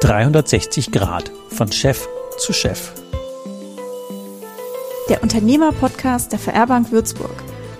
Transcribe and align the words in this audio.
»360 0.00 0.90
Grad 0.90 1.30
von 1.50 1.70
Chef 1.70 2.08
zu 2.38 2.54
Chef«. 2.54 2.92
Der 5.10 5.22
Unternehmer-Podcast 5.22 6.32
der 6.32 6.38
VR-Bank 6.38 6.90
Würzburg. 6.92 7.34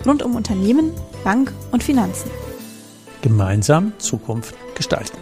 Rund 0.04 0.22
um 0.22 0.36
Unternehmen, 0.36 0.92
Bank 1.24 1.54
und 1.72 1.82
Finanzen. 1.82 2.30
Gemeinsam 3.22 3.94
Zukunft 3.96 4.54
gestalten. 4.74 5.16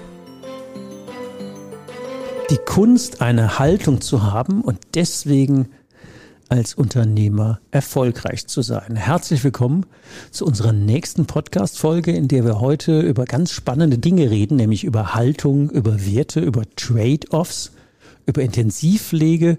Die 2.51 2.59
Kunst, 2.59 3.21
eine 3.21 3.61
Haltung 3.61 4.01
zu 4.01 4.25
haben 4.25 4.63
und 4.63 4.81
deswegen 4.97 5.69
als 6.49 6.75
Unternehmer 6.75 7.61
erfolgreich 7.71 8.47
zu 8.47 8.63
sein. 8.63 8.97
Herzlich 8.97 9.43
willkommen 9.43 9.87
zu 10.31 10.47
unserer 10.47 10.73
nächsten 10.73 11.27
Podcast-Folge, 11.27 12.13
in 12.13 12.29
der 12.29 12.45
wir 12.45 12.61
heute 12.61 13.01
über 13.01 13.25
ganz 13.25 13.51
spannende 13.51 13.99
Dinge 13.99 14.31
reden, 14.31 14.57
nämlich 14.57 14.85
über 14.85 15.15
Haltung, 15.15 15.71
über 15.71 16.07
Werte, 16.07 16.41
über 16.41 16.63
Trade-offs, 16.77 17.73
über 18.27 18.43
Intensivpflege 18.43 19.59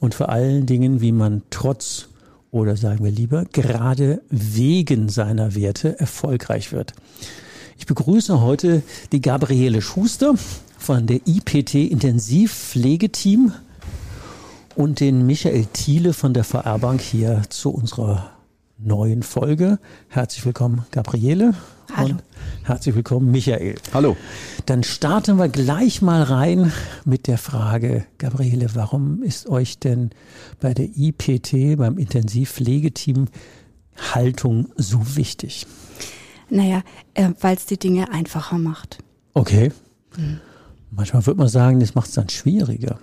und 0.00 0.14
vor 0.14 0.28
allen 0.28 0.66
Dingen, 0.66 1.00
wie 1.00 1.12
man 1.12 1.42
trotz 1.50 2.08
oder 2.50 2.76
sagen 2.76 3.04
wir 3.04 3.10
lieber 3.10 3.44
gerade 3.52 4.22
wegen 4.30 5.08
seiner 5.08 5.54
Werte 5.54 5.98
erfolgreich 5.98 6.72
wird. 6.72 6.94
Ich 7.78 7.86
begrüße 7.86 8.40
heute 8.40 8.82
die 9.12 9.20
Gabriele 9.20 9.82
Schuster 9.82 10.34
von 10.78 11.06
der 11.06 11.20
IPT 11.26 11.74
Intensivpflegeteam 11.74 13.52
und 14.76 15.00
den 15.00 15.26
Michael 15.26 15.66
Thiele 15.72 16.12
von 16.12 16.34
der 16.34 16.44
VR 16.44 16.78
Bank 16.78 17.00
hier 17.00 17.42
zu 17.48 17.70
unserer 17.70 18.30
neuen 18.78 19.22
Folge. 19.22 19.78
Herzlich 20.08 20.44
willkommen, 20.44 20.84
Gabriele. 20.90 21.54
Hallo. 21.94 22.10
Und 22.10 22.22
herzlich 22.64 22.94
willkommen, 22.94 23.30
Michael. 23.30 23.76
Hallo. 23.94 24.16
Dann 24.66 24.82
starten 24.82 25.38
wir 25.38 25.48
gleich 25.48 26.02
mal 26.02 26.22
rein 26.22 26.72
mit 27.06 27.26
der 27.26 27.38
Frage, 27.38 28.04
Gabriele, 28.18 28.68
warum 28.74 29.22
ist 29.22 29.48
euch 29.48 29.78
denn 29.78 30.10
bei 30.60 30.74
der 30.74 30.88
IPT, 30.94 31.78
beim 31.78 31.96
Intensivpflegeteam, 31.96 33.28
Haltung 34.14 34.68
so 34.76 35.16
wichtig? 35.16 35.66
Naja, 36.50 36.82
äh, 37.14 37.30
weil 37.40 37.56
es 37.56 37.64
die 37.64 37.78
Dinge 37.78 38.12
einfacher 38.12 38.58
macht. 38.58 38.98
Okay. 39.32 39.72
Mhm. 40.18 40.40
Manchmal 40.96 41.26
würde 41.26 41.38
man 41.38 41.48
sagen, 41.48 41.78
das 41.78 41.94
macht 41.94 42.08
es 42.08 42.14
dann 42.14 42.30
schwieriger. 42.30 42.98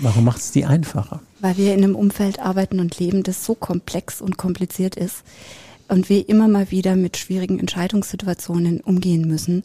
Warum 0.00 0.24
macht 0.24 0.40
es 0.40 0.50
die 0.50 0.64
einfacher? 0.64 1.20
Weil 1.40 1.56
wir 1.56 1.74
in 1.74 1.84
einem 1.84 1.94
Umfeld 1.94 2.40
arbeiten 2.40 2.80
und 2.80 2.98
leben, 2.98 3.22
das 3.22 3.44
so 3.44 3.54
komplex 3.54 4.20
und 4.20 4.36
kompliziert 4.36 4.96
ist 4.96 5.22
und 5.88 6.08
wir 6.08 6.28
immer 6.28 6.48
mal 6.48 6.72
wieder 6.72 6.96
mit 6.96 7.16
schwierigen 7.16 7.60
Entscheidungssituationen 7.60 8.80
umgehen 8.80 9.28
müssen. 9.28 9.62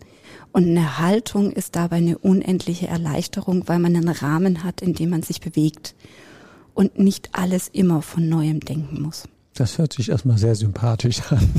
Und 0.51 0.67
eine 0.67 0.99
Haltung 0.99 1.51
ist 1.51 1.75
dabei 1.75 1.97
eine 1.97 2.19
unendliche 2.19 2.87
Erleichterung, 2.87 3.67
weil 3.67 3.79
man 3.79 3.95
einen 3.95 4.09
Rahmen 4.09 4.63
hat, 4.63 4.81
in 4.81 4.93
dem 4.93 5.09
man 5.09 5.23
sich 5.23 5.41
bewegt 5.41 5.95
und 6.75 6.99
nicht 6.99 7.29
alles 7.33 7.67
immer 7.67 8.03
von 8.03 8.29
neuem 8.29 8.59
denken 8.59 9.01
muss. 9.01 9.27
Das 9.53 9.77
hört 9.77 9.91
sich 9.91 10.09
erstmal 10.09 10.37
sehr 10.37 10.55
sympathisch 10.55 11.21
an. 11.29 11.49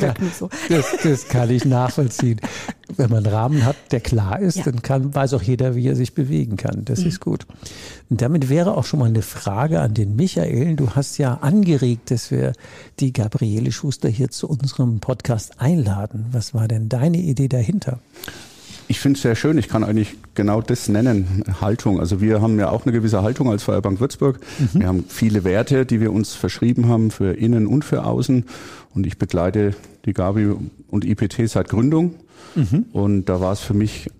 so. 0.38 0.48
das, 0.68 0.86
das, 1.02 1.28
kann 1.28 1.50
ich 1.50 1.64
nachvollziehen. 1.64 2.40
Wenn 2.96 3.10
man 3.10 3.24
einen 3.24 3.34
Rahmen 3.34 3.64
hat, 3.64 3.76
der 3.90 4.00
klar 4.00 4.38
ist, 4.38 4.58
ja. 4.58 4.64
dann 4.64 4.80
kann, 4.80 5.14
weiß 5.14 5.34
auch 5.34 5.42
jeder, 5.42 5.74
wie 5.74 5.88
er 5.88 5.96
sich 5.96 6.14
bewegen 6.14 6.56
kann. 6.56 6.84
Das 6.84 7.00
mhm. 7.00 7.08
ist 7.08 7.20
gut. 7.20 7.46
Und 8.08 8.22
damit 8.22 8.48
wäre 8.48 8.76
auch 8.76 8.84
schon 8.84 9.00
mal 9.00 9.06
eine 9.06 9.22
Frage 9.22 9.80
an 9.80 9.94
den 9.94 10.14
Michael. 10.14 10.76
Du 10.76 10.90
hast 10.90 11.18
ja 11.18 11.34
angeregt, 11.34 12.12
dass 12.12 12.30
wir 12.30 12.52
die 13.00 13.12
Gabriele 13.12 13.72
Schuster 13.72 14.08
hier 14.08 14.30
zu 14.30 14.48
unserem 14.48 15.00
Podcast 15.00 15.60
einladen. 15.60 16.26
Was 16.30 16.54
war 16.54 16.68
denn 16.68 16.88
deine 16.88 17.18
Idee 17.18 17.48
dahinter? 17.48 17.98
Ich 18.94 19.00
finde 19.00 19.16
es 19.16 19.22
sehr 19.22 19.34
schön. 19.34 19.58
Ich 19.58 19.68
kann 19.68 19.82
eigentlich 19.82 20.14
genau 20.34 20.60
das 20.60 20.88
nennen, 20.88 21.42
Haltung. 21.60 21.98
Also 21.98 22.20
wir 22.20 22.40
haben 22.40 22.60
ja 22.60 22.70
auch 22.70 22.86
eine 22.86 22.92
gewisse 22.92 23.22
Haltung 23.22 23.50
als 23.50 23.64
Feuerbank 23.64 23.98
Würzburg. 23.98 24.38
Mhm. 24.60 24.80
Wir 24.80 24.86
haben 24.86 25.04
viele 25.08 25.42
Werte, 25.42 25.84
die 25.84 26.00
wir 26.00 26.12
uns 26.12 26.34
verschrieben 26.34 26.88
haben 26.88 27.10
für 27.10 27.32
innen 27.32 27.66
und 27.66 27.84
für 27.84 28.04
außen. 28.04 28.44
Und 28.94 29.04
ich 29.04 29.18
begleite 29.18 29.74
die 30.04 30.12
Gabi 30.12 30.54
und 30.86 31.04
IPT 31.04 31.50
seit 31.50 31.70
Gründung. 31.70 32.14
Mhm. 32.54 32.86
Und 32.92 33.24
da 33.24 33.40
war 33.40 33.52
es 33.52 33.58
für 33.58 33.74
mich 33.74 34.10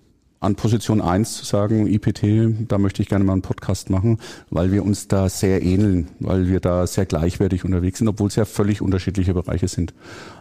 an 0.41 0.55
Position 0.55 0.99
eins 0.99 1.37
zu 1.37 1.45
sagen, 1.45 1.87
IPT, 1.87 2.67
da 2.69 2.77
möchte 2.77 3.01
ich 3.01 3.07
gerne 3.07 3.23
mal 3.23 3.31
einen 3.31 3.43
Podcast 3.43 3.89
machen, 3.89 4.17
weil 4.49 4.73
wir 4.73 4.83
uns 4.83 5.07
da 5.07 5.29
sehr 5.29 5.63
ähneln, 5.63 6.09
weil 6.19 6.49
wir 6.49 6.59
da 6.59 6.85
sehr 6.85 7.05
gleichwertig 7.05 7.63
unterwegs 7.63 7.99
sind, 7.99 8.09
obwohl 8.09 8.27
es 8.27 8.35
ja 8.35 8.43
völlig 8.43 8.81
unterschiedliche 8.81 9.33
Bereiche 9.33 9.69
sind. 9.69 9.93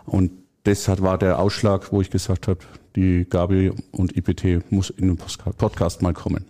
Und 0.07 0.33
das 0.65 0.89
war 0.89 1.19
der 1.19 1.39
Ausschlag, 1.39 1.93
wo 1.93 2.01
ich 2.01 2.11
gesagt 2.11 2.49
habe, 2.49 2.61
die 2.97 3.27
Gabi 3.29 3.73
und 3.91 4.17
IPT 4.17 4.71
muss 4.71 4.91
in 4.91 5.09
den 5.09 5.17
Podcast 5.17 6.01
mal 6.01 6.13
kommen. 6.13 6.45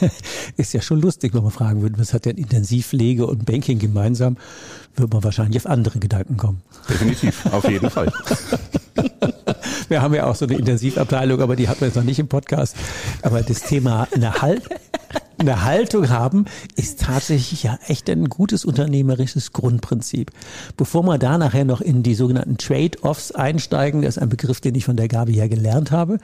ist 0.56 0.74
ja 0.74 0.80
schon 0.80 1.00
lustig, 1.00 1.34
wenn 1.34 1.42
man 1.42 1.52
fragen 1.52 1.82
würde, 1.82 1.98
was 1.98 2.12
hat 2.12 2.26
denn 2.26 2.36
Intensivpflege 2.36 3.26
und 3.26 3.46
Banking 3.46 3.78
gemeinsam, 3.78 4.36
würde 4.94 5.14
man 5.14 5.24
wahrscheinlich 5.24 5.56
auf 5.62 5.66
andere 5.66 5.98
Gedanken 5.98 6.36
kommen. 6.36 6.62
Definitiv, 6.88 7.46
auf 7.46 7.68
jeden 7.68 7.90
Fall. 7.90 8.12
Wir 9.88 10.02
haben 10.02 10.14
ja 10.14 10.26
auch 10.26 10.34
so 10.34 10.46
eine 10.46 10.56
Intensivabteilung, 10.56 11.40
aber 11.40 11.54
die 11.54 11.68
hatten 11.68 11.80
wir 11.80 11.88
jetzt 11.88 11.96
noch 11.96 12.02
nicht 12.02 12.18
im 12.18 12.26
Podcast. 12.26 12.76
Aber 13.22 13.42
das 13.42 13.62
Thema 13.62 14.08
eine, 14.12 14.42
Halt, 14.42 14.62
eine 15.38 15.64
Haltung 15.64 16.08
haben, 16.08 16.46
ist 16.76 17.00
tatsächlich 17.00 17.62
ja 17.62 17.78
echt 17.86 18.08
ein 18.08 18.28
gutes 18.28 18.64
unternehmerisches 18.64 19.52
Grundprinzip. 19.52 20.30
Bevor 20.76 21.02
wir 21.04 21.18
da 21.18 21.38
nachher 21.38 21.64
noch 21.64 21.80
in 21.80 22.02
die 22.02 22.14
sogenannten 22.14 22.56
Trade-offs 22.56 23.32
einsteigen, 23.32 24.02
das 24.02 24.16
ist 24.16 24.22
ein 24.22 24.28
Begriff, 24.28 24.60
den 24.60 24.74
ich 24.74 24.84
von 24.84 24.96
der 24.96 25.08
Gabi 25.08 25.34
ja 25.34 25.46
gelernt 25.46 25.90
habe, 25.90 26.18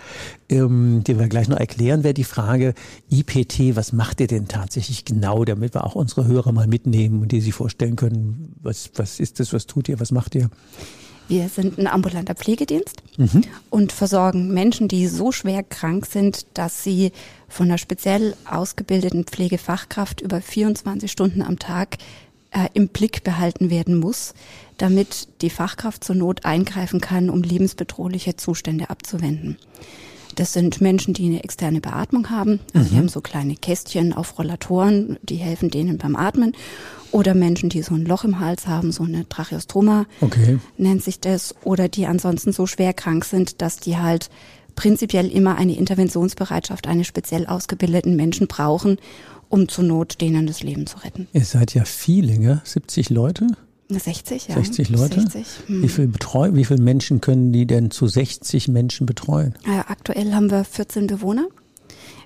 ähm, 0.49 1.05
den 1.05 1.19
wir 1.19 1.29
gleich 1.29 1.49
noch 1.49 1.59
erklären, 1.59 2.05
wäre 2.05 2.15
die 2.15 2.25
Frage, 2.25 2.75
IPT, 3.11 3.77
was 3.77 3.93
macht 3.93 4.21
ihr 4.21 4.27
denn 4.27 4.49
tatsächlich 4.49 5.05
genau, 5.05 5.45
damit 5.45 5.75
wir 5.75 5.85
auch 5.85 5.95
unsere 5.95 6.27
Hörer 6.27 6.53
mal 6.53 6.67
mitnehmen 6.67 7.23
und 7.23 7.33
die 7.33 7.41
sich 7.41 7.55
vorstellen 7.55 7.97
können, 7.97 8.55
was, 8.63 8.91
was 8.97 9.21
ist 9.21 9.41
das, 9.41 9.53
was 9.53 9.67
tut 9.67 9.89
ihr, 9.89 10.01
was 10.01 10.11
macht 10.11 10.35
ihr? 10.35 10.49
Wir 11.33 11.49
sind 11.49 11.79
ein 11.79 11.87
ambulanter 11.87 12.35
Pflegedienst 12.35 13.03
mhm. 13.17 13.45
und 13.71 13.91
versorgen 13.91 14.53
Menschen, 14.53 14.87
die 14.87 15.07
so 15.07 15.33
schwer 15.33 15.63
krank 15.63 16.05
sind, 16.05 16.45
dass 16.53 16.85
sie 16.85 17.11
von 17.49 17.69
einer 17.69 17.79
speziell 17.79 18.37
ausgebildeten 18.45 19.25
Pflegefachkraft 19.25 20.21
über 20.21 20.43
24 20.43 21.11
Stunden 21.11 21.41
am 21.41 21.59
Tag 21.59 21.97
äh, 22.51 22.69
im 22.75 22.89
Blick 22.89 23.25
behalten 23.25 23.71
werden 23.71 23.99
muss, 23.99 24.35
damit 24.77 25.29
die 25.41 25.49
Fachkraft 25.49 26.05
zur 26.05 26.17
Not 26.17 26.45
eingreifen 26.45 27.01
kann, 27.01 27.31
um 27.31 27.43
lebensbedrohliche 27.43 28.37
Zustände 28.37 28.91
abzuwenden. 28.91 29.57
Das 30.37 30.53
sind 30.53 30.81
Menschen, 30.81 31.15
die 31.15 31.27
eine 31.27 31.45
externe 31.45 31.81
Beatmung 31.81 32.31
haben. 32.31 32.61
Also 32.73 32.87
mhm. 32.87 32.91
Die 32.91 32.97
haben 32.99 33.09
so 33.09 33.21
kleine 33.21 33.57
Kästchen 33.57 34.13
auf 34.13 34.39
Rollatoren, 34.39 35.19
die 35.23 35.37
helfen 35.37 35.71
denen 35.71 35.99
beim 35.99 36.17
Atmen. 36.17 36.53
Oder 37.11 37.35
Menschen, 37.35 37.69
die 37.69 37.83
so 37.83 37.95
ein 37.95 38.07
Loch 38.07 38.25
im 38.25 38.41
Hals 38.41 38.67
haben, 38.67 38.91
so 38.91 39.05
eine 39.05 39.29
Tracheostoma 39.29 40.07
okay. 40.23 40.59
nennt 40.79 41.03
sich 41.03 41.21
das. 41.21 41.55
Oder 41.63 41.89
die 41.89 42.07
ansonsten 42.07 42.53
so 42.53 42.67
schwer 42.67 42.95
krank 42.95 43.27
sind, 43.27 43.61
dass 43.61 43.77
die 43.77 43.99
halt 43.99 44.31
prinzipiell 44.75 45.31
immer 45.31 45.57
eine 45.57 45.77
Interventionsbereitschaft 45.77 46.87
eines 46.87 47.07
speziell 47.07 47.47
ausgebildeten 47.47 48.17
Menschen 48.17 48.47
brauchen, 48.47 48.97
um 49.51 49.69
zur 49.69 49.85
Not 49.85 50.23
denen 50.23 50.47
das 50.47 50.63
Leben 50.63 50.87
zu 50.87 50.99
retten. 50.99 51.29
Ihr 51.35 51.45
seid 51.45 51.75
ja 51.75 51.85
viele, 51.85 52.39
gell? 52.39 52.63
70 52.65 53.11
Leute? 53.11 53.49
60, 53.89 54.49
ja. 54.49 54.55
60 54.55 54.89
Leute? 54.91 55.21
60. 55.21 55.47
Hm. 55.67 55.83
Wie 55.83 55.89
viel 55.89 56.09
Betreu 56.09 56.51
wie 56.55 56.65
viele 56.65 56.83
Menschen 56.83 57.21
können 57.21 57.53
die 57.53 57.67
denn 57.67 57.91
zu 57.91 58.07
60 58.07 58.69
Menschen 58.69 59.07
betreuen? 59.07 59.55
Ja, 59.67 59.87
aktuell 59.89 60.33
haben 60.33 60.51
wir 60.51 60.65
14 60.65 61.07
Bewohner. 61.07 61.49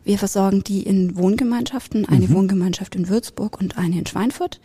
Wir 0.04 0.18
versorgen 0.18 0.62
die 0.62 0.84
in 0.84 1.16
Wohngemeinschaften, 1.16 2.06
eine 2.06 2.28
mhm. 2.28 2.34
Wohngemeinschaft 2.34 2.94
in 2.94 3.08
Würzburg 3.08 3.58
und 3.60 3.76
eine 3.76 3.98
in 3.98 4.06
Schweinfurt. 4.06 4.60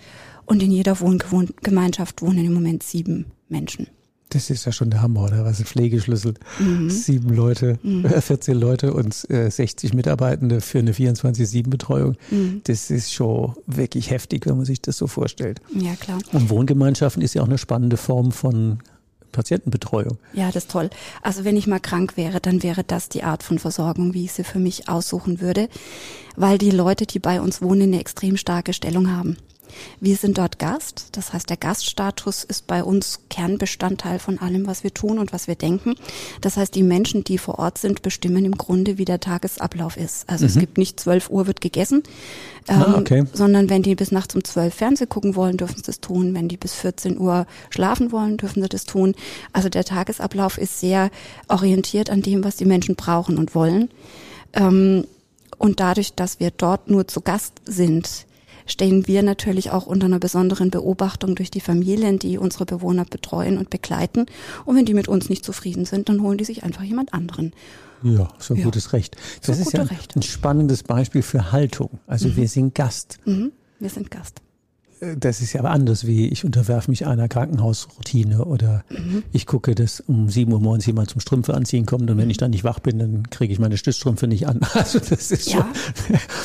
Und 0.45 0.61
in 0.61 0.71
jeder 0.71 0.99
Wohngemeinschaft 0.99 2.21
wohnen 2.21 2.45
im 2.45 2.53
Moment 2.53 2.83
sieben 2.83 3.25
Menschen. 3.49 3.87
Das 4.31 4.49
ist 4.49 4.65
ja 4.65 4.71
schon 4.71 4.89
der 4.89 5.01
Hammer, 5.01 5.25
oder? 5.25 5.43
Was 5.45 5.59
ein 5.59 5.65
Pflegeschlüssel. 5.65 6.35
Mhm. 6.57 6.89
Sieben 6.89 7.29
Leute, 7.35 7.79
mhm. 7.83 8.09
14 8.09 8.57
Leute 8.57 8.93
und 8.93 9.29
äh, 9.29 9.49
60 9.49 9.93
Mitarbeitende 9.93 10.61
für 10.61 10.79
eine 10.79 10.93
24-7-Betreuung. 10.93 12.15
Mhm. 12.29 12.61
Das 12.63 12.89
ist 12.89 13.13
schon 13.13 13.53
wirklich 13.67 14.09
heftig, 14.09 14.45
wenn 14.45 14.55
man 14.55 14.65
sich 14.65 14.81
das 14.81 14.97
so 14.97 15.07
vorstellt. 15.07 15.61
Ja, 15.75 15.95
klar. 15.95 16.19
Und 16.31 16.49
Wohngemeinschaften 16.49 17.21
ist 17.21 17.33
ja 17.33 17.41
auch 17.41 17.47
eine 17.47 17.57
spannende 17.57 17.97
Form 17.97 18.31
von 18.31 18.79
Patientenbetreuung. 19.33 20.17
Ja, 20.33 20.47
das 20.47 20.63
ist 20.63 20.71
toll. 20.71 20.89
Also 21.21 21.43
wenn 21.43 21.57
ich 21.57 21.67
mal 21.67 21.79
krank 21.79 22.15
wäre, 22.15 22.39
dann 22.39 22.63
wäre 22.63 22.83
das 22.83 23.09
die 23.09 23.23
Art 23.23 23.43
von 23.43 23.59
Versorgung, 23.59 24.13
wie 24.13 24.25
ich 24.25 24.33
sie 24.33 24.43
für 24.43 24.59
mich 24.59 24.87
aussuchen 24.87 25.41
würde, 25.41 25.67
weil 26.35 26.57
die 26.57 26.71
Leute, 26.71 27.05
die 27.05 27.19
bei 27.19 27.41
uns 27.41 27.61
wohnen, 27.61 27.83
eine 27.83 27.99
extrem 27.99 28.37
starke 28.37 28.73
Stellung 28.73 29.11
haben. 29.11 29.37
Wir 29.99 30.15
sind 30.15 30.37
dort 30.37 30.59
Gast. 30.59 31.09
Das 31.13 31.33
heißt, 31.33 31.49
der 31.49 31.57
Gaststatus 31.57 32.43
ist 32.43 32.67
bei 32.67 32.83
uns 32.83 33.19
Kernbestandteil 33.29 34.19
von 34.19 34.39
allem, 34.39 34.67
was 34.67 34.83
wir 34.83 34.93
tun 34.93 35.19
und 35.19 35.33
was 35.33 35.47
wir 35.47 35.55
denken. 35.55 35.95
Das 36.41 36.57
heißt, 36.57 36.73
die 36.75 36.83
Menschen, 36.83 37.23
die 37.23 37.37
vor 37.37 37.59
Ort 37.59 37.77
sind, 37.77 38.01
bestimmen 38.01 38.45
im 38.45 38.57
Grunde, 38.57 38.97
wie 38.97 39.05
der 39.05 39.19
Tagesablauf 39.19 39.97
ist. 39.97 40.29
Also 40.29 40.45
mhm. 40.45 40.49
es 40.49 40.59
gibt 40.59 40.77
nicht 40.77 40.99
12 40.99 41.29
Uhr 41.29 41.47
wird 41.47 41.61
gegessen, 41.61 42.03
ah, 42.67 42.73
ähm, 42.73 42.81
ah, 42.81 42.97
okay. 42.97 43.23
sondern 43.33 43.69
wenn 43.69 43.83
die 43.83 43.95
bis 43.95 44.11
nachts 44.11 44.35
um 44.35 44.43
12 44.43 44.73
Fernseh 44.73 45.05
gucken 45.05 45.35
wollen, 45.35 45.57
dürfen 45.57 45.77
sie 45.77 45.83
das 45.83 45.99
tun. 45.99 46.33
Wenn 46.33 46.47
die 46.47 46.57
bis 46.57 46.73
14 46.73 47.17
Uhr 47.17 47.45
schlafen 47.69 48.11
wollen, 48.11 48.37
dürfen 48.37 48.61
sie 48.61 48.69
das 48.69 48.85
tun. 48.85 49.15
Also 49.53 49.69
der 49.69 49.83
Tagesablauf 49.83 50.57
ist 50.57 50.79
sehr 50.79 51.09
orientiert 51.47 52.09
an 52.09 52.21
dem, 52.21 52.43
was 52.43 52.55
die 52.55 52.65
Menschen 52.65 52.95
brauchen 52.95 53.37
und 53.37 53.55
wollen. 53.55 53.89
Ähm, 54.53 55.05
und 55.57 55.79
dadurch, 55.79 56.15
dass 56.15 56.39
wir 56.39 56.49
dort 56.49 56.89
nur 56.89 57.07
zu 57.07 57.21
Gast 57.21 57.61
sind, 57.65 58.25
stehen 58.71 59.07
wir 59.07 59.23
natürlich 59.23 59.71
auch 59.71 59.85
unter 59.85 60.05
einer 60.05 60.19
besonderen 60.19 60.71
Beobachtung 60.71 61.35
durch 61.35 61.51
die 61.51 61.61
Familien, 61.61 62.19
die 62.19 62.37
unsere 62.37 62.65
Bewohner 62.65 63.05
betreuen 63.05 63.57
und 63.57 63.69
begleiten. 63.69 64.25
Und 64.65 64.75
wenn 64.75 64.85
die 64.85 64.93
mit 64.93 65.07
uns 65.07 65.29
nicht 65.29 65.45
zufrieden 65.45 65.85
sind, 65.85 66.09
dann 66.09 66.21
holen 66.21 66.37
die 66.37 66.45
sich 66.45 66.63
einfach 66.63 66.83
jemand 66.83 67.13
anderen. 67.13 67.53
Ja, 68.03 68.29
so 68.39 68.53
ein 68.53 68.59
ja. 68.59 68.65
gutes 68.65 68.93
Recht. 68.93 69.15
Das 69.45 69.57
so 69.57 69.61
ist 69.61 69.73
ja 69.73 69.83
Recht. 69.83 70.15
ein 70.15 70.23
spannendes 70.23 70.83
Beispiel 70.83 71.21
für 71.21 71.51
Haltung. 71.51 71.99
Also 72.07 72.29
mhm. 72.29 72.37
wir 72.37 72.47
sind 72.47 72.73
Gast. 72.73 73.19
Mhm. 73.25 73.51
Wir 73.79 73.89
sind 73.89 74.09
Gast 74.09 74.41
das 75.17 75.41
ist 75.41 75.53
ja 75.53 75.61
aber 75.61 75.71
anders, 75.71 76.05
wie 76.05 76.27
ich 76.27 76.45
unterwerfe 76.45 76.91
mich 76.91 77.07
einer 77.07 77.27
Krankenhausroutine 77.27 78.45
oder 78.45 78.83
mhm. 78.89 79.23
ich 79.31 79.47
gucke, 79.47 79.73
dass 79.73 79.99
um 79.99 80.29
sieben 80.29 80.53
Uhr 80.53 80.59
morgens 80.59 80.85
jemand 80.85 81.09
zum 81.09 81.19
Strümpfe 81.19 81.55
anziehen 81.55 81.87
kommt 81.87 82.09
und 82.11 82.17
wenn 82.17 82.29
ich 82.29 82.37
dann 82.37 82.51
nicht 82.51 82.63
wach 82.63 82.79
bin, 82.79 82.99
dann 82.99 83.29
kriege 83.31 83.51
ich 83.51 83.57
meine 83.57 83.77
Stützstrümpfe 83.77 84.27
nicht 84.27 84.47
an. 84.47 84.61
Also 84.73 84.99
das 84.99 85.31
ist 85.31 85.51
schon, 85.51 85.65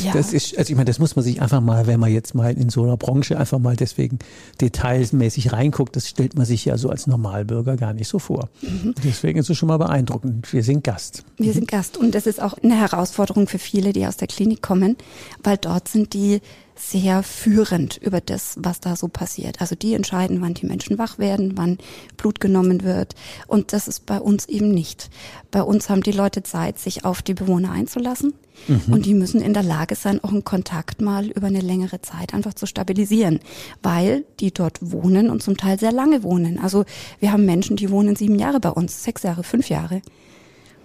ja. 0.04 0.12
das 0.12 0.32
ist, 0.32 0.58
also 0.58 0.70
ich 0.70 0.76
meine, 0.76 0.84
das 0.86 0.98
muss 0.98 1.16
man 1.16 1.24
sich 1.24 1.40
einfach 1.40 1.60
mal, 1.60 1.86
wenn 1.86 1.98
man 1.98 2.12
jetzt 2.12 2.34
mal 2.34 2.52
in 2.52 2.68
so 2.68 2.82
einer 2.82 2.96
Branche 2.96 3.38
einfach 3.38 3.58
mal 3.58 3.76
deswegen 3.76 4.18
detailsmäßig 4.60 5.52
reinguckt, 5.52 5.96
das 5.96 6.08
stellt 6.08 6.36
man 6.36 6.44
sich 6.44 6.64
ja 6.64 6.76
so 6.76 6.90
als 6.90 7.06
Normalbürger 7.06 7.76
gar 7.76 7.94
nicht 7.94 8.08
so 8.08 8.18
vor. 8.18 8.50
Mhm. 8.60 8.94
Deswegen 9.02 9.38
ist 9.38 9.48
es 9.48 9.56
schon 9.56 9.68
mal 9.68 9.78
beeindruckend. 9.78 10.52
Wir 10.52 10.62
sind 10.62 10.84
Gast. 10.84 11.24
Wir 11.38 11.52
sind 11.52 11.68
Gast 11.68 11.96
und 11.96 12.14
das 12.14 12.26
ist 12.26 12.42
auch 12.42 12.54
eine 12.62 12.78
Herausforderung 12.78 13.48
für 13.48 13.58
viele, 13.58 13.92
die 13.92 14.06
aus 14.06 14.16
der 14.16 14.28
Klinik 14.28 14.60
kommen, 14.60 14.96
weil 15.42 15.56
dort 15.56 15.88
sind 15.88 16.12
die 16.12 16.40
sehr 16.76 17.22
führend 17.22 17.96
über 17.96 18.20
das, 18.20 18.56
was 18.58 18.80
da 18.80 18.96
so 18.96 19.08
passiert. 19.08 19.60
Also 19.60 19.74
die 19.74 19.94
entscheiden, 19.94 20.40
wann 20.40 20.54
die 20.54 20.66
Menschen 20.66 20.98
wach 20.98 21.18
werden, 21.18 21.52
wann 21.56 21.78
Blut 22.16 22.40
genommen 22.40 22.84
wird. 22.84 23.14
Und 23.46 23.72
das 23.72 23.88
ist 23.88 24.06
bei 24.06 24.20
uns 24.20 24.46
eben 24.46 24.70
nicht. 24.70 25.10
Bei 25.50 25.62
uns 25.62 25.88
haben 25.88 26.02
die 26.02 26.12
Leute 26.12 26.42
Zeit, 26.42 26.78
sich 26.78 27.04
auf 27.04 27.22
die 27.22 27.34
Bewohner 27.34 27.72
einzulassen. 27.72 28.34
Mhm. 28.68 28.92
Und 28.92 29.06
die 29.06 29.14
müssen 29.14 29.40
in 29.40 29.54
der 29.54 29.62
Lage 29.62 29.94
sein, 29.94 30.22
auch 30.22 30.30
einen 30.30 30.44
Kontakt 30.44 31.00
mal 31.00 31.26
über 31.26 31.46
eine 31.46 31.60
längere 31.60 32.00
Zeit 32.00 32.34
einfach 32.34 32.54
zu 32.54 32.66
stabilisieren, 32.66 33.40
weil 33.82 34.24
die 34.40 34.52
dort 34.52 34.78
wohnen 34.80 35.30
und 35.30 35.42
zum 35.42 35.56
Teil 35.56 35.78
sehr 35.78 35.92
lange 35.92 36.22
wohnen. 36.22 36.58
Also 36.58 36.84
wir 37.20 37.32
haben 37.32 37.44
Menschen, 37.44 37.76
die 37.76 37.90
wohnen 37.90 38.16
sieben 38.16 38.38
Jahre 38.38 38.60
bei 38.60 38.70
uns, 38.70 39.02
sechs 39.02 39.22
Jahre, 39.22 39.42
fünf 39.42 39.68
Jahre. 39.68 40.02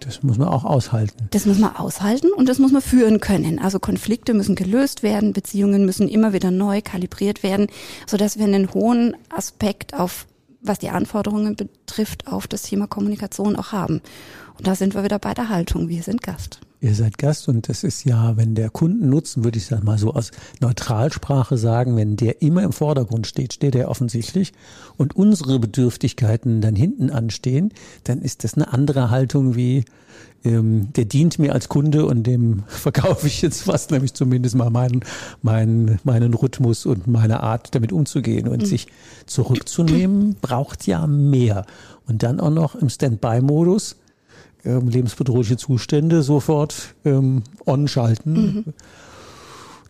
Das 0.01 0.23
muss 0.23 0.37
man 0.37 0.47
auch 0.47 0.65
aushalten. 0.65 1.27
Das 1.29 1.45
muss 1.45 1.59
man 1.59 1.75
aushalten 1.75 2.31
und 2.31 2.49
das 2.49 2.59
muss 2.59 2.71
man 2.71 2.81
führen 2.81 3.19
können. 3.19 3.59
Also 3.59 3.79
Konflikte 3.79 4.33
müssen 4.33 4.55
gelöst 4.55 5.03
werden, 5.03 5.31
Beziehungen 5.31 5.85
müssen 5.85 6.09
immer 6.09 6.33
wieder 6.33 6.51
neu 6.51 6.81
kalibriert 6.81 7.43
werden, 7.43 7.67
sodass 8.07 8.37
wir 8.37 8.45
einen 8.45 8.73
hohen 8.73 9.15
Aspekt 9.29 9.93
auf, 9.93 10.25
was 10.61 10.79
die 10.79 10.89
Anforderungen 10.89 11.55
betrifft, 11.55 12.27
auf 12.27 12.47
das 12.47 12.63
Thema 12.63 12.87
Kommunikation 12.87 13.55
auch 13.55 13.71
haben. 13.71 14.01
Und 14.57 14.67
da 14.67 14.75
sind 14.75 14.95
wir 14.95 15.03
wieder 15.03 15.19
bei 15.19 15.33
der 15.33 15.49
Haltung. 15.49 15.87
Wir 15.87 16.03
sind 16.03 16.23
Gast. 16.23 16.61
Ihr 16.83 16.95
seid 16.95 17.19
Gast 17.19 17.47
und 17.47 17.69
das 17.69 17.83
ist 17.83 18.05
ja, 18.05 18.37
wenn 18.37 18.55
der 18.55 18.71
Kundennutzen, 18.71 19.43
würde 19.43 19.59
ich 19.59 19.67
das 19.67 19.83
mal 19.83 19.99
so 19.99 20.15
aus 20.15 20.31
Neutralsprache 20.61 21.55
sagen, 21.55 21.95
wenn 21.95 22.17
der 22.17 22.41
immer 22.41 22.63
im 22.63 22.71
Vordergrund 22.71 23.27
steht, 23.27 23.53
steht 23.53 23.75
er 23.75 23.87
offensichtlich 23.87 24.51
und 24.97 25.15
unsere 25.15 25.59
Bedürftigkeiten 25.59 26.59
dann 26.59 26.75
hinten 26.75 27.11
anstehen, 27.11 27.71
dann 28.05 28.23
ist 28.23 28.43
das 28.43 28.55
eine 28.55 28.73
andere 28.73 29.11
Haltung 29.11 29.55
wie, 29.55 29.85
ähm, 30.43 30.91
der 30.93 31.05
dient 31.05 31.37
mir 31.37 31.53
als 31.53 31.69
Kunde 31.69 32.07
und 32.07 32.23
dem 32.23 32.63
verkaufe 32.67 33.27
ich 33.27 33.43
jetzt 33.43 33.67
was, 33.67 33.91
nämlich 33.91 34.15
zumindest 34.15 34.55
mal 34.55 34.71
meinen, 34.71 35.01
meinen, 35.43 35.99
meinen 36.03 36.33
Rhythmus 36.33 36.87
und 36.87 37.05
meine 37.05 37.41
Art, 37.43 37.75
damit 37.75 37.91
umzugehen. 37.91 38.47
Und 38.47 38.63
mhm. 38.63 38.65
sich 38.65 38.87
zurückzunehmen, 39.27 40.35
braucht 40.41 40.87
ja 40.87 41.05
mehr. 41.05 41.67
Und 42.07 42.23
dann 42.23 42.39
auch 42.39 42.49
noch 42.49 42.73
im 42.73 42.89
Standby-Modus 42.89 43.97
ähm, 44.65 44.87
lebensbedrohliche 44.87 45.57
Zustände 45.57 46.23
sofort 46.23 46.95
ähm, 47.05 47.43
on 47.65 47.87
schalten. 47.87 48.33
Mhm. 48.33 48.63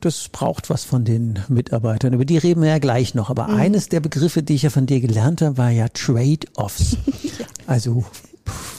Das 0.01 0.29
braucht 0.29 0.69
was 0.71 0.83
von 0.83 1.05
den 1.05 1.39
Mitarbeitern. 1.47 2.13
Über 2.13 2.25
die 2.25 2.37
reden 2.37 2.61
wir 2.63 2.69
ja 2.69 2.79
gleich 2.79 3.13
noch. 3.13 3.29
Aber 3.29 3.47
mhm. 3.47 3.55
eines 3.55 3.89
der 3.89 3.99
Begriffe, 3.99 4.41
die 4.41 4.55
ich 4.55 4.63
ja 4.63 4.71
von 4.71 4.87
dir 4.87 4.99
gelernt 4.99 5.41
habe, 5.41 5.57
war 5.57 5.69
ja 5.69 5.87
Trade-offs. 5.89 6.97
ja. 7.23 7.45
Also 7.67 8.03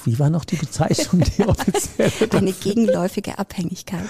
wie 0.04 0.18
war 0.18 0.30
noch 0.30 0.44
die 0.44 0.56
Bezeichnung, 0.56 1.22
die 1.22 1.42
offizielle? 1.46 2.32
Eine 2.32 2.52
gegenläufige 2.52 3.38
Abhängigkeit. 3.38 4.08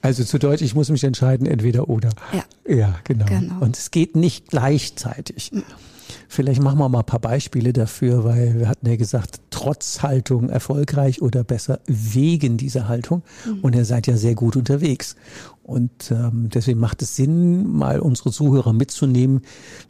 Also 0.00 0.24
zu 0.24 0.38
Deutsch, 0.38 0.62
ich 0.62 0.74
muss 0.74 0.88
mich 0.88 1.04
entscheiden, 1.04 1.46
entweder 1.46 1.88
oder. 1.88 2.10
Ja, 2.32 2.44
ja 2.74 2.94
genau. 3.04 3.26
genau. 3.26 3.60
Und 3.60 3.76
es 3.76 3.90
geht 3.90 4.16
nicht 4.16 4.48
gleichzeitig. 4.48 5.52
Mhm. 5.52 5.64
Vielleicht 6.28 6.62
machen 6.62 6.78
wir 6.78 6.88
mal 6.88 7.00
ein 7.00 7.06
paar 7.06 7.20
Beispiele 7.20 7.72
dafür, 7.72 8.24
weil 8.24 8.58
wir 8.58 8.68
hatten 8.68 8.88
ja 8.88 8.96
gesagt, 8.96 9.40
trotz 9.64 10.02
Haltung 10.02 10.50
erfolgreich 10.50 11.22
oder 11.22 11.42
besser 11.42 11.80
wegen 11.86 12.58
dieser 12.58 12.86
Haltung. 12.86 13.22
Mhm. 13.46 13.60
Und 13.60 13.74
ihr 13.74 13.86
seid 13.86 14.06
ja 14.06 14.16
sehr 14.16 14.34
gut 14.34 14.56
unterwegs. 14.56 15.16
Und 15.62 16.10
ähm, 16.10 16.50
deswegen 16.52 16.80
macht 16.80 17.00
es 17.00 17.16
Sinn, 17.16 17.72
mal 17.72 18.00
unsere 18.00 18.30
Zuhörer 18.30 18.74
mitzunehmen, 18.74 19.40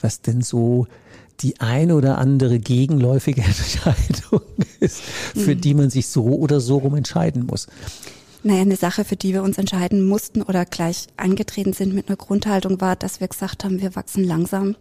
was 0.01 0.23
denn 0.23 0.43
so 0.43 0.87
die 1.41 1.61
eine 1.61 1.97
oder 1.97 2.19
andere 2.19 2.61
gegenläufige 2.61 3.43
Entscheidung 3.43 4.43
ist, 4.79 5.01
für 5.01 5.57
mhm. 5.57 5.61
die 5.61 5.75
man 5.75 5.91
sich 5.91 6.07
so 6.07 6.25
oder 6.27 6.61
so 6.61 6.79
rum 6.79 6.95
entscheiden 6.95 7.47
muss. 7.47 7.67
Naja, 8.47 8.61
eine 8.61 8.77
Sache, 8.77 9.07
für 9.07 9.17
die 9.17 9.33
wir 9.33 9.43
uns 9.43 9.57
entscheiden 9.57 10.07
mussten 10.07 10.43
oder 10.43 10.67
gleich 10.67 11.07
angetreten 11.17 11.73
sind 11.73 11.95
mit 11.95 12.09
einer 12.09 12.17
Grundhaltung 12.19 12.79
war, 12.79 12.95
dass 12.95 13.19
wir 13.19 13.29
gesagt 13.29 13.65
haben, 13.65 13.81
wir 13.81 13.97
wachsen 13.97 14.23
langsam 14.23 14.77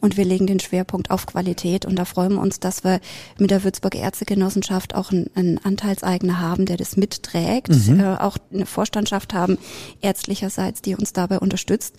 und 0.00 0.16
wir 0.16 0.24
legen 0.24 0.48
den 0.48 0.58
Schwerpunkt 0.58 1.12
auf 1.12 1.26
Qualität 1.26 1.86
und 1.86 1.96
da 1.96 2.04
freuen 2.04 2.34
wir 2.34 2.40
uns, 2.40 2.58
dass 2.58 2.82
wir 2.82 3.00
mit 3.38 3.52
der 3.52 3.62
Würzburger 3.62 4.00
Ärztegenossenschaft 4.00 4.96
auch 4.96 5.12
einen, 5.12 5.30
einen 5.36 5.58
Anteilseigner 5.58 6.40
haben, 6.40 6.66
der 6.66 6.76
das 6.76 6.96
mitträgt, 6.96 7.68
mhm. 7.68 8.00
äh, 8.00 8.16
auch 8.16 8.36
eine 8.52 8.66
Vorstandschaft 8.66 9.32
haben, 9.32 9.58
ärztlicherseits, 10.00 10.82
die 10.82 10.96
uns 10.96 11.12
dabei 11.12 11.38
unterstützt 11.38 11.94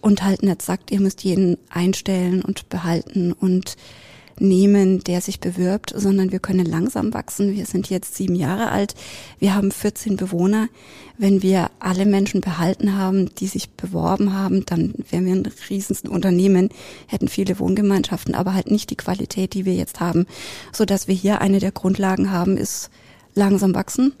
und 0.00 0.22
halt 0.22 0.44
nicht 0.44 0.62
sagt, 0.62 0.92
ihr 0.92 1.00
müsst 1.00 1.24
jeden 1.24 1.58
einstellen 1.68 2.42
und 2.42 2.68
behalten 2.68 3.32
und 3.32 3.76
nehmen, 4.40 5.00
der 5.04 5.20
sich 5.20 5.40
bewirbt, 5.40 5.92
sondern 5.94 6.32
wir 6.32 6.38
können 6.38 6.66
langsam 6.66 7.14
wachsen. 7.14 7.54
Wir 7.54 7.66
sind 7.66 7.90
jetzt 7.90 8.16
sieben 8.16 8.34
Jahre 8.34 8.70
alt. 8.70 8.94
Wir 9.38 9.54
haben 9.54 9.70
14 9.70 10.16
Bewohner. 10.16 10.68
Wenn 11.16 11.42
wir 11.42 11.70
alle 11.78 12.06
Menschen 12.06 12.40
behalten 12.40 12.96
haben, 12.96 13.34
die 13.36 13.46
sich 13.46 13.70
beworben 13.70 14.32
haben, 14.32 14.66
dann 14.66 14.94
wären 15.10 15.26
wir 15.26 15.32
ein 15.32 15.48
riesensten 15.70 16.10
Unternehmen, 16.10 16.70
hätten 17.06 17.28
viele 17.28 17.58
Wohngemeinschaften, 17.58 18.34
aber 18.34 18.54
halt 18.54 18.70
nicht 18.70 18.90
die 18.90 18.96
Qualität, 18.96 19.54
die 19.54 19.64
wir 19.64 19.74
jetzt 19.74 20.00
haben. 20.00 20.26
So 20.72 20.84
dass 20.84 21.06
wir 21.06 21.14
hier 21.14 21.40
eine 21.40 21.60
der 21.60 21.72
Grundlagen 21.72 22.30
haben, 22.30 22.56
ist 22.56 22.90
langsam 23.34 23.74
wachsen, 23.74 24.12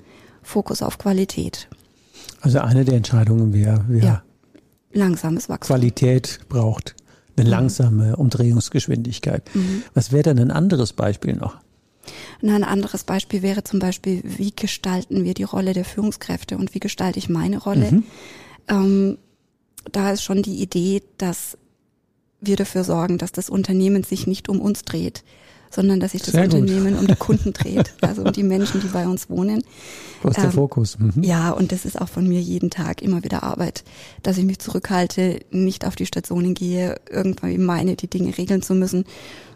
Fokus 0.42 0.82
auf 0.82 0.98
Qualität. 0.98 1.68
Also 2.40 2.60
eine 2.60 2.84
der 2.84 2.94
Entscheidungen 2.94 3.52
wäre, 3.52 3.84
ja, 3.90 4.22
langsames 4.92 5.48
Wachstum. 5.48 5.76
Qualität 5.76 6.40
braucht 6.48 6.94
eine 7.36 7.44
mhm. 7.44 7.50
langsame 7.50 8.16
Umdrehungsgeschwindigkeit. 8.16 9.48
Mhm. 9.54 9.82
Was 9.94 10.12
wäre 10.12 10.22
denn 10.22 10.38
ein 10.38 10.50
anderes 10.50 10.92
Beispiel 10.92 11.34
noch? 11.34 11.56
Na, 12.40 12.54
ein 12.54 12.64
anderes 12.64 13.04
Beispiel 13.04 13.42
wäre 13.42 13.64
zum 13.64 13.78
Beispiel, 13.78 14.22
wie 14.24 14.52
gestalten 14.54 15.24
wir 15.24 15.34
die 15.34 15.44
Rolle 15.44 15.72
der 15.72 15.84
Führungskräfte 15.84 16.56
und 16.56 16.74
wie 16.74 16.80
gestalte 16.80 17.18
ich 17.18 17.28
meine 17.28 17.58
Rolle? 17.58 17.90
Mhm. 17.90 18.04
Ähm, 18.68 19.18
da 19.90 20.12
ist 20.12 20.22
schon 20.22 20.42
die 20.42 20.60
Idee, 20.60 21.02
dass 21.18 21.58
wir 22.40 22.56
dafür 22.56 22.84
sorgen, 22.84 23.18
dass 23.18 23.32
das 23.32 23.48
Unternehmen 23.48 24.02
sich 24.02 24.26
nicht 24.26 24.48
um 24.48 24.60
uns 24.60 24.82
dreht, 24.82 25.24
sondern 25.74 26.00
dass 26.00 26.12
sich 26.12 26.22
das 26.22 26.32
Sehr 26.32 26.44
Unternehmen 26.44 26.92
gut. 26.92 27.00
um 27.00 27.06
die 27.06 27.16
Kunden 27.16 27.52
dreht, 27.54 27.92
also 28.00 28.22
um 28.22 28.32
die 28.32 28.42
Menschen, 28.42 28.80
die 28.80 28.88
bei 28.88 29.06
uns 29.06 29.28
wohnen. 29.28 29.62
Was 30.22 30.36
der 30.36 30.44
ähm, 30.44 30.52
Fokus. 30.52 30.98
Mhm. 30.98 31.22
Ja, 31.22 31.50
und 31.50 31.72
das 31.72 31.84
ist 31.84 32.00
auch 32.00 32.08
von 32.08 32.26
mir 32.26 32.40
jeden 32.40 32.70
Tag 32.70 33.02
immer 33.02 33.22
wieder 33.24 33.42
Arbeit, 33.42 33.84
dass 34.22 34.38
ich 34.38 34.44
mich 34.44 34.58
zurückhalte, 34.58 35.40
nicht 35.50 35.86
auf 35.86 35.96
die 35.96 36.06
Stationen 36.06 36.54
gehe, 36.54 36.96
irgendwie 37.10 37.58
meine, 37.58 37.96
die 37.96 38.08
Dinge 38.08 38.36
regeln 38.36 38.62
zu 38.62 38.74
müssen, 38.74 39.04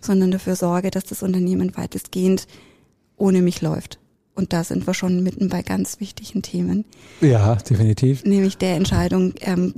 sondern 0.01 0.31
dafür 0.31 0.57
sorge, 0.57 0.91
dass 0.91 1.05
das 1.05 1.23
Unternehmen 1.23 1.77
weitestgehend 1.77 2.47
ohne 3.17 3.43
mich 3.43 3.63
läuft. 3.63 3.99
Und 4.35 4.53
da 4.53 4.63
sind 4.63 4.87
wir 4.87 4.95
schon 4.95 5.23
mitten 5.25 5.49
bei 5.49 5.63
ganz 5.63 5.99
wichtigen 5.99 6.43
Themen. 6.43 6.85
Ja, 7.21 7.57
definitiv. 7.57 8.25
Nämlich 8.25 8.57
der 8.57 8.77
Entscheidung, 8.77 9.35
ähm, 9.41 9.75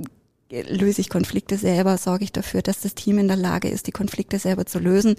löse 0.69 1.01
ich 1.01 1.09
Konflikte 1.09 1.57
selber, 1.57 1.97
sorge 1.97 2.23
ich 2.23 2.31
dafür, 2.31 2.61
dass 2.61 2.81
das 2.81 2.95
Team 2.95 3.17
in 3.17 3.27
der 3.27 3.37
Lage 3.37 3.69
ist, 3.69 3.87
die 3.87 3.91
Konflikte 3.91 4.39
selber 4.39 4.65
zu 4.65 4.79
lösen. 4.79 5.15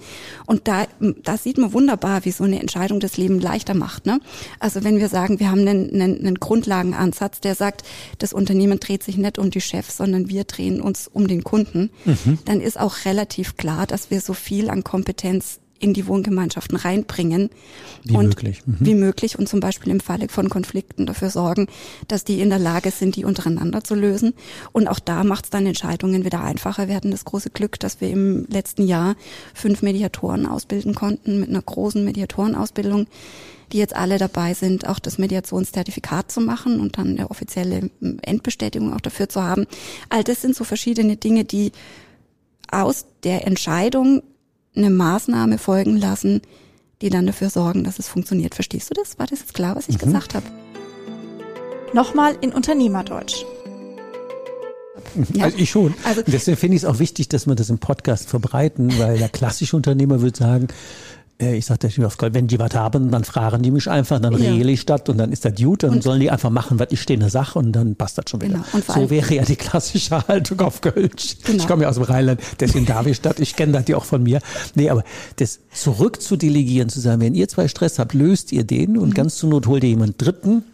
Und 0.47 0.69
da, 0.69 0.87
da 1.23 1.37
sieht 1.37 1.59
man 1.59 1.73
wunderbar, 1.73 2.25
wie 2.25 2.31
so 2.31 2.45
eine 2.45 2.61
Entscheidung 2.61 3.01
das 3.01 3.17
Leben 3.17 3.41
leichter 3.41 3.75
macht. 3.75 4.07
Ne? 4.07 4.21
Also 4.61 4.85
wenn 4.85 4.99
wir 4.99 5.09
sagen, 5.09 5.41
wir 5.41 5.51
haben 5.51 5.67
einen, 5.67 5.95
einen, 5.95 6.19
einen 6.19 6.35
Grundlagenansatz, 6.37 7.41
der 7.41 7.55
sagt, 7.55 7.83
das 8.19 8.33
Unternehmen 8.33 8.79
dreht 8.81 9.03
sich 9.03 9.17
nicht 9.17 9.39
um 9.39 9.51
die 9.51 9.61
Chefs, 9.61 9.97
sondern 9.97 10.29
wir 10.29 10.45
drehen 10.45 10.81
uns 10.81 11.09
um 11.09 11.27
den 11.27 11.45
Kunden, 11.45 11.91
mhm. 12.05 12.39
dann 12.45 12.61
ist 12.61 12.79
auch 12.79 13.05
relativ 13.05 13.57
klar, 13.57 13.87
dass 13.87 14.11
wir 14.11 14.21
so 14.21 14.35
viel 14.35 14.69
an 14.69 14.85
Kompetenz 14.85 15.62
in 15.83 15.93
die 15.95 16.07
Wohngemeinschaften 16.07 16.77
reinbringen. 16.77 17.51
Wie 18.05 18.17
und 18.17 18.29
möglich. 18.29 18.63
Mhm. 18.65 18.77
Wie 18.81 18.95
möglich 18.95 19.39
und 19.39 19.49
zum 19.49 19.61
Beispiel 19.61 19.91
im 19.91 20.01
Falle 20.01 20.29
von 20.29 20.49
Konflikten 20.49 21.07
dafür 21.07 21.29
sorgen, 21.29 21.67
dass 22.09 22.25
die 22.25 22.41
in 22.41 22.51
der 22.51 22.61
Lage 22.61 22.91
sind, 22.93 23.17
die 23.17 23.25
untereinander 23.25 23.83
zu 23.83 23.95
lösen. 23.95 24.33
Und 24.71 24.87
auch 24.87 25.01
da 25.01 25.25
macht 25.25 25.45
es 25.45 25.51
dann 25.51 25.67
Entscheidungen 25.67 26.25
wieder 26.25 26.43
einfacher. 26.43 26.89
Wir 26.89 26.95
hatten 26.95 27.11
das 27.11 27.25
große 27.25 27.51
Glück, 27.51 27.81
dass 27.81 28.01
wir 28.01 28.11
im 28.11 28.47
letzten 28.49 28.87
Jahr 28.87 29.17
fünf 29.55 29.83
Mediatoren 29.83 30.47
ausbilden 30.47 30.95
konnten 30.95 31.41
mit 31.41 31.49
einer 31.49 31.63
großen 31.63 32.05
Mediatorenausbildung 32.05 33.07
die 33.73 33.79
jetzt 33.79 33.97
alle 33.97 34.19
dabei 34.19 34.53
sind, 34.53 34.87
auch 34.87 34.99
das 34.99 35.17
Mediationszertifikat 35.17 36.31
zu 36.31 36.43
machen 36.43 36.79
und 36.79 36.99
dann 36.99 37.17
eine 37.17 37.31
offizielle 37.31 37.89
Endbestätigung 38.21 38.93
auch 38.93 39.01
dafür 39.01 39.31
zu 39.31 39.43
haben. 39.43 39.67
All 40.11 40.23
das 40.23 40.43
sind 40.43 40.55
so 40.55 40.65
verschiedene 40.65 41.17
Dinge, 41.17 41.45
die 41.45 41.73
aus 42.71 43.07
der 43.25 43.47
Entscheidung 43.47 44.23
eine 44.75 44.91
Maßnahme 44.91 45.59
folgen 45.59 45.97
lassen, 45.97 46.43
die 47.01 47.11
dann 47.11 47.27
dafür 47.27 47.51
sorgen, 47.51 47.85
dass 47.85 47.99
es 47.99 48.09
funktioniert. 48.09 48.55
Verstehst 48.55 48.91
du 48.91 48.95
das? 48.95 49.19
War 49.19 49.27
das 49.27 49.41
jetzt 49.41 49.55
klar, 49.55 49.77
was 49.77 49.89
ich 49.89 49.97
mhm. 49.97 50.05
gesagt 50.05 50.35
habe? 50.35 50.47
Nochmal 51.93 52.37
in 52.41 52.53
Unternehmerdeutsch. 52.53 53.45
Ja. 55.35 55.45
Also 55.45 55.59
ich 55.59 55.71
schon. 55.71 55.95
Also 56.05 56.23
Deswegen 56.27 56.57
finde 56.57 56.77
ich 56.77 56.85
es 56.85 56.89
auch 56.89 56.99
wichtig, 56.99 57.29
dass 57.29 57.47
wir 57.47 57.55
das 57.55 57.71
im 57.71 57.79
Podcast 57.79 58.29
verbreiten, 58.29 58.99
weil 58.99 59.19
der 59.19 59.29
klassische 59.29 59.77
Unternehmer 59.77 60.23
würde 60.23 60.39
sagen, 60.39 60.69
ich 61.51 61.67
sagte, 61.67 61.89
wenn 62.33 62.47
die 62.47 62.59
was 62.59 62.75
haben, 62.75 63.11
dann 63.11 63.25
fragen 63.25 63.63
die 63.63 63.71
mich 63.71 63.89
einfach, 63.89 64.21
dann 64.21 64.33
ja. 64.33 64.51
regle 64.51 64.73
ich 64.73 64.87
das 64.87 65.03
und 65.09 65.19
dann 65.19 65.33
ist 65.33 65.45
das 65.45 65.55
gut, 65.55 65.83
dann 65.83 65.91
und 65.91 66.03
sollen 66.03 66.21
die 66.21 66.31
einfach 66.31 66.51
machen, 66.51 66.79
was 66.79 66.89
ich 66.91 67.03
stehe 67.03 67.15
in 67.15 67.21
der 67.21 67.31
Sache 67.31 67.59
und 67.59 67.73
dann 67.73 67.97
passt 67.97 68.19
das 68.19 68.25
schon 68.29 68.41
wieder. 68.41 68.65
Genau. 68.73 68.85
so 68.95 69.11
wäre 69.11 69.35
ja 69.35 69.45
die 69.45 69.57
klassische 69.57 70.17
Haltung 70.29 70.61
auf 70.61 70.81
Kölsch. 70.81 71.37
Genau. 71.45 71.59
Ich 71.59 71.67
komme 71.67 71.83
ja 71.83 71.89
aus 71.89 71.97
dem 71.97 72.05
Rheinland, 72.05 72.41
deswegen 72.61 72.87
darf 72.87 73.07
ich 73.07 73.21
das, 73.21 73.39
ich 73.39 73.57
kenne 73.57 73.73
das 73.73 73.89
ja 73.89 73.97
auch 73.97 74.05
von 74.05 74.23
mir. 74.23 74.41
Nee, 74.75 74.91
aber 74.91 75.05
das 75.37 75.61
zurück 75.73 76.21
zu 76.23 76.37
sagen, 76.37 77.21
wenn 77.21 77.35
ihr 77.35 77.49
zwei 77.49 77.69
Stress 77.69 77.99
habt, 77.99 78.15
löst 78.15 78.53
ihr 78.53 78.65
den 78.65 78.97
und 78.97 79.11
mhm. 79.11 79.15
ganz 79.15 79.37
zur 79.37 79.51
Not 79.51 79.67
holt 79.67 79.83
ihr 79.85 79.91
jemand 79.91 80.21
Dritten, 80.21 80.65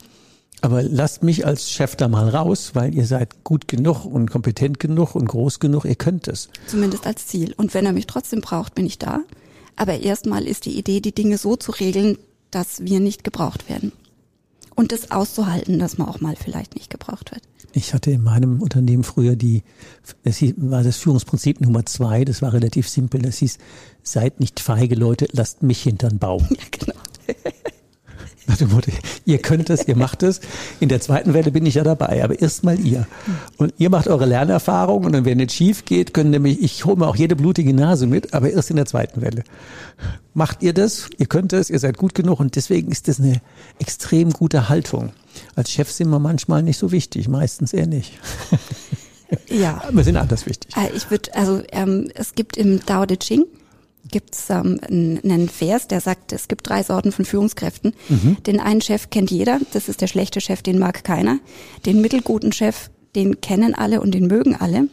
aber 0.61 0.83
lasst 0.83 1.23
mich 1.23 1.47
als 1.47 1.71
Chef 1.71 1.97
da 1.97 2.09
mal 2.09 2.29
raus, 2.29 2.73
weil 2.75 2.95
ihr 2.95 3.07
seid 3.07 3.45
gut 3.45 3.69
genug 3.69 4.05
und 4.05 4.31
kompetent 4.31 4.81
genug 4.81 5.15
und 5.15 5.29
groß 5.29 5.61
genug, 5.61 5.85
ihr 5.85 5.95
könnt 5.95 6.27
es. 6.29 6.49
Zumindest 6.67 7.07
als 7.07 7.27
Ziel. 7.27 7.55
Und 7.57 7.75
wenn 7.75 7.87
er 7.87 7.93
mich 7.93 8.07
trotzdem 8.07 8.41
braucht, 8.41 8.75
bin 8.75 8.87
ich 8.87 8.99
da. 8.99 9.21
Aber 9.79 10.01
erstmal 10.01 10.47
ist 10.47 10.67
die 10.67 10.77
Idee, 10.77 11.01
die 11.01 11.15
Dinge 11.15 11.39
so 11.39 11.55
zu 11.55 11.71
regeln, 11.71 12.19
dass 12.51 12.85
wir 12.85 12.99
nicht 12.99 13.23
gebraucht 13.23 13.71
werden. 13.71 13.93
Und 14.75 14.91
das 14.93 15.13
auszuhalten, 15.13 15.79
dass 15.79 15.99
man 15.99 16.09
auch 16.09 16.21
mal 16.21 16.37
vielleicht 16.37 16.75
nicht 16.75 16.91
gebraucht 16.91 17.31
wird. 17.31 17.43
Ich 17.73 17.95
hatte 17.95 18.11
in 18.11 18.23
meinem 18.23 18.61
Unternehmen 18.61 19.05
früher 19.05 19.37
die, 19.37 19.63
das 20.25 20.43
war 20.57 20.83
das 20.83 20.97
Führungsprinzip 20.97 21.61
Nummer 21.61 21.87
zwei, 21.87 22.25
das 22.25 22.43
war 22.43 22.53
relativ 22.53 22.89
simpel. 22.89 23.23
Das 23.23 23.39
hieß, 23.39 23.59
seid 24.03 24.41
nicht 24.41 24.59
feige 24.59 24.97
Leute, 24.97 25.29
lasst 25.33 25.63
mich 25.63 25.83
hintern 25.83 26.19
Baum. 26.19 26.47
Ja, 26.51 26.65
genau. 26.71 26.99
Nach 28.49 28.57
dem 28.57 28.71
Motto, 28.71 28.91
ihr 29.27 29.39
könnt 29.39 29.69
es, 29.69 29.87
ihr 29.87 29.97
macht 29.97 30.23
es. 30.23 30.41
In 30.81 30.89
der 30.89 31.03
zweiten 31.03 31.35
Welle 31.35 31.53
bin 31.53 31.67
ich 31.67 31.75
ja 31.75 31.85
dabei, 31.85 32.25
aber 32.25 32.41
erstmal 32.41 32.81
ihr. 32.81 33.07
Und 33.59 33.75
ihr 33.77 33.91
macht 33.91 34.09
eure 34.09 34.25
Lernerfahrung 34.25 35.05
und 35.05 35.13
dann, 35.13 35.27
wenn 35.27 35.39
es 35.39 35.53
schief 35.53 35.85
geht, 35.85 36.15
können 36.15 36.31
nämlich, 36.31 36.63
ich 36.63 36.87
hole 36.87 36.97
mir 36.97 37.07
auch 37.07 37.17
jede 37.17 37.37
blutige 37.37 37.75
Nase 37.75 38.07
mit, 38.07 38.33
aber 38.33 38.51
erst 38.51 38.71
in 38.71 38.77
der 38.77 38.87
zweiten 38.87 39.21
Welle. 39.21 39.45
Macht 40.33 40.63
ihr 40.63 40.73
das, 40.73 41.11
ihr 41.19 41.27
könnt 41.27 41.53
es, 41.53 41.69
ihr 41.69 41.79
seid 41.79 41.99
gut 41.99 42.15
genug 42.15 42.41
und 42.41 42.57
deswegen 42.57 42.91
ist 42.91 43.07
das 43.07 43.21
eine 43.21 43.43
extrem 43.81 44.31
gute 44.31 44.71
Haltung. 44.71 45.11
Als 45.55 45.71
Chef 45.71 45.91
sind 45.91 46.09
wir 46.09 46.19
manchmal 46.19 46.63
nicht 46.63 46.79
so 46.79 46.91
wichtig, 46.91 47.29
meistens 47.29 47.75
eher 47.75 47.87
nicht. 47.87 48.19
Ja. 49.51 49.83
Wir 49.93 50.05
sind 50.05 50.17
anders 50.17 50.47
wichtig. 50.47 50.75
Äh, 50.75 50.97
ich 50.97 51.11
würde, 51.11 51.35
also 51.35 51.63
ähm, 51.71 52.11
es 52.15 52.35
gibt 52.35 52.57
im 52.57 52.85
Dao 52.87 53.05
De 53.05 53.19
Ching 53.19 53.45
gibt 54.11 54.35
es 54.35 54.51
ähm, 54.51 54.81
einen 54.89 55.49
Vers, 55.49 55.89
der 55.89 56.01
sagt, 56.01 56.33
es 56.33 56.49
gibt 56.49 56.69
drei 56.69 56.83
Sorten 56.83 57.13
von 57.13 57.25
Führungskräften. 57.25 57.95
Mhm. 58.09 58.37
Den 58.45 58.61
einen 58.61 58.81
Chef 58.81 59.11
kennt 59.11 59.31
jeder, 59.31 59.61
das 59.73 59.89
ist 59.89 60.01
der 60.01 60.07
schlechte 60.07 60.41
Chef, 60.41 60.63
den 60.63 60.79
mag 60.79 61.05
keiner. 61.05 61.39
Den 61.87 62.01
mittelguten 62.01 62.53
Chef, 62.53 62.91
den 63.15 63.41
kennen 63.41 63.75
alle 63.75 64.01
und 64.01 64.13
den 64.13 64.27
mögen 64.27 64.55
alle. 64.55 64.89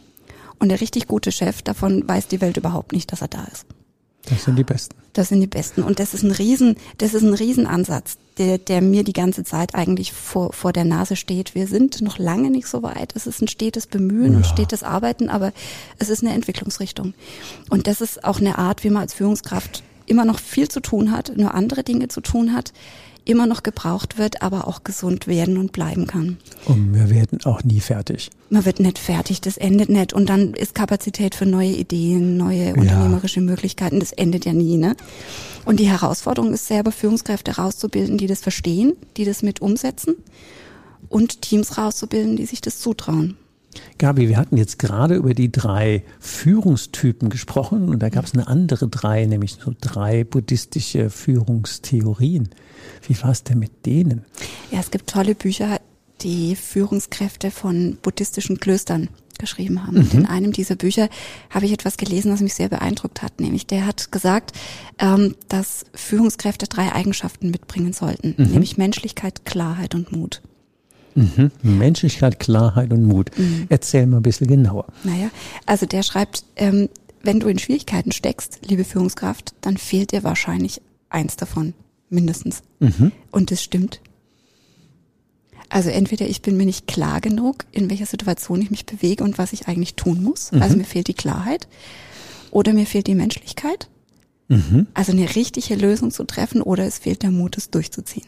Und 0.58 0.70
der 0.70 0.80
richtig 0.80 1.06
gute 1.06 1.32
Chef, 1.32 1.62
davon 1.62 2.08
weiß 2.08 2.28
die 2.28 2.40
Welt 2.40 2.56
überhaupt 2.56 2.92
nicht, 2.92 3.12
dass 3.12 3.20
er 3.20 3.28
da 3.28 3.44
ist. 3.52 3.66
Das 4.26 4.44
sind 4.44 4.56
die 4.56 4.64
Besten. 4.64 4.94
Das 5.12 5.28
sind 5.28 5.40
die 5.40 5.46
Besten. 5.46 5.82
Und 5.82 5.98
das 5.98 6.12
ist 6.12 6.22
ein 6.22 6.30
Riesen, 6.30 6.76
das 6.98 7.14
ist 7.14 7.22
ein 7.22 7.32
Riesenansatz, 7.32 8.18
der, 8.38 8.58
der 8.58 8.82
mir 8.82 9.02
die 9.02 9.12
ganze 9.12 9.44
Zeit 9.44 9.74
eigentlich 9.74 10.12
vor, 10.12 10.52
vor 10.52 10.72
der 10.72 10.84
Nase 10.84 11.16
steht. 11.16 11.54
Wir 11.54 11.66
sind 11.66 12.02
noch 12.02 12.18
lange 12.18 12.50
nicht 12.50 12.66
so 12.66 12.82
weit. 12.82 13.14
Es 13.16 13.26
ist 13.26 13.40
ein 13.40 13.48
stetes 13.48 13.86
Bemühen 13.86 14.32
ja. 14.32 14.36
und 14.38 14.46
stetes 14.46 14.82
Arbeiten, 14.82 15.30
aber 15.30 15.52
es 15.98 16.10
ist 16.10 16.22
eine 16.22 16.34
Entwicklungsrichtung. 16.34 17.14
Und 17.70 17.86
das 17.86 18.00
ist 18.00 18.24
auch 18.24 18.40
eine 18.40 18.58
Art, 18.58 18.84
wie 18.84 18.90
man 18.90 19.02
als 19.02 19.14
Führungskraft 19.14 19.82
immer 20.06 20.24
noch 20.24 20.38
viel 20.38 20.68
zu 20.68 20.80
tun 20.80 21.12
hat, 21.12 21.36
nur 21.36 21.54
andere 21.54 21.82
Dinge 21.82 22.08
zu 22.08 22.20
tun 22.20 22.54
hat, 22.54 22.72
immer 23.26 23.46
noch 23.46 23.62
gebraucht 23.62 24.18
wird, 24.18 24.42
aber 24.42 24.66
auch 24.66 24.84
gesund 24.84 25.26
werden 25.26 25.58
und 25.58 25.72
bleiben 25.72 26.06
kann. 26.06 26.38
Und 26.64 26.94
wir 26.94 27.10
werden 27.10 27.44
auch 27.44 27.64
nie 27.64 27.80
fertig. 27.80 28.30
Man 28.48 28.64
wird 28.64 28.80
nicht 28.80 28.98
fertig, 28.98 29.40
das 29.40 29.56
endet 29.56 29.88
nicht. 29.88 30.12
Und 30.12 30.28
dann 30.28 30.54
ist 30.54 30.74
Kapazität 30.74 31.34
für 31.34 31.46
neue 31.46 31.72
Ideen, 31.72 32.36
neue 32.36 32.74
unternehmerische 32.74 33.40
ja. 33.40 33.46
Möglichkeiten, 33.46 34.00
das 34.00 34.12
endet 34.12 34.44
ja 34.44 34.52
nie. 34.52 34.76
Ne? 34.76 34.96
Und 35.64 35.80
die 35.80 35.88
Herausforderung 35.88 36.54
ist 36.54 36.66
selber 36.66 36.92
Führungskräfte 36.92 37.56
rauszubilden, 37.56 38.16
die 38.16 38.28
das 38.28 38.40
verstehen, 38.40 38.94
die 39.16 39.24
das 39.24 39.42
mit 39.42 39.60
umsetzen 39.60 40.14
und 41.08 41.42
Teams 41.42 41.76
rauszubilden, 41.76 42.36
die 42.36 42.46
sich 42.46 42.60
das 42.60 42.78
zutrauen. 42.78 43.36
Gabi, 43.98 44.28
wir 44.28 44.36
hatten 44.36 44.56
jetzt 44.56 44.78
gerade 44.78 45.14
über 45.14 45.34
die 45.34 45.50
drei 45.50 46.02
Führungstypen 46.20 47.30
gesprochen 47.30 47.88
und 47.88 48.00
da 48.00 48.08
gab 48.08 48.24
es 48.24 48.34
eine 48.34 48.46
andere 48.46 48.88
drei, 48.88 49.24
nämlich 49.26 49.58
so 49.62 49.72
drei 49.80 50.24
buddhistische 50.24 51.10
Führungstheorien. 51.10 52.50
Wie 53.06 53.22
war 53.22 53.30
es 53.30 53.44
denn 53.44 53.58
mit 53.58 53.86
denen? 53.86 54.24
Ja, 54.70 54.80
es 54.80 54.90
gibt 54.90 55.08
tolle 55.10 55.34
Bücher, 55.34 55.80
die 56.22 56.56
Führungskräfte 56.56 57.50
von 57.50 57.98
buddhistischen 58.00 58.58
Klöstern 58.58 59.08
geschrieben 59.38 59.86
haben. 59.86 59.96
Mhm. 59.96 60.02
Und 60.02 60.14
in 60.14 60.26
einem 60.26 60.52
dieser 60.52 60.76
Bücher 60.76 61.08
habe 61.50 61.66
ich 61.66 61.72
etwas 61.72 61.96
gelesen, 61.96 62.32
was 62.32 62.40
mich 62.40 62.54
sehr 62.54 62.68
beeindruckt 62.68 63.22
hat. 63.22 63.40
Nämlich 63.40 63.66
der 63.66 63.86
hat 63.86 64.10
gesagt, 64.10 64.52
ähm, 64.98 65.34
dass 65.48 65.84
Führungskräfte 65.94 66.66
drei 66.66 66.92
Eigenschaften 66.92 67.50
mitbringen 67.50 67.92
sollten, 67.92 68.34
mhm. 68.36 68.52
nämlich 68.52 68.78
Menschlichkeit, 68.78 69.44
Klarheit 69.44 69.94
und 69.94 70.12
Mut. 70.12 70.42
Mhm. 71.16 71.50
Menschlichkeit, 71.62 72.38
Klarheit 72.38 72.92
und 72.92 73.04
Mut. 73.04 73.30
Mhm. 73.36 73.66
Erzähl 73.68 74.06
mal 74.06 74.18
ein 74.18 74.22
bisschen 74.22 74.46
genauer. 74.46 74.86
Naja, 75.02 75.30
also 75.64 75.86
der 75.86 76.02
schreibt, 76.02 76.44
ähm, 76.56 76.88
wenn 77.22 77.40
du 77.40 77.48
in 77.48 77.58
Schwierigkeiten 77.58 78.12
steckst, 78.12 78.60
liebe 78.66 78.84
Führungskraft, 78.84 79.54
dann 79.60 79.76
fehlt 79.76 80.12
dir 80.12 80.22
wahrscheinlich 80.22 80.80
eins 81.08 81.36
davon 81.36 81.74
mindestens. 82.08 82.62
Mhm. 82.78 83.12
Und 83.30 83.50
das 83.50 83.62
stimmt. 83.62 84.00
Also 85.68 85.90
entweder 85.90 86.28
ich 86.28 86.42
bin 86.42 86.56
mir 86.56 86.66
nicht 86.66 86.86
klar 86.86 87.20
genug, 87.20 87.64
in 87.72 87.90
welcher 87.90 88.06
Situation 88.06 88.62
ich 88.62 88.70
mich 88.70 88.86
bewege 88.86 89.24
und 89.24 89.38
was 89.38 89.52
ich 89.52 89.66
eigentlich 89.66 89.94
tun 89.94 90.22
muss. 90.22 90.52
Mhm. 90.52 90.62
Also 90.62 90.76
mir 90.76 90.84
fehlt 90.84 91.08
die 91.08 91.14
Klarheit. 91.14 91.66
Oder 92.50 92.72
mir 92.72 92.86
fehlt 92.86 93.08
die 93.08 93.14
Menschlichkeit. 93.14 93.88
Mhm. 94.48 94.86
Also 94.94 95.12
eine 95.12 95.34
richtige 95.34 95.74
Lösung 95.74 96.12
zu 96.12 96.24
treffen 96.24 96.62
oder 96.62 96.84
es 96.84 96.98
fehlt 96.98 97.22
der 97.22 97.32
Mut, 97.32 97.58
es 97.58 97.70
durchzuziehen. 97.70 98.26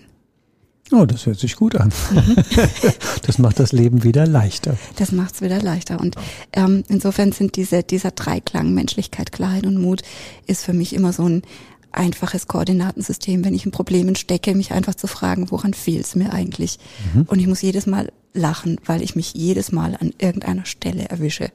Oh, 0.91 1.05
das 1.05 1.27
hört 1.27 1.39
sich 1.39 1.57
gut 1.57 1.77
an. 1.77 1.93
Mhm. 2.13 2.37
das 3.27 3.39
macht 3.39 3.59
das 3.59 3.73
Leben 3.73 4.05
wieder 4.05 4.27
leichter. 4.27 4.77
Das 4.97 5.13
macht 5.13 5.35
es 5.35 5.41
wieder 5.43 5.61
leichter. 5.61 6.01
Und 6.01 6.17
ähm, 6.53 6.85
insofern 6.89 7.33
sind 7.33 7.57
diese, 7.57 7.83
dieser 7.83 8.11
Dreiklang 8.11 8.73
Menschlichkeit, 8.73 9.33
Klarheit 9.33 9.67
und 9.67 9.81
Mut 9.81 10.03
ist 10.47 10.65
für 10.65 10.73
mich 10.73 10.95
immer 10.95 11.13
so 11.13 11.29
ein 11.29 11.43
einfaches 11.93 12.47
Koordinatensystem, 12.49 13.45
wenn 13.45 13.55
ich 13.55 13.65
in 13.65 13.71
Problemen 13.71 14.15
stecke, 14.15 14.55
mich 14.55 14.73
einfach 14.73 14.95
zu 14.95 15.07
fragen, 15.07 15.51
woran 15.51 15.75
fehlt 15.75 16.05
es 16.05 16.15
mir 16.15 16.33
eigentlich? 16.33 16.79
Mhm. 17.15 17.23
Und 17.23 17.39
ich 17.39 17.47
muss 17.47 17.63
jedes 17.63 17.87
Mal 17.87 18.13
lachen, 18.35 18.79
weil 18.85 19.03
ich 19.03 19.17
mich 19.17 19.35
jedes 19.35 19.73
Mal 19.73 19.97
an 19.99 20.13
irgendeiner 20.19 20.65
Stelle 20.65 21.09
erwische. 21.09 21.51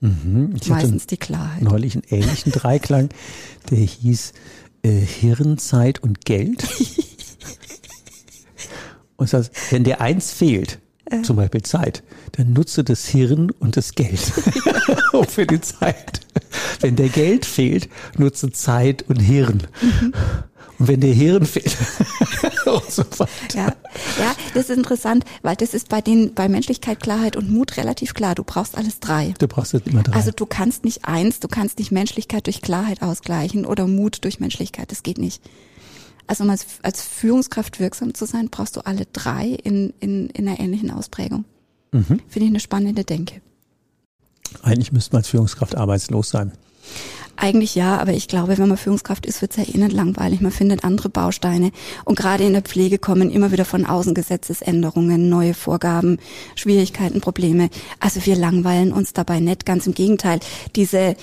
Mhm. 0.00 0.54
Ich 0.60 0.68
Meistens 0.68 1.06
die 1.06 1.16
Klarheit. 1.16 1.62
Neulich 1.62 1.94
einen 1.94 2.04
ähnlichen 2.08 2.52
Dreiklang, 2.52 3.08
der 3.70 3.78
hieß 3.78 4.32
äh, 4.82 4.90
Hirn, 4.90 5.58
Zeit 5.58 6.02
und 6.02 6.24
Geld. 6.24 6.64
und 9.18 9.32
das 9.32 9.48
heißt, 9.48 9.72
wenn 9.72 9.84
dir 9.84 10.00
eins 10.00 10.32
fehlt, 10.32 10.78
äh. 11.06 11.22
zum 11.22 11.36
Beispiel 11.36 11.62
Zeit, 11.62 12.02
dann 12.32 12.52
nutze 12.52 12.84
das 12.84 13.06
Hirn 13.06 13.50
und 13.50 13.76
das 13.76 13.94
Geld 13.94 14.20
für 15.28 15.46
die 15.46 15.60
Zeit. 15.60 16.20
Wenn 16.80 16.96
der 16.96 17.08
Geld 17.08 17.44
fehlt, 17.44 17.88
nutze 18.16 18.52
Zeit 18.52 19.02
und 19.08 19.18
Hirn. 19.18 19.66
Mhm. 19.82 20.14
Und 20.78 20.86
wenn 20.86 21.00
der 21.00 21.12
Hirn 21.12 21.44
fehlt, 21.44 21.76
und 22.66 22.90
so 22.90 23.02
weiter. 23.16 23.28
Ja, 23.54 23.66
ja, 24.20 24.36
das 24.54 24.70
ist 24.70 24.76
interessant, 24.76 25.24
weil 25.42 25.56
das 25.56 25.74
ist 25.74 25.88
bei 25.88 26.00
den, 26.00 26.34
bei 26.34 26.48
Menschlichkeit, 26.48 27.00
Klarheit 27.00 27.36
und 27.36 27.50
Mut 27.50 27.76
relativ 27.76 28.14
klar. 28.14 28.36
Du 28.36 28.44
brauchst 28.44 28.76
alles 28.76 29.00
drei. 29.00 29.34
Du 29.40 29.48
brauchst 29.48 29.72
jetzt 29.72 29.88
immer 29.88 30.04
drei. 30.04 30.14
Also 30.14 30.30
du 30.30 30.46
kannst 30.46 30.84
nicht 30.84 31.04
eins, 31.04 31.40
du 31.40 31.48
kannst 31.48 31.80
nicht 31.80 31.90
Menschlichkeit 31.90 32.46
durch 32.46 32.62
Klarheit 32.62 33.02
ausgleichen 33.02 33.66
oder 33.66 33.88
Mut 33.88 34.18
durch 34.22 34.38
Menschlichkeit. 34.38 34.92
Das 34.92 35.02
geht 35.02 35.18
nicht. 35.18 35.42
Also 36.28 36.44
um 36.44 36.50
als, 36.50 36.66
als 36.82 37.02
Führungskraft 37.02 37.80
wirksam 37.80 38.14
zu 38.14 38.26
sein, 38.26 38.48
brauchst 38.50 38.76
du 38.76 38.86
alle 38.86 39.06
drei 39.12 39.46
in, 39.48 39.92
in, 39.98 40.28
in 40.30 40.46
einer 40.46 40.60
ähnlichen 40.60 40.90
Ausprägung. 40.90 41.44
Mhm. 41.90 42.20
Finde 42.28 42.44
ich 42.44 42.48
eine 42.48 42.60
spannende 42.60 43.02
Denke. 43.02 43.40
Eigentlich 44.62 44.92
müsste 44.92 45.12
man 45.12 45.20
als 45.20 45.28
Führungskraft 45.28 45.74
arbeitslos 45.74 46.30
sein. 46.30 46.52
Eigentlich 47.40 47.76
ja, 47.76 47.98
aber 47.98 48.12
ich 48.12 48.26
glaube, 48.26 48.58
wenn 48.58 48.68
man 48.68 48.76
Führungskraft 48.76 49.24
ist, 49.24 49.42
wird 49.42 49.52
es 49.52 49.58
ja 49.58 49.72
eh 49.72 49.78
nicht 49.78 49.92
langweilig. 49.92 50.40
Man 50.40 50.50
findet 50.50 50.84
andere 50.84 51.08
Bausteine. 51.08 51.70
Und 52.04 52.18
gerade 52.18 52.44
in 52.44 52.52
der 52.52 52.62
Pflege 52.62 52.98
kommen 52.98 53.30
immer 53.30 53.52
wieder 53.52 53.64
von 53.64 53.86
außen 53.86 54.12
Gesetzesänderungen, 54.12 55.28
neue 55.28 55.54
Vorgaben, 55.54 56.18
Schwierigkeiten, 56.56 57.20
Probleme. 57.20 57.70
Also 58.00 58.26
wir 58.26 58.34
langweilen 58.34 58.92
uns 58.92 59.12
dabei 59.12 59.38
nicht. 59.38 59.66
Ganz 59.66 59.86
im 59.86 59.94
Gegenteil. 59.94 60.40
Diese, 60.74 61.14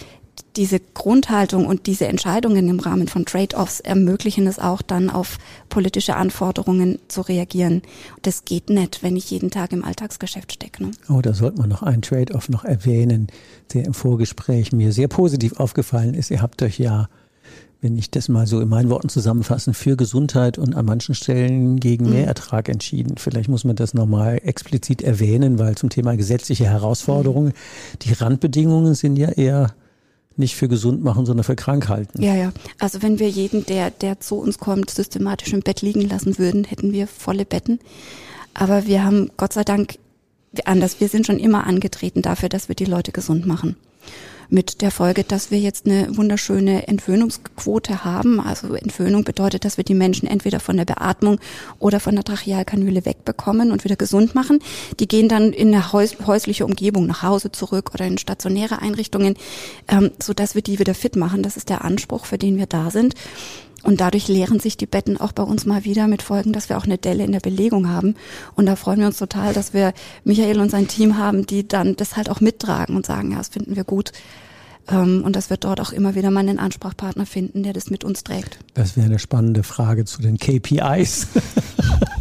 diese 0.56 0.80
Grundhaltung 0.80 1.66
und 1.66 1.86
diese 1.86 2.08
Entscheidungen 2.08 2.68
im 2.70 2.80
Rahmen 2.80 3.08
von 3.08 3.26
Trade-offs 3.26 3.80
ermöglichen 3.80 4.48
es 4.48 4.60
auch 4.60 4.82
dann 4.82 5.10
auf 5.10 5.38
politische 5.70 6.16
Anforderungen 6.16 7.00
zu 7.08 7.22
reagieren. 7.22 7.82
Das 8.22 8.46
geht 8.46 8.70
nicht, 8.70 9.04
wenn 9.04 9.16
ich 9.16 9.30
jeden 9.32 9.52
Tag 9.52 9.74
im 9.74 9.84
Alltagsgeschäft 9.84 10.54
stecke. 10.54 10.84
Ne? 10.84 10.92
Oh, 11.10 11.22
da 11.22 11.34
sollte 11.34 11.58
man 11.58 11.70
noch 11.70 11.84
einen 11.84 12.02
Trade-off 12.02 12.50
noch 12.50 12.64
erwähnen, 12.64 13.28
der 13.74 13.86
im 13.86 13.94
Vorgespräch 13.94 14.72
mir 14.72 14.92
sehr 14.92 15.08
positiv 15.08 15.60
aufgefallen 15.60 16.14
ist. 16.14 16.32
Ihr 16.32 16.42
habt 16.42 16.62
euch 16.62 16.80
ja 16.80 17.10
wenn 17.82 18.00
ich 18.00 18.10
das 18.10 18.30
mal 18.30 18.48
so 18.48 18.62
in 18.62 18.68
meinen 18.68 18.90
Worten 18.90 19.10
zusammenfassen, 19.10 19.76
für 19.76 19.96
Gesundheit 19.96 20.58
und 20.58 20.76
an 20.76 20.86
manchen 20.86 21.14
Stellen 21.14 21.80
gegen 21.80 22.06
mhm. 22.06 22.14
Mehrertrag 22.14 22.68
entschieden. 22.68 23.18
Vielleicht 23.18 23.48
muss 23.48 23.64
man 23.64 23.76
das 23.76 23.94
nochmal 23.94 24.40
explizit 24.44 25.04
erwähnen, 25.04 25.60
weil 25.60 25.76
zum 25.76 25.92
Thema 25.92 26.18
gesetzliche 26.18 26.66
Herausforderungen, 26.66 27.54
die 28.02 28.14
Randbedingungen 28.14 28.96
sind 28.96 29.18
ja 29.18 29.30
eher 29.30 29.76
nicht 30.38 30.56
für 30.56 30.68
gesund 30.68 31.04
machen, 31.04 31.26
sondern 31.26 31.44
für 31.44 31.56
krank 31.56 31.88
halten. 31.88 32.22
Ja, 32.22 32.36
ja. 32.36 32.52
Also 32.80 33.02
wenn 33.02 33.20
wir 33.20 33.30
jeden, 33.30 33.66
der, 33.66 33.92
der 33.92 34.20
zu 34.20 34.36
uns 34.36 34.60
kommt, 34.60 34.90
systematisch 34.90 35.54
im 35.54 35.62
Bett 35.62 35.82
liegen 35.82 36.02
lassen 36.02 36.38
würden, 36.38 36.64
hätten 36.64 36.92
wir 36.92 37.08
volle 37.08 37.46
Betten. 37.46 37.80
Aber 38.54 38.86
wir 38.86 39.04
haben 39.04 39.32
Gott 39.38 39.54
sei 39.54 39.64
Dank 39.64 39.98
anders. 40.66 41.00
Wir 41.00 41.10
sind 41.10 41.26
schon 41.26 41.40
immer 41.40 41.68
angetreten 41.68 42.22
dafür, 42.22 42.50
dass 42.50 42.68
wir 42.70 42.76
die 42.76 42.86
Leute 42.86 43.12
gesund 43.12 43.46
machen 43.46 43.76
mit 44.50 44.82
der 44.82 44.92
Folge, 44.92 45.24
dass 45.24 45.52
wir 45.52 45.60
jetzt 45.60 45.86
eine 45.86 46.16
wunderschöne 46.16 46.88
Entwöhnungsquote 46.88 48.04
haben. 48.04 48.40
Also 48.40 48.74
Entwöhnung 48.76 49.24
bedeutet, 49.24 49.66
dass 49.66 49.78
wir 49.78 49.84
die 49.84 49.94
Menschen 49.94 50.28
entweder 50.28 50.60
von 50.60 50.78
der 50.78 50.86
Beatmung 50.86 51.40
oder 51.80 52.00
von 52.00 52.16
der 52.16 52.24
Trachealkanüle 52.24 53.06
wegbekommen 53.06 53.72
und 53.72 53.84
wieder 53.84 53.96
gesund 53.96 54.36
machen. 54.36 54.60
Die 55.00 55.08
gehen 55.08 55.30
dann 55.30 55.54
in 55.54 55.74
eine 55.74 55.92
häusliche 55.92 56.66
Umgebung 56.66 57.08
nach 57.08 57.24
Hause 57.24 57.52
zurück 57.52 57.92
oder 57.94 58.06
in 58.06 58.18
stationäre 58.18 58.82
Einrichtungen, 58.82 59.36
ähm, 59.88 60.12
so 60.22 60.34
dass 60.34 60.56
wir 60.56 60.62
die 60.62 60.80
wieder 60.80 60.94
fit 60.94 61.16
machen. 61.16 61.44
Das 61.44 61.58
ist 61.58 61.70
der 61.70 61.84
Anspruch, 61.84 62.26
für 62.26 62.38
den 62.38 62.58
wir 62.58 62.68
da 62.68 62.92
sind. 62.92 63.16
Und 63.86 64.02
dadurch 64.02 64.28
leeren 64.28 64.60
sich 64.60 64.78
die 64.78 64.88
Betten 64.88 65.18
auch 65.18 65.32
bei 65.32 65.44
uns 65.44 65.68
mal 65.68 65.86
wieder 65.86 66.08
mit 66.08 66.24
Folgen, 66.24 66.54
dass 66.54 66.70
wir 66.70 66.78
auch 66.78 66.86
eine 66.86 66.98
Delle 66.98 67.24
in 67.24 67.32
der 67.32 67.40
Belegung 67.40 67.88
haben. 67.88 68.16
Und 68.56 68.66
da 68.66 68.76
freuen 68.76 69.00
wir 69.00 69.06
uns 69.06 69.20
total, 69.20 69.54
dass 69.54 69.76
wir 69.76 69.94
Michael 70.24 70.60
und 70.60 70.72
sein 70.72 70.88
Team 70.88 71.20
haben, 71.20 71.46
die 71.46 71.68
dann 71.68 71.96
das 71.96 72.18
halt 72.18 72.32
auch 72.32 72.42
mittragen 72.42 72.96
und 72.96 73.06
sagen, 73.06 73.32
ja, 73.32 73.38
das 73.38 73.50
finden 73.50 73.76
wir 73.76 73.84
gut. 73.84 74.12
Ähm, 74.88 75.22
und 75.24 75.36
dass 75.36 75.52
wir 75.52 75.58
dort 75.58 75.80
auch 75.80 75.92
immer 75.92 76.16
wieder 76.16 76.32
mal 76.32 76.40
einen 76.40 76.58
Ansprechpartner 76.58 77.28
finden, 77.28 77.62
der 77.62 77.74
das 77.74 77.92
mit 77.92 78.04
uns 78.04 78.24
trägt. 78.24 78.58
Das 78.74 78.98
wäre 78.98 79.06
eine 79.06 79.20
spannende 79.20 79.62
Frage 79.62 80.04
zu 80.06 80.20
den 80.20 80.38
KPIs. 80.40 81.28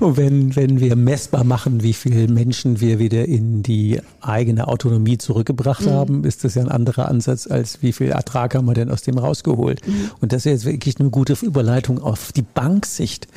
und 0.00 0.16
wenn, 0.16 0.56
wenn 0.56 0.80
wir 0.80 0.96
messbar 0.96 1.44
machen, 1.44 1.82
wie 1.82 1.92
viele 1.92 2.28
Menschen 2.28 2.80
wir 2.80 2.98
wieder 2.98 3.26
in 3.26 3.62
die 3.62 4.00
eigene 4.20 4.68
Autonomie 4.68 5.18
zurückgebracht 5.18 5.86
mhm. 5.86 5.90
haben, 5.90 6.24
ist 6.24 6.44
das 6.44 6.54
ja 6.54 6.62
ein 6.62 6.68
anderer 6.68 7.08
Ansatz, 7.08 7.46
als 7.46 7.82
wie 7.82 7.92
viel 7.92 8.08
Ertrag 8.08 8.54
haben 8.54 8.66
wir 8.66 8.74
denn 8.74 8.90
aus 8.90 9.02
dem 9.02 9.18
rausgeholt. 9.18 9.86
Mhm. 9.86 10.10
Und 10.20 10.32
das 10.32 10.46
ist 10.46 10.52
jetzt 10.52 10.64
wirklich 10.64 10.98
eine 11.00 11.10
gute 11.10 11.34
Überleitung 11.42 12.00
auf 12.02 12.32
die 12.32 12.42
Banksicht. 12.42 13.28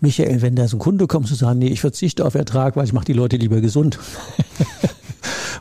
Michael, 0.00 0.42
wenn 0.42 0.56
da 0.56 0.68
so 0.68 0.76
ein 0.76 0.80
Kunde 0.80 1.06
kommt 1.06 1.26
zu 1.26 1.34
sagen, 1.34 1.58
nee, 1.58 1.68
ich 1.68 1.80
verzichte 1.80 2.24
auf 2.24 2.34
Ertrag, 2.34 2.76
weil 2.76 2.84
ich 2.84 2.92
mache 2.92 3.04
die 3.06 3.12
Leute 3.12 3.36
lieber 3.36 3.60
gesund. 3.60 3.98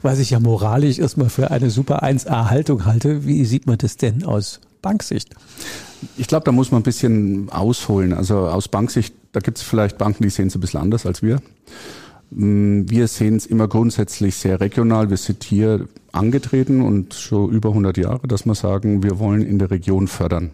was 0.02 0.20
ich 0.20 0.30
ja 0.30 0.40
moralisch 0.40 1.00
erstmal 1.00 1.30
für 1.30 1.52
eine 1.52 1.70
super 1.70 2.04
1A-Haltung 2.04 2.86
halte. 2.86 3.26
Wie 3.26 3.46
sieht 3.46 3.68
man 3.68 3.78
das 3.78 3.98
denn 3.98 4.24
aus 4.24 4.60
Banksicht? 4.82 5.36
Ich 6.18 6.28
glaube, 6.28 6.46
da 6.46 6.52
muss 6.52 6.72
man 6.72 6.82
ein 6.82 6.84
bisschen 6.84 7.50
ausholen. 7.50 8.14
Also 8.14 8.38
aus 8.38 8.68
Banksicht, 8.68 9.14
da 9.32 9.40
gibt 9.40 9.58
es 9.58 9.64
vielleicht 9.64 9.98
Banken, 9.98 10.24
die 10.24 10.30
sehen 10.30 10.48
es 10.48 10.56
ein 10.56 10.62
bisschen 10.62 10.80
anders 10.80 11.06
als 11.06 11.22
wir. 11.22 11.42
Mm, 12.32 12.84
wir 12.90 13.08
sehen 13.08 13.36
es 13.36 13.46
immer 13.46 13.68
grundsätzlich 13.68 14.36
sehr 14.36 14.60
regional. 14.60 15.10
Wir 15.10 15.18
sind 15.18 15.44
hier 15.44 15.88
angetreten 16.12 16.82
und 16.82 17.14
schon 17.14 17.52
über 17.52 17.70
100 17.70 17.98
Jahre, 17.98 18.28
dass 18.28 18.46
wir 18.46 18.56
sagen, 18.56 19.04
wir 19.04 19.20
wollen 19.20 19.42
in 19.42 19.60
der 19.60 19.72
Region 19.72 20.08
fördern. 20.08 20.52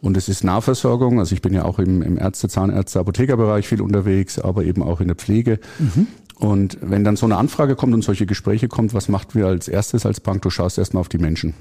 Und 0.00 0.16
es 0.16 0.28
ist 0.28 0.44
Nahversorgung. 0.44 1.18
Also 1.18 1.34
ich 1.34 1.42
bin 1.42 1.54
ja 1.54 1.64
auch 1.64 1.78
im, 1.78 2.02
im 2.02 2.18
Ärzte-, 2.18 2.48
Zahnärzte-, 2.48 3.00
Apothekerbereich 3.00 3.66
viel 3.66 3.80
unterwegs, 3.80 4.38
aber 4.38 4.64
eben 4.64 4.82
auch 4.82 5.00
in 5.00 5.08
der 5.08 5.16
Pflege. 5.16 5.58
Mhm. 5.78 6.06
Und 6.36 6.78
wenn 6.80 7.02
dann 7.02 7.16
so 7.16 7.26
eine 7.26 7.36
Anfrage 7.36 7.74
kommt 7.74 7.94
und 7.94 8.02
solche 8.02 8.26
Gespräche 8.26 8.68
kommt, 8.68 8.94
was 8.94 9.08
macht 9.08 9.34
wir 9.34 9.46
als 9.46 9.66
erstes 9.66 10.06
als 10.06 10.20
Bank? 10.20 10.42
Du 10.42 10.50
schaust 10.50 10.78
erstmal 10.78 11.00
auf 11.00 11.08
die 11.08 11.18
Menschen, 11.18 11.54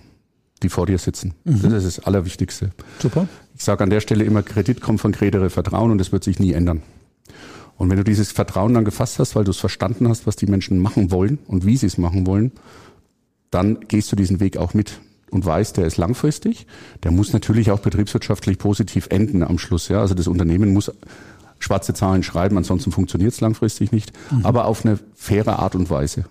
die 0.64 0.70
vor 0.70 0.86
dir 0.86 0.98
sitzen. 0.98 1.34
Mhm. 1.44 1.62
Das 1.62 1.74
ist 1.84 1.98
das 1.98 2.06
Allerwichtigste. 2.06 2.72
Super. 3.00 3.28
Ich 3.56 3.64
sage 3.64 3.84
an 3.84 3.90
der 3.90 4.02
Stelle 4.02 4.24
immer, 4.24 4.44
Kredit 4.44 4.82
kommt 4.82 5.02
von 5.02 5.12
Kredere 5.12 5.50
Vertrauen 5.50 5.92
und 5.92 5.98
das 5.98 6.12
wird 6.12 6.24
sich 6.24 6.40
nie 6.40 6.54
ändern. 6.54 6.82
Und 7.78 7.90
wenn 7.90 7.98
du 7.98 8.04
dieses 8.04 8.32
Vertrauen 8.32 8.74
dann 8.74 8.86
gefasst 8.86 9.20
hast, 9.20 9.36
weil 9.36 9.44
du 9.44 9.52
es 9.52 9.58
verstanden 9.58 10.08
hast, 10.08 10.26
was 10.26 10.36
die 10.36 10.48
Menschen 10.48 10.80
machen 10.80 11.12
wollen 11.12 11.38
und 11.48 11.66
wie 11.66 11.78
sie 11.78 11.86
es 11.86 11.98
machen 11.98 12.26
wollen, 12.26 12.52
dann 13.52 13.80
gehst 13.88 14.12
du 14.12 14.16
diesen 14.16 14.40
Weg 14.40 14.58
auch 14.58 14.74
mit 14.74 15.00
und 15.30 15.46
weißt, 15.46 15.78
der 15.78 15.86
ist 15.86 15.98
langfristig. 15.98 16.66
Der 17.04 17.12
muss 17.12 17.34
natürlich 17.34 17.72
auch 17.72 17.80
betriebswirtschaftlich 17.80 18.58
positiv 18.58 19.08
enden 19.10 19.44
am 19.44 19.60
Schluss. 19.60 19.90
Ja, 19.90 20.02
also 20.02 20.16
das 20.16 20.28
Unternehmen 20.28 20.74
muss 20.74 20.92
schwarze 21.60 21.94
Zahlen 21.94 22.24
schreiben, 22.24 22.58
ansonsten 22.58 22.92
funktioniert 22.92 23.34
es 23.34 23.42
langfristig 23.42 23.92
nicht, 23.92 24.14
mhm. 24.32 24.46
aber 24.46 24.66
auf 24.66 24.86
eine 24.86 25.00
faire 25.16 25.60
Art 25.60 25.76
und 25.76 25.90
Weise. 25.90 26.26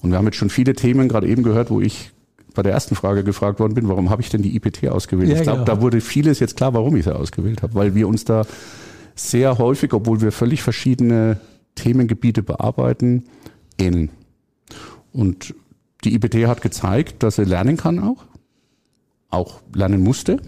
Und 0.00 0.10
wir 0.10 0.18
haben 0.18 0.26
jetzt 0.26 0.36
schon 0.36 0.50
viele 0.50 0.74
Themen 0.74 1.08
gerade 1.08 1.26
eben 1.26 1.42
gehört, 1.42 1.70
wo 1.70 1.80
ich 1.80 2.10
bei 2.54 2.62
der 2.62 2.72
ersten 2.72 2.94
Frage 2.94 3.24
gefragt 3.24 3.60
worden 3.60 3.74
bin, 3.74 3.88
warum 3.88 4.10
habe 4.10 4.22
ich 4.22 4.28
denn 4.28 4.42
die 4.42 4.56
IPT 4.56 4.88
ausgewählt? 4.88 5.30
Ja, 5.30 5.36
ich 5.36 5.42
glaube, 5.42 5.64
genau. 5.64 5.76
da 5.76 5.80
wurde 5.80 6.00
vieles 6.00 6.40
jetzt 6.40 6.56
klar, 6.56 6.74
warum 6.74 6.96
ich 6.96 7.04
sie 7.04 7.14
ausgewählt 7.14 7.62
habe, 7.62 7.74
weil 7.74 7.94
wir 7.94 8.08
uns 8.08 8.24
da 8.24 8.44
sehr 9.14 9.58
häufig, 9.58 9.92
obwohl 9.92 10.20
wir 10.20 10.32
völlig 10.32 10.62
verschiedene 10.62 11.38
Themengebiete 11.74 12.42
bearbeiten, 12.42 13.24
ähneln. 13.78 14.10
Und 15.12 15.54
die 16.04 16.14
IPT 16.14 16.46
hat 16.46 16.62
gezeigt, 16.62 17.22
dass 17.22 17.36
sie 17.36 17.44
lernen 17.44 17.76
kann 17.76 17.98
auch, 17.98 18.24
auch 19.28 19.60
lernen 19.74 20.02
musste. 20.02 20.40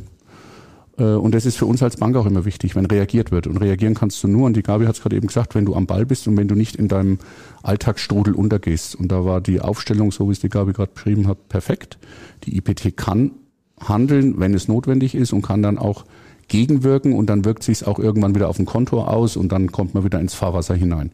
Äh, 0.98 1.04
und 1.04 1.34
das 1.34 1.46
ist 1.46 1.56
für 1.56 1.66
uns 1.66 1.82
als 1.82 1.96
Bank 1.96 2.16
auch 2.16 2.26
immer 2.26 2.44
wichtig, 2.44 2.74
wenn 2.74 2.86
reagiert 2.86 3.30
wird. 3.30 3.46
Und 3.46 3.58
reagieren 3.58 3.94
kannst 3.94 4.22
du 4.22 4.28
nur, 4.28 4.46
und 4.46 4.56
die 4.56 4.62
Gabi 4.62 4.86
hat 4.86 4.96
es 4.96 5.02
gerade 5.02 5.16
eben 5.16 5.26
gesagt, 5.26 5.54
wenn 5.54 5.64
du 5.64 5.74
am 5.74 5.86
Ball 5.86 6.06
bist 6.06 6.26
und 6.28 6.36
wenn 6.36 6.48
du 6.48 6.54
nicht 6.54 6.76
in 6.76 6.88
deinem 6.88 7.18
Alltagsstrudel 7.62 8.34
untergehst. 8.34 8.94
Und 8.94 9.10
da 9.10 9.24
war 9.24 9.40
die 9.40 9.60
Aufstellung, 9.60 10.12
so 10.12 10.28
wie 10.28 10.32
es 10.32 10.40
die 10.40 10.48
Gabi 10.48 10.72
gerade 10.72 10.92
beschrieben 10.92 11.26
hat, 11.26 11.48
perfekt. 11.48 11.98
Die 12.44 12.56
IPT 12.56 12.96
kann 12.96 13.32
handeln, 13.80 14.38
wenn 14.38 14.54
es 14.54 14.68
notwendig 14.68 15.14
ist 15.14 15.32
und 15.32 15.42
kann 15.42 15.62
dann 15.62 15.78
auch 15.78 16.04
gegenwirken 16.48 17.14
und 17.14 17.26
dann 17.26 17.44
wirkt 17.44 17.62
sich 17.62 17.86
auch 17.86 17.98
irgendwann 17.98 18.34
wieder 18.34 18.48
auf 18.48 18.56
dem 18.56 18.66
Konto 18.66 19.02
aus 19.02 19.36
und 19.36 19.50
dann 19.50 19.72
kommt 19.72 19.94
man 19.94 20.04
wieder 20.04 20.20
ins 20.20 20.34
Fahrwasser 20.34 20.74
hinein. 20.74 21.12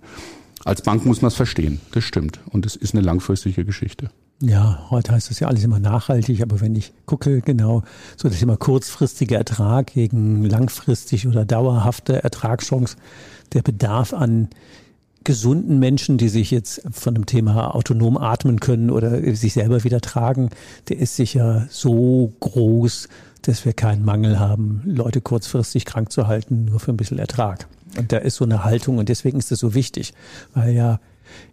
Als 0.64 0.82
Bank 0.82 1.06
muss 1.06 1.22
man 1.22 1.28
es 1.28 1.34
verstehen, 1.34 1.80
das 1.92 2.04
stimmt. 2.04 2.40
Und 2.50 2.66
es 2.66 2.76
ist 2.76 2.94
eine 2.94 3.02
langfristige 3.02 3.64
Geschichte. 3.64 4.10
Ja, 4.40 4.86
heute 4.90 5.12
heißt 5.12 5.30
das 5.30 5.40
ja 5.40 5.48
alles 5.48 5.64
immer 5.64 5.80
nachhaltig, 5.80 6.42
aber 6.42 6.60
wenn 6.60 6.76
ich 6.76 6.92
gucke, 7.06 7.40
genau, 7.40 7.82
so 8.16 8.28
das 8.28 8.38
Thema 8.38 8.56
kurzfristiger 8.56 9.36
Ertrag 9.36 9.88
gegen 9.88 10.44
langfristig 10.44 11.26
oder 11.26 11.44
dauerhafte 11.44 12.22
Ertragschance, 12.22 12.96
der 13.52 13.62
Bedarf 13.62 14.12
an 14.12 14.48
gesunden 15.24 15.80
Menschen, 15.80 16.18
die 16.18 16.28
sich 16.28 16.52
jetzt 16.52 16.82
von 16.92 17.14
dem 17.14 17.26
Thema 17.26 17.74
autonom 17.74 18.16
atmen 18.16 18.60
können 18.60 18.90
oder 18.90 19.34
sich 19.34 19.54
selber 19.54 19.82
wieder 19.82 20.00
tragen, 20.00 20.50
der 20.88 21.00
ist 21.00 21.16
sicher 21.16 21.66
so 21.68 22.32
groß, 22.38 23.08
dass 23.42 23.64
wir 23.64 23.72
keinen 23.72 24.04
Mangel 24.04 24.38
haben, 24.38 24.82
Leute 24.84 25.20
kurzfristig 25.20 25.84
krank 25.84 26.12
zu 26.12 26.28
halten, 26.28 26.66
nur 26.66 26.78
für 26.78 26.92
ein 26.92 26.96
bisschen 26.96 27.18
Ertrag. 27.18 27.66
Und 27.98 28.12
da 28.12 28.18
ist 28.18 28.36
so 28.36 28.44
eine 28.44 28.62
Haltung 28.62 28.98
und 28.98 29.08
deswegen 29.08 29.38
ist 29.38 29.50
das 29.50 29.58
so 29.58 29.74
wichtig, 29.74 30.14
weil 30.54 30.74
ja 30.74 31.00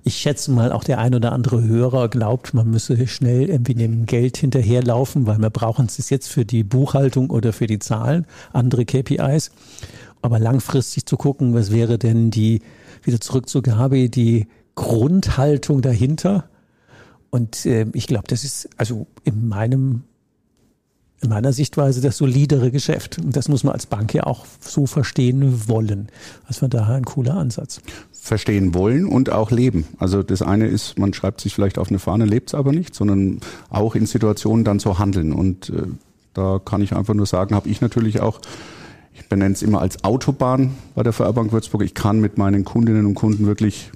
ich 0.04 0.18
schätze 0.18 0.52
mal, 0.52 0.72
auch 0.72 0.84
der 0.84 1.00
ein 1.00 1.16
oder 1.16 1.32
andere 1.32 1.64
Hörer 1.64 2.10
glaubt, 2.10 2.54
man 2.54 2.70
müsse 2.70 3.08
schnell 3.08 3.50
irgendwie 3.50 3.74
dem 3.74 4.06
Geld 4.06 4.38
hinterherlaufen, 4.38 5.26
weil 5.28 5.40
wir 5.40 5.50
brauchen 5.50 5.88
es 5.88 6.10
jetzt 6.10 6.28
für 6.28 6.46
die 6.46 6.64
Buchhaltung 6.64 7.30
oder 7.30 7.54
für 7.54 7.68
die 7.68 7.80
Zahlen, 7.80 8.26
andere 8.54 8.86
KPIs. 8.86 9.52
Aber 10.22 10.40
langfristig 10.40 11.06
zu 11.06 11.18
gucken, 11.18 11.54
was 11.54 11.72
wäre 11.72 11.98
denn 11.98 12.32
die, 12.32 12.62
wieder 13.04 13.20
zurück 13.20 13.50
zur 13.50 13.62
Gabi, 13.62 14.10
die 14.10 14.48
Grundhaltung 14.76 15.82
dahinter. 15.82 16.50
Und 17.30 17.66
äh, 17.66 17.86
ich 17.94 18.08
glaube, 18.08 18.26
das 18.28 18.44
ist 18.44 18.70
also 18.78 19.08
in 19.24 19.48
meinem 19.48 20.04
in 21.26 21.30
meiner 21.30 21.54
Sichtweise 21.54 22.02
das 22.02 22.18
solidere 22.18 22.72
Geschäft. 22.72 23.20
Und 23.20 23.36
das 23.36 23.50
muss 23.50 23.64
man 23.64 23.74
als 23.74 23.86
Bank 23.86 24.14
ja 24.14 24.24
auch 24.24 24.46
so 24.60 24.86
verstehen 24.86 25.68
wollen. 25.68 26.08
Das 26.48 26.62
war 26.62 26.70
daher 26.70 26.96
ein 26.96 27.06
cooler 27.06 27.36
Ansatz. 27.36 27.82
Verstehen 28.14 28.74
wollen 28.74 29.06
und 29.06 29.32
auch 29.32 29.52
leben. 29.52 29.86
Also 30.00 30.24
das 30.24 30.42
eine 30.42 30.68
ist, 30.68 30.98
man 30.98 31.14
schreibt 31.14 31.42
sich 31.42 31.54
vielleicht 31.54 31.78
auf 31.78 31.90
eine 31.90 32.00
Fahne, 32.00 32.26
lebt 32.26 32.50
es 32.50 32.56
aber 32.56 32.72
nicht, 32.72 32.96
sondern 32.96 33.42
auch 33.70 33.96
in 33.96 34.06
Situationen 34.06 34.64
dann 34.64 34.80
so 34.80 34.98
handeln. 34.98 35.34
Und 35.34 35.70
äh, 35.70 35.84
da 36.34 36.60
kann 36.64 36.82
ich 36.82 36.96
einfach 36.96 37.14
nur 37.14 37.26
sagen, 37.26 37.54
habe 37.54 37.70
ich 37.70 37.82
natürlich 37.82 38.22
auch 38.22 38.40
ich 39.18 39.30
benenne 39.30 39.54
es 39.54 39.64
immer 39.64 39.80
als 39.80 40.04
Autobahn 40.04 40.76
bei 40.94 41.02
der 41.02 41.14
VR 41.14 41.34
Würzburg. 41.36 41.84
Ich 41.84 41.94
kann 41.94 42.20
mit 42.20 42.38
meinen 42.38 42.66
Kundinnen 42.66 43.06
und 43.06 43.16
Kunden 43.16 43.46
wirklich 43.46 43.92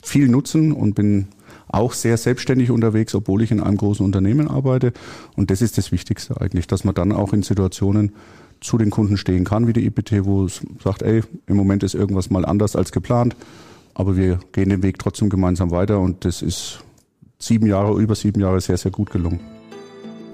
viel 0.00 0.28
nutzen 0.28 0.70
und 0.70 0.94
bin 0.94 1.26
auch 1.72 1.92
sehr 1.92 2.16
selbstständig 2.16 2.70
unterwegs, 2.70 3.14
obwohl 3.14 3.42
ich 3.42 3.50
in 3.50 3.60
einem 3.60 3.76
großen 3.76 4.04
Unternehmen 4.04 4.48
arbeite. 4.48 4.92
Und 5.36 5.50
das 5.50 5.62
ist 5.62 5.78
das 5.78 5.90
Wichtigste 5.92 6.40
eigentlich, 6.40 6.66
dass 6.66 6.84
man 6.84 6.94
dann 6.94 7.12
auch 7.12 7.32
in 7.32 7.42
Situationen 7.42 8.12
zu 8.60 8.78
den 8.78 8.90
Kunden 8.90 9.16
stehen 9.16 9.44
kann, 9.44 9.66
wie 9.66 9.72
die 9.72 9.86
IPT, 9.86 10.24
wo 10.24 10.44
es 10.44 10.60
sagt, 10.82 11.02
ey, 11.02 11.22
im 11.46 11.56
Moment 11.56 11.82
ist 11.82 11.94
irgendwas 11.94 12.30
mal 12.30 12.44
anders 12.44 12.76
als 12.76 12.92
geplant, 12.92 13.34
aber 13.94 14.16
wir 14.16 14.38
gehen 14.52 14.68
den 14.68 14.82
Weg 14.82 14.98
trotzdem 14.98 15.28
gemeinsam 15.28 15.70
weiter 15.70 15.98
und 15.98 16.24
das 16.24 16.42
ist 16.42 16.84
sieben 17.38 17.66
Jahre, 17.66 18.00
über 18.00 18.14
sieben 18.14 18.40
Jahre 18.40 18.60
sehr, 18.60 18.76
sehr 18.76 18.92
gut 18.92 19.10
gelungen. 19.10 19.40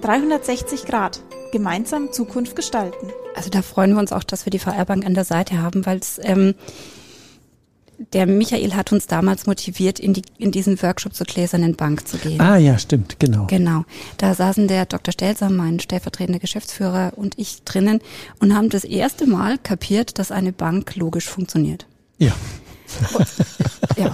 360 0.02 0.84
Grad. 0.84 1.22
Gemeinsam 1.50 2.12
Zukunft 2.12 2.56
gestalten. 2.56 3.08
Also 3.34 3.48
da 3.48 3.62
freuen 3.62 3.94
wir 3.94 4.00
uns 4.00 4.12
auch, 4.12 4.22
dass 4.22 4.44
wir 4.44 4.50
die 4.50 4.58
VR-Bank 4.58 5.06
an 5.06 5.14
der 5.14 5.24
Seite 5.24 5.62
haben, 5.62 5.86
weil 5.86 5.96
es 5.96 6.20
ähm, 6.22 6.54
der 8.12 8.26
Michael 8.26 8.74
hat 8.74 8.92
uns 8.92 9.06
damals 9.06 9.46
motiviert, 9.46 9.98
in, 9.98 10.12
die, 10.12 10.22
in 10.38 10.52
diesen 10.52 10.80
Workshop 10.82 11.14
zur 11.14 11.26
gläsernen 11.26 11.74
Bank 11.74 12.06
zu 12.06 12.16
gehen. 12.16 12.40
Ah 12.40 12.56
ja, 12.56 12.78
stimmt, 12.78 13.18
genau. 13.18 13.46
Genau. 13.48 13.84
Da 14.16 14.34
saßen 14.34 14.68
der 14.68 14.86
Dr. 14.86 15.12
Stelzer, 15.12 15.50
mein 15.50 15.80
stellvertretender 15.80 16.38
Geschäftsführer 16.38 17.12
und 17.16 17.38
ich 17.38 17.64
drinnen 17.64 18.00
und 18.40 18.54
haben 18.54 18.68
das 18.68 18.84
erste 18.84 19.26
Mal 19.26 19.58
kapiert, 19.58 20.18
dass 20.18 20.30
eine 20.30 20.52
Bank 20.52 20.96
logisch 20.96 21.28
funktioniert. 21.28 21.86
Ja. 22.18 22.32
Ja. 23.96 24.12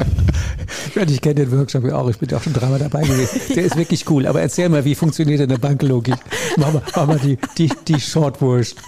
Ich 1.07 1.21
kenne 1.21 1.35
den 1.35 1.53
Workshop 1.53 1.85
ja 1.85 1.97
auch, 1.97 2.09
ich 2.09 2.19
bin 2.19 2.29
ja 2.29 2.39
auch 2.39 2.43
schon 2.43 2.53
dreimal 2.53 2.79
dabei 2.79 3.03
gewesen. 3.03 3.41
Der 3.51 3.57
ja. 3.57 3.63
ist 3.63 3.77
wirklich 3.77 4.09
cool. 4.11 4.27
Aber 4.27 4.41
erzähl 4.41 4.69
mal, 4.69 4.85
wie 4.85 4.95
funktioniert 4.95 5.41
denn 5.41 5.51
eine 5.51 5.59
Banklogik? 5.59 6.17
Machen 6.57 6.75
wir, 6.75 6.83
machen 6.95 7.09
wir 7.09 7.19
die, 7.19 7.39
die, 7.59 7.73
die 7.89 8.01
Short 8.01 8.39
Version. 8.39 8.81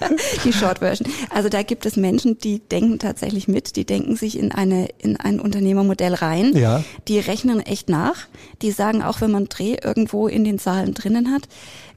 Die 0.45 0.53
Short 0.53 0.79
Version. 0.79 1.11
Also 1.31 1.49
da 1.49 1.63
gibt 1.63 1.87
es 1.87 1.97
Menschen, 1.97 2.39
die 2.39 2.61
denken 2.61 2.99
tatsächlich 2.99 3.49
mit, 3.49 3.77
die 3.77 3.85
denken 3.85 4.17
sich 4.17 4.39
in 4.39 4.53
eine, 4.53 4.89
in 4.99 5.17
ein 5.17 5.41
Unternehmermodell 5.41 6.15
rein. 6.15 6.57
Ja. 6.57 6.85
Die 7.09 7.19
rechnen 7.19 7.61
echt 7.61 7.89
nach. 7.89 8.27
Die 8.63 8.71
sagen 8.71 9.03
auch, 9.03 9.21
wenn 9.21 9.31
man 9.31 9.47
Dreh 9.47 9.77
irgendwo 9.83 10.29
in 10.29 10.45
den 10.45 10.59
Zahlen 10.59 10.95
drinnen 10.95 11.33
hat, 11.33 11.49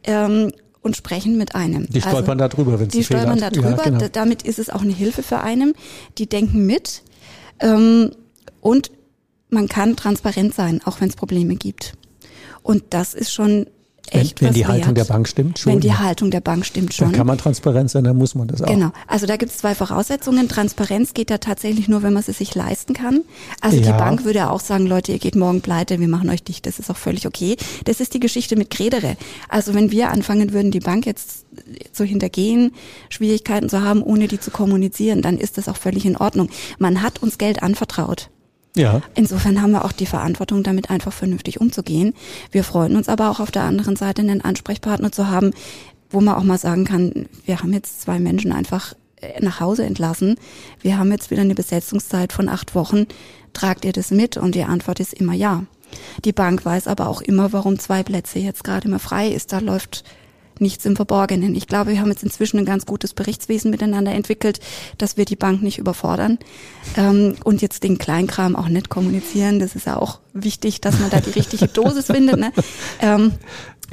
ähm, 0.04 0.52
und 0.82 0.96
sprechen 0.96 1.38
mit 1.38 1.56
einem. 1.56 1.88
Die 1.88 2.02
stolpern 2.02 2.40
also, 2.40 2.40
da 2.40 2.48
drüber, 2.48 2.80
wenn 2.80 2.90
sie 2.90 3.00
Die 3.00 3.04
stolpern 3.04 3.40
da 3.40 3.50
drüber. 3.50 3.72
Ja, 3.72 3.84
genau. 3.84 4.06
Damit 4.12 4.44
ist 4.44 4.60
es 4.60 4.70
auch 4.70 4.82
eine 4.82 4.94
Hilfe 4.94 5.24
für 5.24 5.42
einen. 5.42 5.74
Die 6.18 6.28
denken 6.28 6.66
mit. 6.66 7.04
Ähm, 7.60 8.12
und 8.62 8.92
man 9.50 9.68
kann 9.68 9.96
transparent 9.96 10.54
sein, 10.54 10.82
auch 10.86 11.02
wenn 11.02 11.10
es 11.10 11.16
Probleme 11.16 11.56
gibt. 11.56 11.94
Und 12.62 12.84
das 12.92 13.14
ist 13.14 13.34
schon 13.34 13.68
echt 14.12 14.42
Wenn, 14.42 14.48
wenn 14.50 14.54
die 14.54 14.60
wert. 14.62 14.70
Haltung 14.70 14.96
der 14.96 15.04
Bank 15.06 15.28
stimmt 15.28 15.60
schon. 15.60 15.74
Wenn 15.74 15.80
die 15.82 15.94
Haltung 15.94 16.32
der 16.32 16.42
Bank 16.42 16.66
stimmt 16.66 16.94
schon. 16.94 17.08
Dann 17.08 17.16
kann 17.18 17.28
man 17.28 17.38
transparent 17.38 17.90
sein, 17.92 18.04
dann 18.04 18.18
muss 18.18 18.36
man 18.36 18.48
das 18.48 18.62
auch. 18.62 18.68
Genau. 18.68 18.92
Also 19.08 19.26
da 19.26 19.38
gibt 19.38 19.52
es 19.52 19.58
zwei 19.60 19.76
Voraussetzungen. 19.76 20.48
Transparenz 20.48 21.14
geht 21.14 21.30
ja 21.30 21.38
tatsächlich 21.38 21.88
nur, 21.88 22.04
wenn 22.04 22.14
man 22.14 22.24
es 22.26 22.38
sich 22.38 22.56
leisten 22.56 22.94
kann. 22.94 23.22
Also 23.62 23.78
Ja. 23.78 23.84
die 23.84 23.98
Bank 23.98 24.26
würde 24.26 24.50
auch 24.50 24.60
sagen, 24.60 24.86
Leute, 24.88 25.12
ihr 25.12 25.20
geht 25.20 25.36
morgen 25.36 25.62
pleite, 25.62 26.00
wir 26.00 26.08
machen 26.08 26.30
euch 26.30 26.44
dicht. 26.44 26.66
Das 26.66 26.80
ist 26.80 26.90
auch 26.90 26.98
völlig 26.98 27.28
okay. 27.28 27.56
Das 27.86 28.00
ist 28.00 28.14
die 28.14 28.20
Geschichte 28.20 28.56
mit 28.56 28.70
Gredere. 28.70 29.18
Also 29.48 29.74
wenn 29.74 29.92
wir 29.92 30.10
anfangen 30.10 30.54
würden, 30.54 30.72
die 30.72 30.80
Bank 30.80 31.06
jetzt 31.06 31.46
zu 31.92 32.04
hintergehen, 32.04 32.72
Schwierigkeiten 33.10 33.70
zu 33.70 33.82
haben, 33.82 34.02
ohne 34.02 34.28
die 34.28 34.40
zu 34.40 34.52
kommunizieren, 34.52 35.22
dann 35.22 35.38
ist 35.38 35.58
das 35.58 35.68
auch 35.68 35.78
völlig 35.78 36.06
in 36.06 36.18
Ordnung. 36.18 36.50
Man 36.78 37.02
hat 37.02 37.22
uns 37.22 37.38
Geld 37.38 37.62
anvertraut. 37.64 38.30
Ja. 38.76 39.02
Insofern 39.16 39.62
haben 39.62 39.72
wir 39.72 39.84
auch 39.84 39.92
die 39.92 40.06
Verantwortung, 40.06 40.64
damit 40.64 40.90
einfach 40.90 41.12
vernünftig 41.12 41.60
umzugehen. 41.60 42.14
Wir 42.52 42.64
freuen 42.64 42.96
uns 42.96 43.10
aber 43.10 43.30
auch 43.30 43.40
auf 43.40 43.52
der 43.52 43.64
anderen 43.64 43.96
Seite 43.96 44.22
einen 44.22 44.42
Ansprechpartner 44.42 45.12
zu 45.12 45.28
haben, 45.28 45.52
wo 46.10 46.22
man 46.22 46.36
auch 46.36 46.44
mal 46.44 46.58
sagen 46.58 46.86
kann, 46.86 47.28
wir 47.46 47.60
haben 47.60 47.74
jetzt 47.74 48.02
zwei 48.02 48.20
Menschen 48.20 48.52
einfach 48.52 48.94
äh, 49.22 49.44
nach 49.44 49.60
Hause 49.60 49.86
entlassen. 49.86 50.36
Wir 50.82 50.98
haben 50.98 51.12
jetzt 51.12 51.32
wieder 51.32 51.42
eine 51.42 51.56
Besetzungszeit 51.56 52.34
von 52.34 52.50
acht 52.50 52.76
Wochen. 52.76 53.06
Tragt 53.54 53.86
ihr 53.86 53.92
das 53.94 54.12
mit? 54.12 54.38
Und 54.38 54.56
die 54.56 54.64
Antwort 54.64 55.00
ist 55.00 55.14
immer 55.14 55.34
ja. 55.34 55.64
Die 56.24 56.34
Bank 56.34 56.66
weiß 56.66 56.88
aber 56.88 57.08
auch 57.08 57.22
immer, 57.22 57.52
warum 57.52 57.80
zwei 57.80 58.04
Plätze 58.04 58.40
jetzt 58.40 58.64
gerade 58.64 58.88
immer 58.88 59.00
frei 59.00 59.30
ist. 59.30 59.52
Da 59.52 59.60
läuft 59.60 60.04
nichts 60.62 60.86
im 60.86 60.96
Verborgenen. 60.96 61.56
Ich 61.56 61.68
glaube, 61.68 61.92
wir 61.92 62.00
haben 62.00 62.10
jetzt 62.10 62.24
inzwischen 62.24 62.60
ein 62.60 62.66
ganz 62.66 62.86
gutes 62.86 63.14
Berichtswesen 63.14 63.72
miteinander 63.72 64.12
entwickelt, 64.12 64.60
dass 64.98 65.18
wir 65.18 65.26
die 65.26 65.36
Bank 65.36 65.62
nicht 65.62 65.78
überfordern 65.78 66.40
ähm, 66.98 67.36
und 67.44 67.62
jetzt 67.62 67.84
den 67.84 67.98
Kleinkram 67.98 68.56
auch 68.56 68.70
nicht 68.70 68.90
kommunizieren. 68.90 69.60
Das 69.60 69.76
ist 69.76 69.86
ja 69.86 69.98
auch 69.98 70.20
wichtig, 70.34 70.82
dass 70.82 71.00
man 71.00 71.10
da 71.10 71.20
die 71.20 71.32
richtige 71.32 71.68
Dosis 71.68 72.08
findet. 72.08 72.40
Ne? 72.40 72.52
Ähm, 73.02 73.34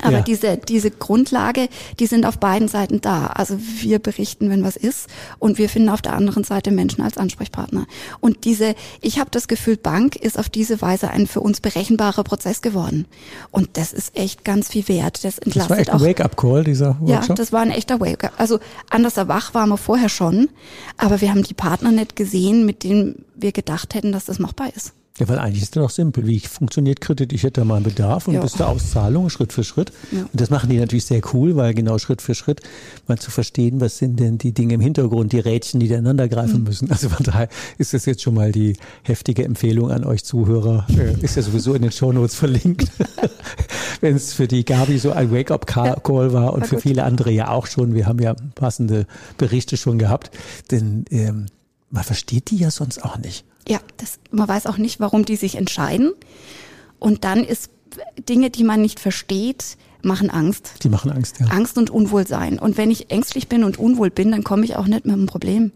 aber 0.03 0.19
Ja. 0.19 0.23
diese, 0.23 0.57
diese 0.57 0.91
Grundlage, 0.91 1.69
die 1.99 2.07
sind 2.07 2.27
auf 2.27 2.39
beiden 2.39 2.69
Seiten 2.69 3.01
da. 3.01 3.27
Also 3.27 3.59
wir 3.81 3.99
berichten, 3.99 4.51
wenn 4.51 4.63
was 4.65 4.77
ist 4.77 5.09
und 5.39 5.59
wir 5.59 5.69
finden 5.69 5.89
auf 5.89 6.03
der 6.03 6.15
anderen 6.15 6.45
Seite 6.45 6.71
Menschen 6.71 7.03
als 7.03 7.17
Ansprechpartner. 7.19 7.87
Und 8.21 8.45
diese, 8.45 8.75
ich 9.01 9.19
habe 9.19 9.31
das 9.31 9.49
Gefühl, 9.49 9.77
Bank 9.77 10.17
ist 10.17 10.39
auf 10.39 10.49
diese 10.49 10.81
Weise 10.83 11.11
ein 11.11 11.27
für 11.27 11.41
uns 11.41 11.61
berechenbarer 11.61 12.25
Prozess 12.25 12.63
geworden. 12.63 13.07
Und 13.51 13.71
das 13.75 13.93
ist 13.93 14.17
echt 14.17 14.45
ganz 14.45 14.69
viel 14.69 14.87
wert. 14.89 15.25
Das 15.25 15.37
Das 15.37 15.39
entlastet 15.39 15.71
war 15.71 15.79
echt 15.79 15.91
ein 15.91 15.97
auch. 15.97 16.05
Wake-up-Call, 16.05 16.65
dieser 16.65 16.97
Ja, 17.05 17.17
Workshop. 17.17 17.37
das 17.37 17.53
war 17.53 17.61
ein 17.61 17.71
echter 17.71 18.01
Wake-up. 18.01 18.33
Also 18.39 18.59
anders 18.91 19.17
wach 19.17 19.55
waren 19.55 19.69
wir 19.71 19.77
vorher 19.77 20.09
schon, 20.09 20.49
aber 20.97 21.21
wir 21.21 21.31
haben 21.31 21.43
die 21.43 21.55
Partner 21.55 21.91
nicht 21.93 22.17
gesehen, 22.17 22.67
mit 22.67 22.85
denen 22.85 23.25
wir 23.35 23.53
gedacht 23.53 23.95
hätten, 23.95 24.13
dass 24.13 24.25
das 24.27 24.39
machbar 24.39 24.69
ist. 24.75 24.93
Ja, 25.19 25.27
weil 25.29 25.39
eigentlich 25.39 25.63
ist 25.63 25.75
das 25.77 25.83
doch 25.83 25.89
simpel. 25.91 26.27
Wie 26.27 26.39
funktioniert 26.41 27.01
Kredit? 27.01 27.33
Ich 27.33 27.43
hätte 27.43 27.63
da 27.63 27.65
mal 27.65 27.77
einen 27.77 27.85
Bedarf 27.85 28.29
und 28.29 28.35
Ja. 28.35 28.43
bis 28.43 28.53
zur 28.53 28.69
Auszahlung 28.69 29.31
Schritt 29.31 29.53
für 29.55 29.65
Schritt. 29.65 29.91
Ja. 30.13 30.21
Und 30.21 30.31
das 30.39 30.51
machen 30.51 30.69
die 30.69 30.77
natürlich 30.79 31.07
sehr 31.07 31.23
cool, 31.33 31.57
weil 31.57 31.73
genau 31.73 31.97
Schritt 31.97 32.21
für 32.21 32.35
Schritt 32.35 32.61
mal 33.09 33.17
zu 33.17 33.31
verstehen, 33.31 33.81
was 33.81 33.97
sind 33.97 34.21
denn 34.21 34.37
die 34.37 34.53
Dinge 34.53 34.75
im 34.75 34.81
Hintergrund, 34.83 35.33
die 35.33 35.39
Rädchen, 35.41 35.81
die 35.81 35.87
ineinander 35.87 36.27
Mhm. 36.27 36.31
greifen 36.31 36.63
müssen. 36.65 36.91
Also 36.91 37.09
von 37.09 37.25
daher 37.25 37.49
ist 37.79 37.95
das 37.95 38.05
jetzt 38.05 38.21
schon 38.23 38.35
mal 38.35 38.53
die 38.53 38.77
heftige 39.05 39.45
Empfehlung 39.45 39.91
an 39.91 40.05
euch 40.05 40.23
Zuhörer. 40.23 40.87
Äh, 40.91 41.19
ist 41.25 41.37
ja 41.37 41.43
sowieso 41.43 41.73
in 41.73 41.81
den 41.83 41.93
Shownotes 41.93 42.35
verlinkt. 42.35 42.91
Wenn 44.03 44.17
es 44.17 44.35
für 44.35 44.47
die 44.47 44.65
Gabi 44.67 44.99
so 44.99 45.13
ein 45.13 45.31
Wake-up-Call 45.33 46.33
war 46.35 46.53
und 46.53 46.67
für 46.67 46.79
viele 46.79 47.05
andere 47.05 47.31
ja 47.31 47.49
auch 47.49 47.67
schon. 47.67 47.95
Wir 47.95 48.07
haben 48.07 48.19
ja 48.19 48.35
passende 48.55 49.07
Berichte 49.39 49.79
schon 49.79 49.99
gehabt. 49.99 50.31
Denn 50.71 51.07
ähm, 51.11 51.47
man 51.91 52.05
versteht 52.05 52.51
die 52.51 52.57
ja 52.59 52.71
sonst 52.71 53.03
auch 53.03 53.17
nicht. 53.19 53.45
Ja, 53.69 53.81
das, 53.97 54.19
man 54.31 54.47
weiß 54.49 54.67
auch 54.67 54.79
nicht, 54.79 55.01
warum 55.01 55.25
die 55.25 55.37
sich 55.37 55.57
entscheiden. 55.57 56.13
Und 56.99 57.25
dann 57.25 57.45
ist 57.45 57.71
Dinge, 58.29 58.51
die 58.51 58.65
man 58.65 58.81
nicht 58.81 59.01
versteht, 59.01 59.77
machen 60.03 60.31
Angst. 60.31 60.75
Die 60.83 60.89
machen 60.89 61.11
Angst, 61.11 61.41
ja. 61.41 61.47
Angst 61.47 61.79
und 61.79 61.91
Unwohlsein. 61.91 62.59
Und 62.59 62.77
wenn 62.79 62.91
ich 62.91 63.11
ängstlich 63.11 63.49
bin 63.49 63.65
und 63.65 63.79
unwohl 63.79 64.11
bin, 64.11 64.31
dann 64.31 64.45
komme 64.45 64.65
ich 64.65 64.77
auch 64.77 64.87
nicht 64.87 65.05
mit 65.05 65.15
einem 65.15 65.27
Problem. 65.27 65.73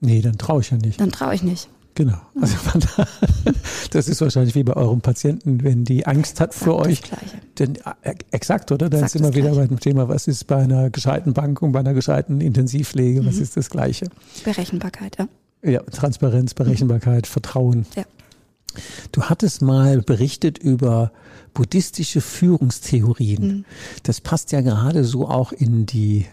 Nee, 0.00 0.20
dann 0.20 0.38
traue 0.38 0.60
ich 0.60 0.70
ja 0.70 0.76
nicht. 0.76 1.00
Dann 1.00 1.10
traue 1.10 1.34
ich 1.34 1.42
nicht. 1.42 1.68
Genau. 1.94 2.18
Also 2.38 2.54
daher, 2.96 3.08
das 3.90 4.06
ist 4.08 4.20
wahrscheinlich 4.20 4.54
wie 4.54 4.62
bei 4.64 4.74
eurem 4.74 5.00
Patienten, 5.00 5.64
wenn 5.64 5.84
die 5.86 6.06
Angst 6.06 6.40
hat 6.40 6.54
für 6.54 6.72
Sagt 6.76 6.86
euch. 6.86 7.00
Das 7.00 7.08
Gleiche. 7.10 7.36
Denn, 7.58 7.76
äh, 8.02 8.14
exakt, 8.32 8.70
oder? 8.70 8.90
Da 8.90 8.98
Sagt 8.98 9.12
sind 9.12 9.22
wir 9.22 9.32
wieder 9.34 9.50
Gleiche. 9.52 9.60
bei 9.62 9.66
dem 9.68 9.80
Thema, 9.80 10.06
was 10.08 10.28
ist 10.28 10.46
bei 10.46 10.56
einer 10.56 10.90
gescheiten 10.90 11.32
Bank 11.32 11.62
und 11.62 11.72
bei 11.72 11.80
einer 11.80 11.94
gescheiten 11.94 12.42
Intensivpflege, 12.42 13.22
Mhm. 13.22 13.26
was 13.26 13.36
ist 13.38 13.56
das 13.56 13.70
Gleiche? 13.70 14.08
Berechenbarkeit, 14.44 15.16
ja. 15.18 15.26
Ja, 15.66 15.82
Transparenz, 15.82 16.54
Berechenbarkeit, 16.54 17.26
Vertrauen. 17.26 17.86
Ja. 17.96 18.04
Du 19.10 19.24
hattest 19.24 19.62
mal 19.62 20.00
berichtet 20.00 20.58
über 20.58 21.10
buddhistische 21.54 22.20
Führungstheorien. 22.20 23.46
Mhm. 23.46 23.64
Das 24.02 24.20
passt 24.20 24.52
ja 24.52 24.60
gerade 24.60 25.04
so 25.04 25.28
auch 25.28 25.52
in 25.52 25.86
die, 25.86 26.26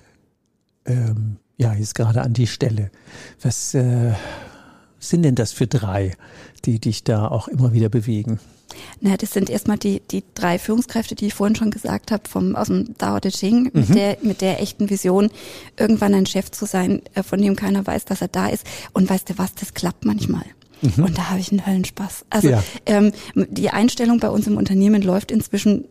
ähm, 0.85 1.37
ja, 1.57 1.73
jetzt 1.73 1.95
gerade 1.95 2.21
an 2.21 2.33
die 2.33 2.47
Stelle. 2.47 2.91
Was 3.41 3.73
äh, 3.73 4.11
sind 5.09 5.23
denn 5.23 5.35
das 5.35 5.51
für 5.51 5.67
drei, 5.67 6.13
die 6.65 6.79
dich 6.79 7.03
da 7.03 7.27
auch 7.27 7.47
immer 7.47 7.73
wieder 7.73 7.89
bewegen? 7.89 8.39
Na, 9.01 9.15
das 9.17 9.31
sind 9.31 9.49
erstmal 9.51 9.77
die, 9.77 10.01
die 10.09 10.23
drei 10.33 10.57
Führungskräfte, 10.57 11.13
die 11.13 11.27
ich 11.27 11.33
vorhin 11.35 11.55
schon 11.55 11.69
gesagt 11.69 12.11
habe, 12.11 12.27
vom, 12.27 12.55
aus 12.55 12.67
dem 12.67 12.97
Dao 12.97 13.19
De 13.19 13.31
Ching, 13.31 13.69
mit, 13.73 13.89
Mhm. 13.89 13.93
der, 13.93 14.17
mit 14.23 14.41
der 14.41 14.61
echten 14.61 14.89
Vision, 14.89 15.29
irgendwann 15.77 16.13
ein 16.15 16.25
Chef 16.25 16.49
zu 16.49 16.65
sein, 16.65 17.01
äh, 17.13 17.21
von 17.21 17.39
dem 17.39 17.55
keiner 17.55 17.85
weiß, 17.85 18.05
dass 18.05 18.21
er 18.21 18.29
da 18.29 18.47
ist. 18.47 18.65
Und 18.93 19.09
weißt 19.09 19.29
du 19.29 19.37
was, 19.37 19.53
das 19.53 19.73
klappt 19.75 20.05
manchmal. 20.05 20.43
Und 20.97 21.17
da 21.17 21.29
habe 21.29 21.39
ich 21.39 21.49
einen 21.51 21.65
Höllenspaß. 21.65 22.25
Also 22.29 22.47
Mhm. 22.49 22.53
Ja. 22.53 22.63
ähm, 22.87 23.11
die 23.35 23.69
Einstellung 23.69 24.19
bei 24.19 24.29
uns 24.29 24.47
im 24.47 24.57
Unternehmen 24.57 25.01
läuft 25.01 25.31
inzwischen 25.31 25.85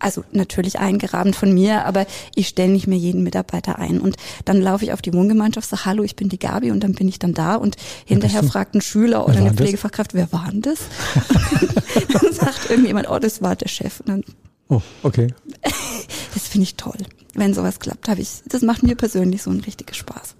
also 0.00 0.24
natürlich 0.32 0.78
eingerahmt 0.78 1.36
von 1.36 1.52
mir, 1.52 1.84
aber 1.84 2.06
ich 2.34 2.48
stelle 2.48 2.72
nicht 2.72 2.86
mehr 2.86 2.98
jeden 2.98 3.22
Mitarbeiter 3.22 3.78
ein. 3.78 4.00
Und 4.00 4.16
dann 4.44 4.60
laufe 4.60 4.84
ich 4.84 4.92
auf 4.92 5.02
die 5.02 5.12
Wohngemeinschaft, 5.12 5.68
sage, 5.68 5.84
hallo, 5.84 6.02
ich 6.02 6.16
bin 6.16 6.28
die 6.28 6.38
Gabi 6.38 6.70
und 6.70 6.82
dann 6.82 6.94
bin 6.94 7.08
ich 7.08 7.18
dann 7.18 7.34
da 7.34 7.54
und 7.54 7.76
hinterher 8.04 8.42
fragt 8.42 8.74
ein 8.74 8.80
Schüler 8.80 9.26
oder 9.26 9.38
eine? 9.38 9.52
Pflegefachkraft, 9.54 10.14
wer 10.14 10.32
war 10.32 10.48
denn 10.50 10.62
das? 10.62 10.78
dann 12.12 12.32
sagt 12.32 12.70
irgendjemand, 12.70 13.08
oh, 13.08 13.18
das 13.18 13.42
war 13.42 13.54
der 13.56 13.68
Chef. 13.68 14.00
Und 14.00 14.08
dann, 14.08 14.24
Oh, 14.68 14.82
okay. 15.02 15.34
das 16.34 16.46
finde 16.48 16.62
ich 16.62 16.76
toll. 16.76 16.98
wenn 17.34 17.54
sowas 17.54 17.80
klappt, 17.80 18.08
habe 18.08 18.20
ich, 18.20 18.42
das 18.46 18.62
macht 18.62 18.84
mir 18.84 18.94
persönlich 18.94 19.42
so 19.42 19.50
einen 19.50 19.60
richtigen 19.60 19.94
Spaß. 19.94 20.36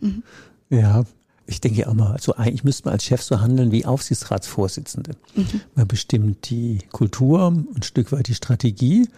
Mhm. 0.00 0.22
Ja, 0.68 1.04
ich 1.50 1.60
denke 1.60 1.88
auch 1.88 1.94
mal, 1.94 2.16
so 2.20 2.36
eigentlich 2.36 2.64
müsste 2.64 2.84
man 2.84 2.94
als 2.94 3.04
Chef 3.04 3.22
so 3.22 3.40
handeln 3.40 3.72
wie 3.72 3.84
Aufsichtsratsvorsitzende. 3.84 5.12
Mhm. 5.34 5.60
Man 5.74 5.88
bestimmt 5.88 6.48
die 6.48 6.78
Kultur, 6.92 7.48
ein 7.48 7.82
Stück 7.82 8.12
weit 8.12 8.28
die 8.28 8.34
Strategie, 8.34 9.08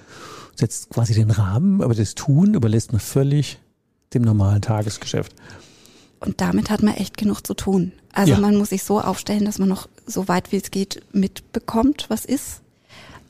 setzt 0.57 0.91
quasi 0.91 1.15
den 1.15 1.31
Rahmen, 1.31 1.83
aber 1.83 1.95
das 1.95 2.15
Tun 2.15 2.55
überlässt 2.55 2.93
man 2.93 3.01
völlig 3.01 3.59
dem 4.15 4.23
normalen 4.23 4.63
Tagesgeschäft. 4.63 5.35
Und 6.21 6.41
damit 6.41 6.71
hat 6.71 6.83
man 6.83 6.95
echt 6.95 7.17
genug 7.17 7.47
zu 7.47 7.55
tun. 7.55 7.93
Also 8.13 8.33
ja. 8.33 8.39
man 8.39 8.57
muss 8.57 8.71
sich 8.71 8.83
so 8.83 9.01
aufstellen, 9.01 9.45
dass 9.45 9.59
man 9.59 9.69
noch 9.69 9.89
so 10.07 10.29
weit 10.29 10.53
wie 10.53 10.57
es 10.57 10.71
geht 10.71 11.03
mitbekommt, 11.13 12.07
was 12.09 12.25
ist. 12.25 12.61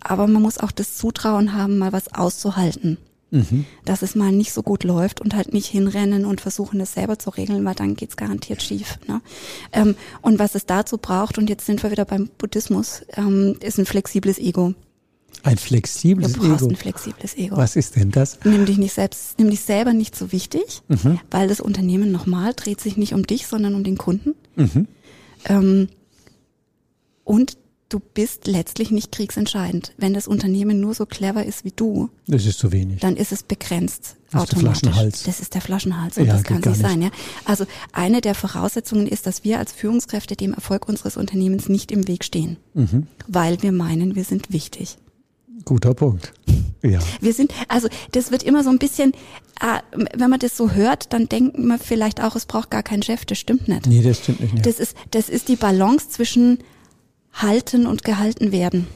Aber 0.01 0.27
man 0.27 0.43
muss 0.43 0.59
auch 0.59 0.73
das 0.73 0.97
Zutrauen 0.97 1.55
haben, 1.55 1.79
mal 1.79 1.93
was 1.93 2.13
auszuhalten. 2.13 2.99
Mhm. 3.33 3.65
Dass 3.87 4.03
es 4.03 4.15
mal 4.15 4.31
nicht 4.31 4.53
so 4.53 4.63
gut 4.63 4.85
läuft 4.85 5.21
und 5.21 5.35
halt 5.35 5.55
nicht 5.55 5.67
hinrennen 5.67 6.27
und 6.27 6.41
versuchen, 6.41 6.79
das 6.79 6.93
selber 6.93 7.19
zu 7.19 7.31
regeln, 7.31 7.65
weil 7.65 7.75
dann 7.75 7.97
geht's 7.97 8.17
garantiert 8.17 8.63
schief. 8.63 8.99
Ne? 9.09 9.23
Ähm, 9.73 9.97
und 10.21 10.39
was 10.39 10.55
es 10.55 10.67
dazu 10.67 10.99
braucht, 10.99 11.39
und 11.39 11.49
jetzt 11.49 11.65
sind 11.65 11.83
wir 11.83 11.91
wieder 11.91 12.05
beim 12.05 12.29
Buddhismus, 12.37 13.03
ähm, 13.17 13.57
ist 13.61 13.79
ein 13.79 13.87
flexibles 13.87 14.39
Ego. 14.39 14.75
Ein 15.45 15.57
flexibles 15.57 16.35
du 16.35 16.41
brauchst 16.41 16.63
Ego. 16.63 16.71
ein 16.71 16.77
flexibles 16.77 17.37
Ego. 17.37 17.57
Was 17.57 17.75
ist 17.75 17.97
denn 17.97 18.11
das? 18.11 18.39
Nimm 18.45 18.67
dich 18.67 18.77
nicht 18.77 18.93
selbst, 18.93 19.39
nimm 19.39 19.51
dich 19.51 19.63
selber 19.63 19.95
nicht 19.95 20.15
so 20.15 20.31
wichtig, 20.31 20.83
mhm. 20.89 21.19
weil 21.31 21.49
das 21.49 21.61
Unternehmen 21.61 22.13
nochmal 22.13 22.53
dreht 22.55 22.81
sich 22.81 22.99
nicht 22.99 23.15
um 23.15 23.27
dich, 23.27 23.47
sondern 23.47 23.75
um 23.75 23.83
den 23.83 23.97
Kunden. 23.97 24.35
Mhm. 24.57 24.87
Ähm, 25.47 25.89
und 27.25 27.57
du 27.93 28.01
bist 28.01 28.47
letztlich 28.47 28.91
nicht 28.91 29.13
kriegsentscheidend. 29.13 29.93
Wenn 29.99 30.15
das 30.15 30.27
Unternehmen 30.27 30.81
nur 30.81 30.95
so 30.95 31.07
clever 31.07 31.45
ist 31.45 31.65
wie 31.65 31.73
du, 31.73 32.09
das 32.27 32.47
ist 32.47 32.59
zu 32.59 32.73
wenig. 32.73 33.01
Dann 33.01 33.17
ist 33.17 33.33
es 33.33 33.43
begrenzt 33.43 34.17
das 34.31 34.43
automatisch. 34.43 34.79
Ist 34.79 34.85
der 34.85 34.93
Flaschenhals. 34.93 35.23
Das 35.25 35.41
ist 35.41 35.55
der 35.55 35.61
Flaschenhals 35.61 36.19
und 36.19 36.27
ja, 36.27 36.33
das 36.33 36.43
kann 36.45 36.61
nicht 36.61 36.77
sein. 36.77 37.03
Ja? 37.03 37.11
Also 37.45 37.67
eine 37.93 38.21
der 38.21 38.35
Voraussetzungen 38.35 39.07
ist, 39.07 39.27
dass 39.27 39.45
wir 39.45 39.59
als 39.59 39.73
Führungskräfte 39.73 40.37
dem 40.37 40.55
Erfolg 40.55 40.89
unseres 40.89 41.17
Unternehmens 41.17 41.69
nicht 41.69 41.93
im 41.93 42.09
Weg 42.09 42.25
stehen, 42.25 42.57
mhm. 42.75 43.07
weil 43.29 43.63
wir 43.63 43.73
meinen, 43.73 44.15
wir 44.15 44.25
sind 44.25 44.53
wichtig. 44.53 44.97
Guter 45.65 45.95
Punkt. 45.95 46.33
Ja. 46.83 46.99
Wir 47.21 47.33
sind, 47.33 47.53
also 47.69 47.89
das 48.11 48.33
wird 48.33 48.43
immer 48.43 48.65
so 48.65 48.71
ein 48.71 48.79
bisschen, 48.79 49.13
äh, 49.61 49.79
wenn 50.17 50.31
man 50.31 50.41
das 50.41 50.57
so 50.57 50.73
hört, 50.73 51.13
dann 51.13 51.29
denkt 51.29 51.57
man 51.59 51.79
vielleicht 51.79 52.21
auch, 52.21 52.35
es 52.35 52.47
braucht 52.47 52.71
gar 52.71 52.83
keinen 52.83 53.03
Chef. 53.03 53.25
Das 53.25 53.39
stimmt 53.39 53.69
nicht. 53.69 53.87
Nee, 53.87 54.03
das 54.03 54.19
stimmt 54.19 54.41
nicht. 54.41 54.55
Ja. 54.57 54.63
Das 54.63 54.81
ist, 54.81 54.97
das 55.13 55.29
ist 55.29 55.49
die 55.49 55.57
Balance 55.57 56.09
zwischen 56.09 56.59
halten 57.33 57.87
und 57.87 58.05
gehalten 58.05 58.53
werden. 58.53 58.87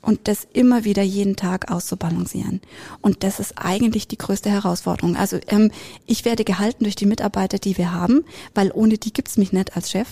Und 0.00 0.28
das 0.28 0.46
immer 0.52 0.84
wieder 0.84 1.02
jeden 1.02 1.34
Tag 1.34 1.70
auszubalancieren. 1.70 2.60
Und 3.00 3.22
das 3.24 3.40
ist 3.40 3.54
eigentlich 3.56 4.06
die 4.06 4.18
größte 4.18 4.50
Herausforderung. 4.50 5.16
Also 5.16 5.38
ähm, 5.46 5.70
ich 6.04 6.26
werde 6.26 6.44
gehalten 6.44 6.84
durch 6.84 6.94
die 6.94 7.06
Mitarbeiter, 7.06 7.58
die 7.58 7.78
wir 7.78 7.92
haben, 7.92 8.22
weil 8.54 8.70
ohne 8.70 8.98
die 8.98 9.14
gibt's 9.14 9.38
mich 9.38 9.52
nicht 9.52 9.76
als 9.76 9.90
Chef. 9.90 10.08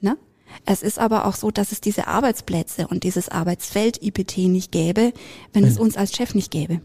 Ne? 0.00 0.16
Es 0.64 0.84
ist 0.84 1.00
aber 1.00 1.26
auch 1.26 1.34
so, 1.34 1.50
dass 1.50 1.72
es 1.72 1.80
diese 1.80 2.06
Arbeitsplätze 2.06 2.86
und 2.86 3.02
dieses 3.02 3.28
Arbeitsfeld 3.28 4.00
IPT 4.00 4.38
nicht 4.38 4.70
gäbe, 4.70 5.12
wenn 5.52 5.64
es 5.64 5.76
uns 5.76 5.96
als 5.96 6.14
Chef 6.14 6.36
nicht 6.36 6.52
gäbe. 6.52 6.80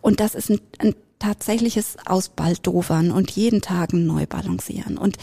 Und 0.00 0.20
das 0.20 0.36
ist 0.36 0.48
ein, 0.50 0.60
ein 0.78 0.94
tatsächliches 1.18 1.96
Ausbaldovern 2.06 3.10
und 3.10 3.30
jeden 3.32 3.62
Tag 3.62 3.92
ein 3.92 4.06
Neubalancieren. 4.06 4.96
Und 4.96 5.16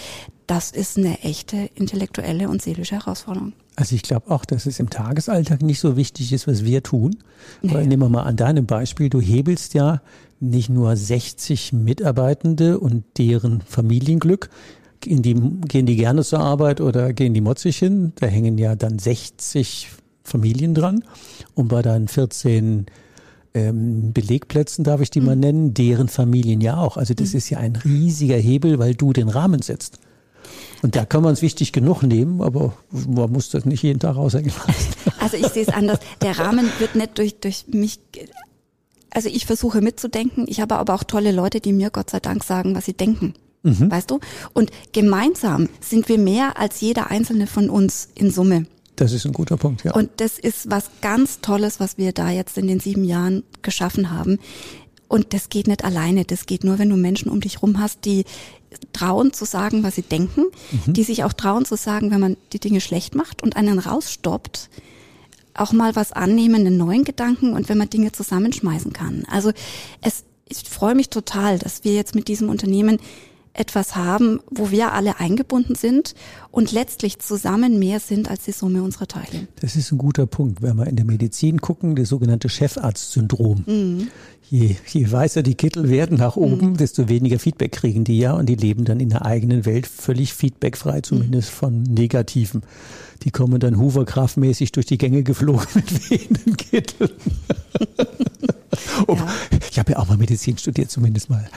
das 0.48 0.72
ist 0.72 0.98
eine 0.98 1.20
echte 1.22 1.70
intellektuelle 1.76 2.50
und 2.50 2.62
seelische 2.62 2.96
Herausforderung. 2.96 3.54
Also 3.76 3.96
ich 3.96 4.04
glaube 4.04 4.30
auch, 4.30 4.46
dass 4.46 4.66
es 4.66 4.80
im 4.80 4.90
Tagesalltag 4.90 5.62
nicht 5.62 5.80
so 5.80 5.98
wichtig 5.98 6.32
ist, 6.32 6.48
was 6.48 6.64
wir 6.64 6.84
tun. 6.84 7.18
Weil 7.64 7.88
nehmen 7.88 8.04
wir 8.04 8.10
mal 8.10 8.24
an 8.24 8.36
deinem 8.36 8.66
Beispiel, 8.66 9.10
du 9.10 9.20
hebelst 9.20 9.74
ja 9.74 10.02
nicht 10.40 10.70
nur 10.70 10.96
60 10.96 11.74
Mitarbeitende 11.74 12.80
und 12.80 13.04
deren 13.18 13.62
Familienglück, 13.62 14.50
gehen 15.00 15.22
die, 15.22 15.36
gehen 15.68 15.86
die 15.86 15.96
gerne 15.96 16.24
zur 16.24 16.40
Arbeit 16.40 16.82
oder 16.82 17.14
gehen 17.14 17.34
die 17.34 17.42
motzig 17.42 17.78
hin? 17.78 18.14
Da 18.20 18.28
hängen 18.28 18.58
ja 18.58 18.76
dann 18.76 19.00
60 19.00 19.90
Familien 20.24 20.74
dran 20.74 21.04
und 21.56 21.68
bei 21.68 21.82
deinen 21.82 22.08
14 22.08 22.86
ähm, 23.54 24.14
Belegplätzen, 24.14 24.84
darf 24.84 25.02
ich 25.02 25.12
die 25.12 25.20
mhm. 25.20 25.26
mal 25.26 25.36
nennen, 25.36 25.74
deren 25.74 26.08
Familien 26.08 26.62
ja 26.62 26.78
auch. 26.78 26.98
Also 26.98 27.14
das 27.14 27.32
mhm. 27.32 27.38
ist 27.38 27.50
ja 27.50 27.58
ein 27.60 27.76
riesiger 27.76 28.38
Hebel, 28.38 28.80
weil 28.80 28.96
du 28.96 29.14
den 29.14 29.30
Rahmen 29.30 29.62
setzt. 29.62 30.00
Und 30.82 30.96
da 30.96 31.06
kann 31.06 31.24
man 31.24 31.34
es 31.34 31.42
wichtig 31.42 31.72
genug 31.72 32.04
nehmen, 32.04 32.42
aber 32.42 32.74
man 32.92 33.32
muss 33.32 33.50
das 33.50 33.66
nicht 33.66 33.84
jeden 33.84 34.00
Tag 34.00 34.16
raushängen 34.16 34.52
Also 35.20 35.38
ich 35.38 35.48
sehe 35.48 35.64
es 35.64 35.70
anders. 35.70 36.00
Der 36.22 36.38
Rahmen 36.38 36.70
wird 36.80 36.96
nicht 36.96 37.18
durch, 37.18 37.40
durch 37.40 37.66
mich 37.68 38.00
also 39.14 39.30
ich 39.30 39.46
versuche 39.46 39.82
mitzudenken. 39.82 40.46
Ich 40.48 40.60
habe 40.60 40.76
aber 40.76 40.94
auch 40.96 41.04
tolle 41.04 41.32
Leute, 41.32 41.60
die 41.60 41.72
mir 41.72 41.92
Gott 41.92 42.10
sei 42.10 42.20
Dank 42.20 42.44
sagen, 42.44 42.76
was 42.76 42.86
sie 42.86 42.94
denken. 42.94 43.36
Mhm. 43.62 43.90
Weißt 43.90 44.12
du? 44.12 44.20
Und 44.54 44.72
gemeinsam 44.92 45.70
sind 45.80 46.10
wir 46.10 46.18
mehr 46.18 46.58
als 46.60 46.82
jeder 46.82 47.12
einzelne 47.12 47.48
von 47.48 47.70
uns 47.70 48.10
in 48.16 48.32
Summe. 48.32 48.66
Das 48.96 49.12
ist 49.12 49.26
ein 49.26 49.34
guter 49.34 49.58
Punkt, 49.58 49.84
ja. 49.84 49.94
Und 49.94 50.10
das 50.18 50.38
ist 50.38 50.70
was 50.70 50.90
ganz 51.02 51.42
Tolles, 51.42 51.80
was 51.80 51.98
wir 51.98 52.12
da 52.12 52.30
jetzt 52.30 52.58
in 52.58 52.68
den 52.68 52.80
sieben 52.80 53.04
Jahren 53.04 53.44
geschaffen 53.62 54.12
haben. 54.12 54.40
Und 55.14 55.36
das 55.36 55.50
geht 55.50 55.68
nicht 55.68 55.84
alleine. 55.84 56.26
Das 56.26 56.48
geht 56.48 56.64
nur, 56.64 56.80
wenn 56.80 56.90
du 56.90 56.96
Menschen 56.96 57.30
um 57.30 57.40
dich 57.40 57.62
rum 57.62 57.80
hast, 57.80 58.04
die 58.06 58.26
trauen 58.94 59.32
zu 59.32 59.46
sagen, 59.46 59.84
was 59.84 59.94
sie 59.94 60.02
denken, 60.02 60.46
mhm. 60.72 60.94
die 60.94 61.04
sich 61.04 61.24
auch 61.24 61.34
trauen 61.34 61.66
zu 61.66 61.78
sagen, 61.78 62.10
wenn 62.10 62.20
man 62.20 62.36
die 62.52 62.60
Dinge 62.60 62.82
schlecht 62.82 63.14
macht 63.14 63.44
und 63.44 63.56
einen 63.56 63.78
rausstoppt, 63.78 64.72
auch 65.54 65.72
mal 65.72 65.96
was 65.96 66.14
annehmen, 66.14 66.66
einen 66.66 66.78
neuen 66.78 67.04
Gedanken 67.04 67.54
und 67.54 67.70
wenn 67.70 67.78
man 67.78 67.92
Dinge 67.92 68.12
zusammenschmeißen 68.12 68.92
kann. 68.92 69.24
Also 69.30 69.52
es, 70.02 70.24
ich 70.50 70.68
freue 70.68 70.96
mich 70.96 71.12
total, 71.12 71.60
dass 71.60 71.84
wir 71.84 71.94
jetzt 71.94 72.16
mit 72.16 72.28
diesem 72.28 72.50
Unternehmen 72.50 72.98
etwas 73.54 73.96
haben, 73.96 74.40
wo 74.50 74.72
wir 74.72 74.94
alle 74.94 75.20
eingebunden 75.20 75.76
sind 75.76 76.16
und 76.52 76.72
letztlich 76.72 77.20
zusammen 77.20 77.78
mehr 77.78 78.00
sind 78.00 78.30
als 78.30 78.44
die 78.46 78.52
Summe 78.52 78.82
unserer 78.82 79.08
Teile. 79.08 79.48
Das 79.60 79.76
ist 79.76 79.92
ein 79.92 79.98
guter 79.98 80.26
Punkt. 80.26 80.62
Wenn 80.62 80.76
wir 80.78 80.88
in 80.88 80.96
der 80.96 81.06
Medizin 81.06 81.62
gucken, 81.62 81.96
das 81.96 82.10
sogenannte 82.10 82.50
Chefarzt-Syndrom. 82.50 83.64
Mhm. 83.66 84.08
Je, 84.50 84.76
je 84.88 85.12
weißer 85.12 85.44
die 85.44 85.56
Kittel 85.56 85.90
werden 85.90 86.18
nach 86.18 86.36
oben, 86.36 86.72
mhm. 86.72 86.78
desto 86.78 87.10
weniger 87.10 87.40
Feedback 87.40 87.72
kriegen 87.72 88.04
die 88.04 88.20
ja 88.20 88.34
und 88.34 88.48
die 88.48 88.56
leben 88.56 88.86
dann 88.86 89.00
in 89.00 89.10
der 89.10 89.26
eigenen 89.26 89.66
Welt 89.66 89.88
völlig 89.88 90.34
feedbackfrei, 90.34 91.02
zumindest 91.02 91.50
mhm. 91.52 91.56
von 91.56 91.84
Negativen. 91.84 92.64
Die 93.24 93.32
kommen 93.32 93.60
dann 93.60 93.78
Hooverkraftmäßig 93.80 94.72
durch 94.72 94.86
die 94.86 94.98
Gänge 94.98 95.24
geflogen 95.24 95.68
mit 95.76 96.10
wehenden 96.10 96.58
Kitteln. 96.58 97.12
Oh, 99.08 99.16
ja. 99.16 99.28
Ich 99.72 99.80
habe 99.80 99.94
ja 99.94 100.00
auch 100.00 100.08
mal 100.08 100.18
Medizin 100.18 100.58
studiert, 100.58 100.92
zumindest 100.92 101.30
mal 101.30 101.50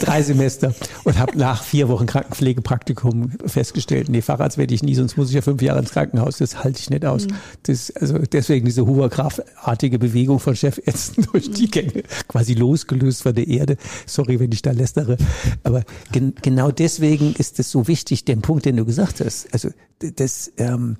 drei 0.00 0.22
Semester 0.22 0.74
und 1.04 1.18
habe 1.18 1.38
nach 1.38 1.62
vier 1.62 1.88
Wochen 1.88 2.06
Krankenpflegepraktikum 2.06 3.30
festgestellt, 3.46 4.08
nee, 4.08 4.22
Facharzt 4.22 4.58
werde 4.58 4.74
ich 4.74 4.82
nie, 4.82 4.94
sonst 4.94 5.16
muss 5.16 5.28
ich 5.28 5.34
ja 5.34 5.42
fünf 5.42 5.62
Jahre 5.62 5.80
ins 5.80 5.92
Krankenhaus. 5.92 6.38
Das 6.38 6.62
halte 6.64 6.80
ich 6.80 6.90
nicht 6.90 7.04
aus. 7.04 7.26
Mhm. 7.26 7.34
Das, 7.64 7.90
also 7.96 8.18
deswegen 8.18 8.66
diese 8.66 8.86
Hoverkraftartige 8.86 9.98
Bewegung 9.98 10.40
von 10.40 10.56
Chefärzten 10.56 11.26
durch 11.32 11.50
die 11.50 11.70
Gänge, 11.70 12.02
quasi 12.28 12.54
losgelöst 12.54 13.22
von 13.22 13.34
der 13.34 13.46
Erde. 13.46 13.76
Sorry, 14.06 14.40
wenn 14.40 14.52
ich 14.52 14.62
da 14.62 14.72
lästere. 14.72 15.16
Aber 15.62 15.84
gen 16.12 16.34
genau 16.42 16.70
deswegen 16.70 17.34
ist 17.34 17.58
es 17.58 17.70
so 17.70 17.86
wichtig, 17.88 18.24
den 18.24 18.42
Punkt, 18.42 18.64
den 18.64 18.76
du 18.76 18.84
gesagt 18.84 19.20
hast. 19.20 19.52
Also 19.52 19.70
das, 19.98 20.52
ähm, 20.58 20.93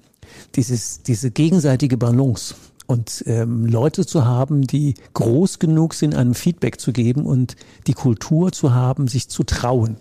dieses, 0.55 1.03
diese 1.03 1.31
gegenseitige 1.31 1.97
Balance 1.97 2.55
und 2.87 3.25
ähm, 3.27 3.67
Leute 3.67 4.07
zu 4.07 4.25
haben, 4.25 4.67
die 4.67 4.95
groß 5.15 5.59
genug 5.59 5.95
sind, 5.95 6.15
einem 6.15 6.35
Feedback 6.35 6.81
zu 6.81 6.93
geben 6.93 7.27
und 7.27 7.57
die 7.87 7.95
Kultur 7.95 8.53
zu 8.53 8.75
haben, 8.75 9.09
sich 9.09 9.29
zu 9.29 9.43
trauen. 9.45 9.97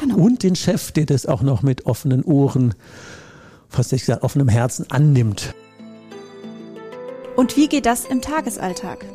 Genau. 0.00 0.16
Und 0.16 0.42
den 0.42 0.56
Chef, 0.56 0.92
der 0.92 1.06
das 1.06 1.26
auch 1.26 1.42
noch 1.42 1.62
mit 1.62 1.86
offenen 1.86 2.22
Ohren, 2.24 2.74
fast 3.68 3.92
ich 3.92 4.02
gesagt, 4.02 4.22
offenem 4.22 4.48
Herzen 4.48 4.86
annimmt. 4.90 5.54
Und 7.36 7.56
wie 7.56 7.68
geht 7.68 7.86
das 7.86 8.04
im 8.04 8.20
Tagesalltag? 8.20 9.06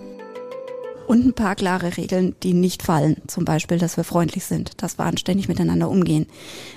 Und 1.07 1.25
ein 1.25 1.33
paar 1.33 1.55
klare 1.55 1.97
Regeln, 1.97 2.35
die 2.43 2.53
nicht 2.53 2.83
fallen. 2.83 3.17
Zum 3.27 3.45
Beispiel, 3.45 3.77
dass 3.77 3.97
wir 3.97 4.03
freundlich 4.03 4.45
sind, 4.45 4.81
dass 4.81 4.99
wir 4.99 5.05
anständig 5.05 5.47
miteinander 5.47 5.89
umgehen, 5.89 6.27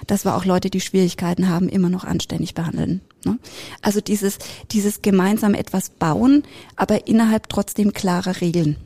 dass 0.07 0.25
wir 0.25 0.37
auch 0.37 0.45
Leute, 0.45 0.71
die 0.71 0.81
Schwierigkeiten 0.81 1.49
haben, 1.49 1.69
immer 1.69 1.89
noch 1.89 2.05
anständig 2.05 2.55
behandeln. 2.55 3.01
Ne? 3.25 3.39
Also 3.83 4.01
dieses, 4.01 4.39
dieses 4.71 5.03
gemeinsam 5.03 5.55
etwas 5.55 5.91
bauen, 5.91 6.45
aber 6.77 7.07
innerhalb 7.07 7.49
trotzdem 7.49 7.93
klarer 7.93 8.41
Regeln. 8.41 8.77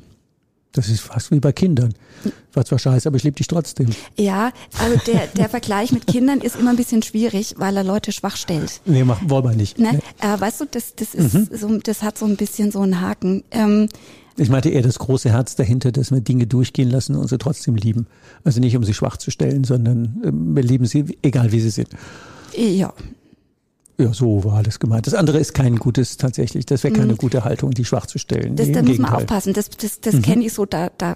Das 0.74 0.88
ist 0.88 1.02
fast 1.02 1.30
wie 1.30 1.38
bei 1.38 1.52
Kindern. 1.52 1.94
War 2.52 2.64
zwar 2.64 2.80
scheiße, 2.80 3.08
aber 3.08 3.16
ich 3.16 3.22
liebe 3.22 3.36
dich 3.36 3.46
trotzdem. 3.46 3.90
Ja, 4.16 4.50
also 4.78 4.98
der, 5.06 5.28
der 5.28 5.48
Vergleich 5.48 5.92
mit 5.92 6.08
Kindern 6.08 6.40
ist 6.40 6.56
immer 6.56 6.70
ein 6.70 6.76
bisschen 6.76 7.02
schwierig, 7.02 7.54
weil 7.58 7.76
er 7.76 7.84
Leute 7.84 8.10
schwach 8.10 8.36
stellt. 8.36 8.80
Nee, 8.84 9.04
machen, 9.04 9.30
wollen 9.30 9.44
wir 9.44 9.54
nicht. 9.54 9.78
Ne? 9.78 9.92
Nee. 9.92 9.98
Äh, 10.26 10.40
weißt 10.40 10.62
du, 10.62 10.64
das, 10.68 10.96
das 10.96 11.14
ist 11.14 11.34
mhm. 11.34 11.48
so, 11.52 11.78
das 11.78 12.02
hat 12.02 12.18
so 12.18 12.26
ein 12.26 12.36
bisschen 12.36 12.72
so 12.72 12.80
einen 12.80 13.00
Haken. 13.00 13.44
Ähm, 13.52 13.88
ich 14.36 14.48
meinte 14.48 14.68
eher 14.70 14.82
das 14.82 14.98
große 14.98 15.30
Herz 15.30 15.54
dahinter, 15.56 15.92
dass 15.92 16.10
wir 16.10 16.20
Dinge 16.20 16.46
durchgehen 16.46 16.90
lassen 16.90 17.14
und 17.16 17.28
sie 17.28 17.38
trotzdem 17.38 17.76
lieben. 17.76 18.06
Also 18.44 18.60
nicht, 18.60 18.76
um 18.76 18.82
sie 18.84 18.94
schwach 18.94 19.16
zu 19.16 19.30
stellen, 19.30 19.64
sondern 19.64 20.20
ähm, 20.24 20.56
wir 20.56 20.62
lieben 20.62 20.86
sie, 20.86 21.16
egal 21.22 21.52
wie 21.52 21.60
sie 21.60 21.70
sind. 21.70 21.88
Ja. 22.56 22.92
Ja, 23.96 24.12
so 24.12 24.42
war 24.42 24.64
das 24.64 24.80
gemeint. 24.80 25.06
Das 25.06 25.14
andere 25.14 25.38
ist 25.38 25.54
kein 25.54 25.76
gutes 25.76 26.16
tatsächlich. 26.16 26.66
Das 26.66 26.82
wäre 26.82 26.92
keine 26.92 27.12
Mhm. 27.12 27.16
gute 27.18 27.44
Haltung, 27.44 27.70
die 27.70 27.84
schwach 27.84 28.06
zu 28.06 28.18
stellen. 28.18 28.56
Das, 28.56 28.66
Nee, 28.66 28.72
da 28.72 28.82
muss 28.82 28.98
man 28.98 29.12
aufpassen. 29.14 29.52
Das, 29.52 29.70
das, 29.70 30.00
das 30.00 30.14
Mhm. 30.16 30.22
kenne 30.22 30.44
ich 30.46 30.52
so, 30.52 30.66
da, 30.66 30.90
da, 30.98 31.14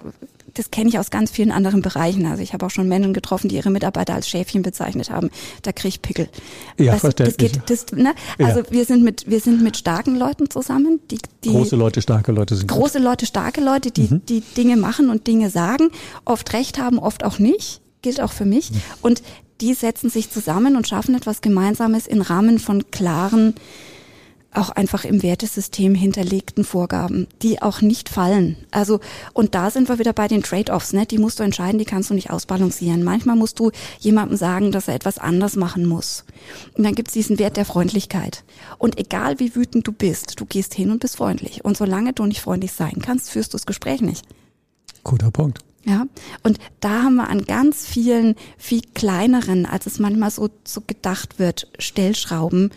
das 0.53 0.71
kenne 0.71 0.89
ich 0.89 0.99
aus 0.99 1.09
ganz 1.09 1.31
vielen 1.31 1.51
anderen 1.51 1.81
Bereichen. 1.81 2.25
Also 2.25 2.41
ich 2.43 2.53
habe 2.53 2.65
auch 2.65 2.69
schon 2.69 2.87
Menschen 2.87 3.13
getroffen, 3.13 3.49
die 3.49 3.55
ihre 3.55 3.69
Mitarbeiter 3.69 4.13
als 4.13 4.27
Schäfchen 4.29 4.61
bezeichnet 4.61 5.09
haben. 5.09 5.29
Da 5.63 5.71
krieg 5.71 5.89
ich 5.89 6.01
Pickel. 6.01 6.29
Ja, 6.77 6.93
Weißt 6.93 7.03
du, 7.03 7.07
das 7.09 7.15
verständlich. 7.35 7.51
geht, 7.53 7.69
das, 7.69 7.85
ne? 7.91 8.13
Also 8.39 8.63
wir 8.71 8.85
sind 8.85 9.03
mit, 9.03 9.29
wir 9.29 9.39
sind 9.39 9.61
mit 9.61 9.77
starken 9.77 10.15
Leuten 10.15 10.49
zusammen, 10.49 10.99
die, 11.11 11.19
die 11.43 11.49
Große 11.49 11.75
Leute, 11.75 12.01
starke 12.01 12.31
Leute 12.31 12.55
sind 12.55 12.67
gut. 12.69 12.79
große 12.79 12.99
Leute, 12.99 13.25
starke 13.25 13.61
Leute, 13.61 13.91
die, 13.91 14.07
Mhm. 14.13 14.21
die 14.27 14.41
Dinge 14.41 14.77
machen 14.77 15.09
und 15.09 15.27
Dinge 15.27 15.49
sagen, 15.49 15.89
oft 16.25 16.53
recht 16.53 16.79
haben, 16.79 16.99
oft 16.99 17.23
auch 17.23 17.39
nicht, 17.39 17.81
gilt 18.01 18.21
auch 18.21 18.31
für 18.31 18.45
mich. 18.45 18.71
Mhm. 18.71 18.81
Und 19.01 19.23
die 19.61 19.73
setzen 19.73 20.09
sich 20.09 20.31
zusammen 20.31 20.75
und 20.77 20.87
schaffen 20.87 21.15
etwas 21.15 21.41
Gemeinsames 21.41 22.07
im 22.07 22.21
Rahmen 22.21 22.59
von 22.59 22.89
klaren, 22.91 23.55
auch 24.53 24.69
einfach 24.69 25.05
im 25.05 25.21
Wertesystem 25.21 25.93
hinterlegten 25.93 26.63
Vorgaben, 26.63 27.27
die 27.41 27.61
auch 27.61 27.81
nicht 27.81 28.09
fallen. 28.09 28.57
Also, 28.71 28.99
und 29.33 29.53
da 29.53 29.69
sind 29.69 29.89
wir 29.89 29.99
wieder 29.99 30.13
bei 30.13 30.27
den 30.27 30.41
Trade-offs, 30.41 30.93
ne? 30.93 31.05
Die 31.05 31.19
musst 31.19 31.39
du 31.39 31.43
entscheiden, 31.43 31.77
die 31.77 31.85
kannst 31.85 32.09
du 32.09 32.15
nicht 32.15 32.31
ausbalancieren. 32.31 33.03
Manchmal 33.03 33.35
musst 33.35 33.59
du 33.59 33.71
jemandem 33.99 34.37
sagen, 34.37 34.71
dass 34.71 34.87
er 34.87 34.95
etwas 34.95 35.19
anders 35.19 35.55
machen 35.55 35.85
muss. 35.85 36.25
Und 36.75 36.83
dann 36.83 36.95
gibt's 36.95 37.13
diesen 37.13 37.37
Wert 37.37 37.57
der 37.57 37.65
Freundlichkeit. 37.65 38.43
Und 38.79 38.97
egal 38.97 39.39
wie 39.39 39.55
wütend 39.55 39.87
du 39.87 39.91
bist, 39.91 40.39
du 40.39 40.45
gehst 40.45 40.73
hin 40.73 40.89
und 40.89 40.99
bist 40.99 41.17
freundlich. 41.17 41.63
Und 41.63 41.77
solange 41.77 42.13
du 42.13 42.25
nicht 42.25 42.41
freundlich 42.41 42.71
sein 42.71 43.01
kannst, 43.03 43.29
führst 43.29 43.53
du 43.53 43.57
das 43.57 43.67
Gespräch 43.67 44.01
nicht. 44.01 44.25
Guter 45.03 45.31
Punkt. 45.31 45.59
Ja, 45.85 46.05
und 46.43 46.59
da 46.81 47.03
haben 47.03 47.15
wir 47.15 47.29
an 47.29 47.45
ganz 47.45 47.85
vielen, 47.85 48.35
viel 48.57 48.81
kleineren, 48.93 49.65
als 49.65 49.85
es 49.85 49.97
manchmal 49.97 50.29
so, 50.29 50.49
so 50.65 50.81
gedacht 50.85 51.39
wird, 51.39 51.67
Stellschrauben, 51.79 52.71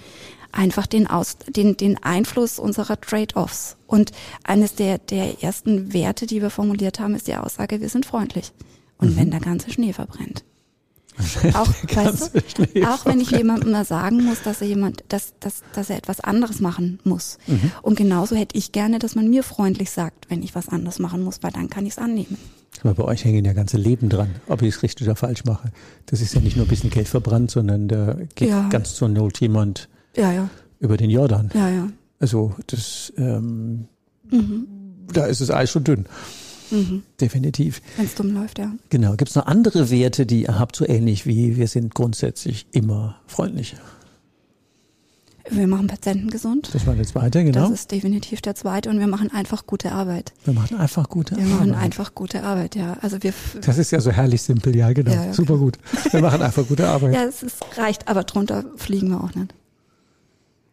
einfach 0.53 0.87
den, 0.87 1.07
Aus, 1.07 1.37
den, 1.49 1.77
den 1.77 2.03
Einfluss 2.03 2.59
unserer 2.59 3.01
Trade-offs. 3.01 3.77
Und 3.87 4.13
eines 4.45 4.75
der, 4.75 4.99
der 4.99 5.43
ersten 5.43 5.93
Werte, 5.93 6.27
die 6.27 6.41
wir 6.43 6.51
formuliert 6.51 7.01
haben, 7.01 7.15
ist 7.15 7.27
die 7.27 7.37
Aussage, 7.37 7.81
wir 7.81 7.89
sind 7.89 8.07
freundlich. 8.07 8.53
Und 8.99 9.17
wenn 9.17 9.31
der 9.31 9.41
ganze 9.41 9.71
Schnee 9.71 9.93
verbrennt. 9.93 10.45
Auch, 11.55 11.69
weißt 11.95 12.31
du, 12.35 12.89
auch 12.89 13.05
wenn 13.05 13.21
ich 13.21 13.31
jemandem 13.33 13.73
mal 13.73 13.85
sagen 13.85 14.25
muss, 14.25 14.41
dass 14.43 14.63
er 14.63 14.69
jemand, 14.69 15.05
dass, 15.09 15.35
dass, 15.41 15.63
dass 15.75 15.91
er 15.91 15.99
etwas 15.99 16.21
anderes 16.21 16.61
machen 16.61 17.01
muss. 17.05 17.39
Und 17.83 17.97
genauso 17.97 18.35
hätte 18.35 18.57
ich 18.57 18.73
gerne, 18.73 18.99
dass 18.99 19.15
man 19.15 19.29
mir 19.29 19.43
freundlich 19.43 19.91
sagt, 19.91 20.31
wenn 20.31 20.43
ich 20.43 20.55
was 20.55 20.69
anderes 20.71 20.99
machen 20.99 21.23
muss, 21.23 21.43
weil 21.43 21.51
dann 21.53 21.69
kann 21.69 21.85
ich 21.85 21.93
es 21.93 21.99
annehmen. 21.99 22.39
Aber 22.81 22.95
bei 22.95 23.05
euch 23.05 23.25
hängen 23.25 23.45
ja 23.45 23.53
ganze 23.53 23.77
Leben 23.77 24.09
dran, 24.09 24.31
ob 24.49 24.63
ich 24.63 24.75
es 24.75 24.83
richtig 24.83 25.07
oder 25.07 25.15
falsch 25.17 25.45
mache. 25.45 25.71
Das 26.07 26.23
ist 26.23 26.35
ja 26.35 26.41
nicht 26.41 26.57
nur 26.57 26.65
ein 26.65 26.69
bisschen 26.69 26.89
Geld 26.91 27.09
verbrannt, 27.09 27.51
sondern 27.51 27.89
da 27.89 28.17
geht 28.35 28.49
Ja. 28.49 28.69
ganz 28.71 28.95
zur 28.95 29.09
Not 29.09 29.39
jemand 29.41 29.91
Ja, 30.17 30.33
ja, 30.33 30.51
über 30.81 30.97
den 30.97 31.11
Jordan. 31.11 31.51
ja, 31.55 31.69
ja. 31.69 31.89
Also 32.19 32.55
das, 32.69 33.13
ähm, 33.17 33.87
Mhm. 34.31 34.67
da 35.13 35.27
ist 35.27 35.41
das 35.41 35.51
Eis 35.51 35.71
schon 35.71 35.85
dünn. 35.85 36.07
Mhm. 36.71 37.03
Definitiv. 37.21 37.83
Wenn 37.97 38.07
es 38.07 38.15
dumm 38.15 38.33
läuft, 38.33 38.59
ja. 38.59 38.73
Genau. 38.89 39.11
Gibt 39.17 39.29
es 39.31 39.35
noch 39.37 39.47
andere 39.47 39.91
Werte, 39.91 40.25
die 40.25 40.43
ihr 40.45 40.59
habt, 40.59 40.77
so 40.77 40.87
ähnlich 40.89 41.27
wie 41.27 41.57
wir 41.57 41.69
sind 41.69 41.95
grundsätzlich 41.95 42.67
immer 42.73 43.17
freundlich? 43.27 43.75
Wir 45.51 45.67
machen 45.67 45.89
Patienten 45.89 46.31
gesund. 46.31 46.71
Das 46.73 46.87
war 46.87 46.95
der 46.95 47.05
zweite, 47.05 47.43
genau. 47.45 47.63
Das 47.69 47.71
ist 47.73 47.91
definitiv 47.91 48.41
der 48.41 48.55
zweite. 48.55 48.89
Und 48.89 49.01
wir 49.01 49.09
machen 49.09 49.31
einfach 49.33 49.67
gute 49.67 49.91
Arbeit. 49.93 50.33
wir 50.45 50.55
machen 50.55 50.77
einfach 50.79 51.09
gute 51.09 51.37
Wir 51.37 51.45
machen 51.45 51.71
Arbeit. 51.73 51.83
einfach 51.85 52.15
gute 52.15 52.43
Arbeit, 52.45 52.77
ja. 52.77 52.97
Also 53.03 53.23
wir, 53.23 53.35
Das 53.61 53.77
ist 53.77 53.91
ja 53.91 54.01
so 54.01 54.13
herrlich 54.13 54.41
simpel, 54.41 54.75
ja, 54.77 54.93
genau. 54.93 55.11
Ja, 55.13 55.27
ja, 55.27 55.33
Super 55.35 55.59
gut. 55.59 55.79
Wir 56.13 56.21
machen 56.21 56.41
einfach 56.41 56.67
gute 56.67 56.89
Arbeit. 56.89 57.15
ja, 57.15 57.25
es 57.25 57.43
ist, 57.43 57.57
reicht, 57.77 58.07
aber 58.09 58.23
drunter 58.23 58.65
fliegen 58.77 59.09
wir 59.11 59.23
auch 59.23 59.35
nicht. 59.35 59.53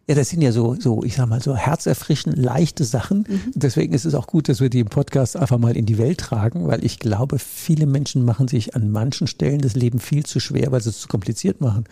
Ja, 0.09 0.15
das 0.15 0.29
sind 0.29 0.41
ja 0.41 0.51
so, 0.51 0.75
so, 0.79 1.03
ich 1.03 1.15
sag 1.17 1.29
mal, 1.29 1.39
so 1.39 1.55
herzerfrischend 1.55 2.35
leichte 2.35 2.83
Sachen. 2.83 3.25
Deswegen 3.53 3.93
ist 3.93 4.05
es 4.05 4.15
auch 4.15 4.25
gut, 4.25 4.49
dass 4.49 4.59
wir 4.59 4.71
die 4.71 4.79
im 4.79 4.87
Podcast 4.87 5.37
einfach 5.37 5.59
mal 5.59 5.77
in 5.77 5.85
die 5.85 5.99
Welt 5.99 6.17
tragen, 6.19 6.67
weil 6.67 6.83
ich 6.83 6.97
glaube, 6.97 7.37
viele 7.37 7.85
Menschen 7.85 8.25
machen 8.25 8.47
sich 8.47 8.73
an 8.75 8.89
manchen 8.89 9.27
Stellen 9.27 9.59
das 9.59 9.75
Leben 9.75 9.99
viel 9.99 10.25
zu 10.25 10.39
schwer, 10.39 10.71
weil 10.71 10.81
sie 10.81 10.89
es 10.89 10.99
zu 10.99 11.07
kompliziert 11.07 11.61
machen. 11.61 11.83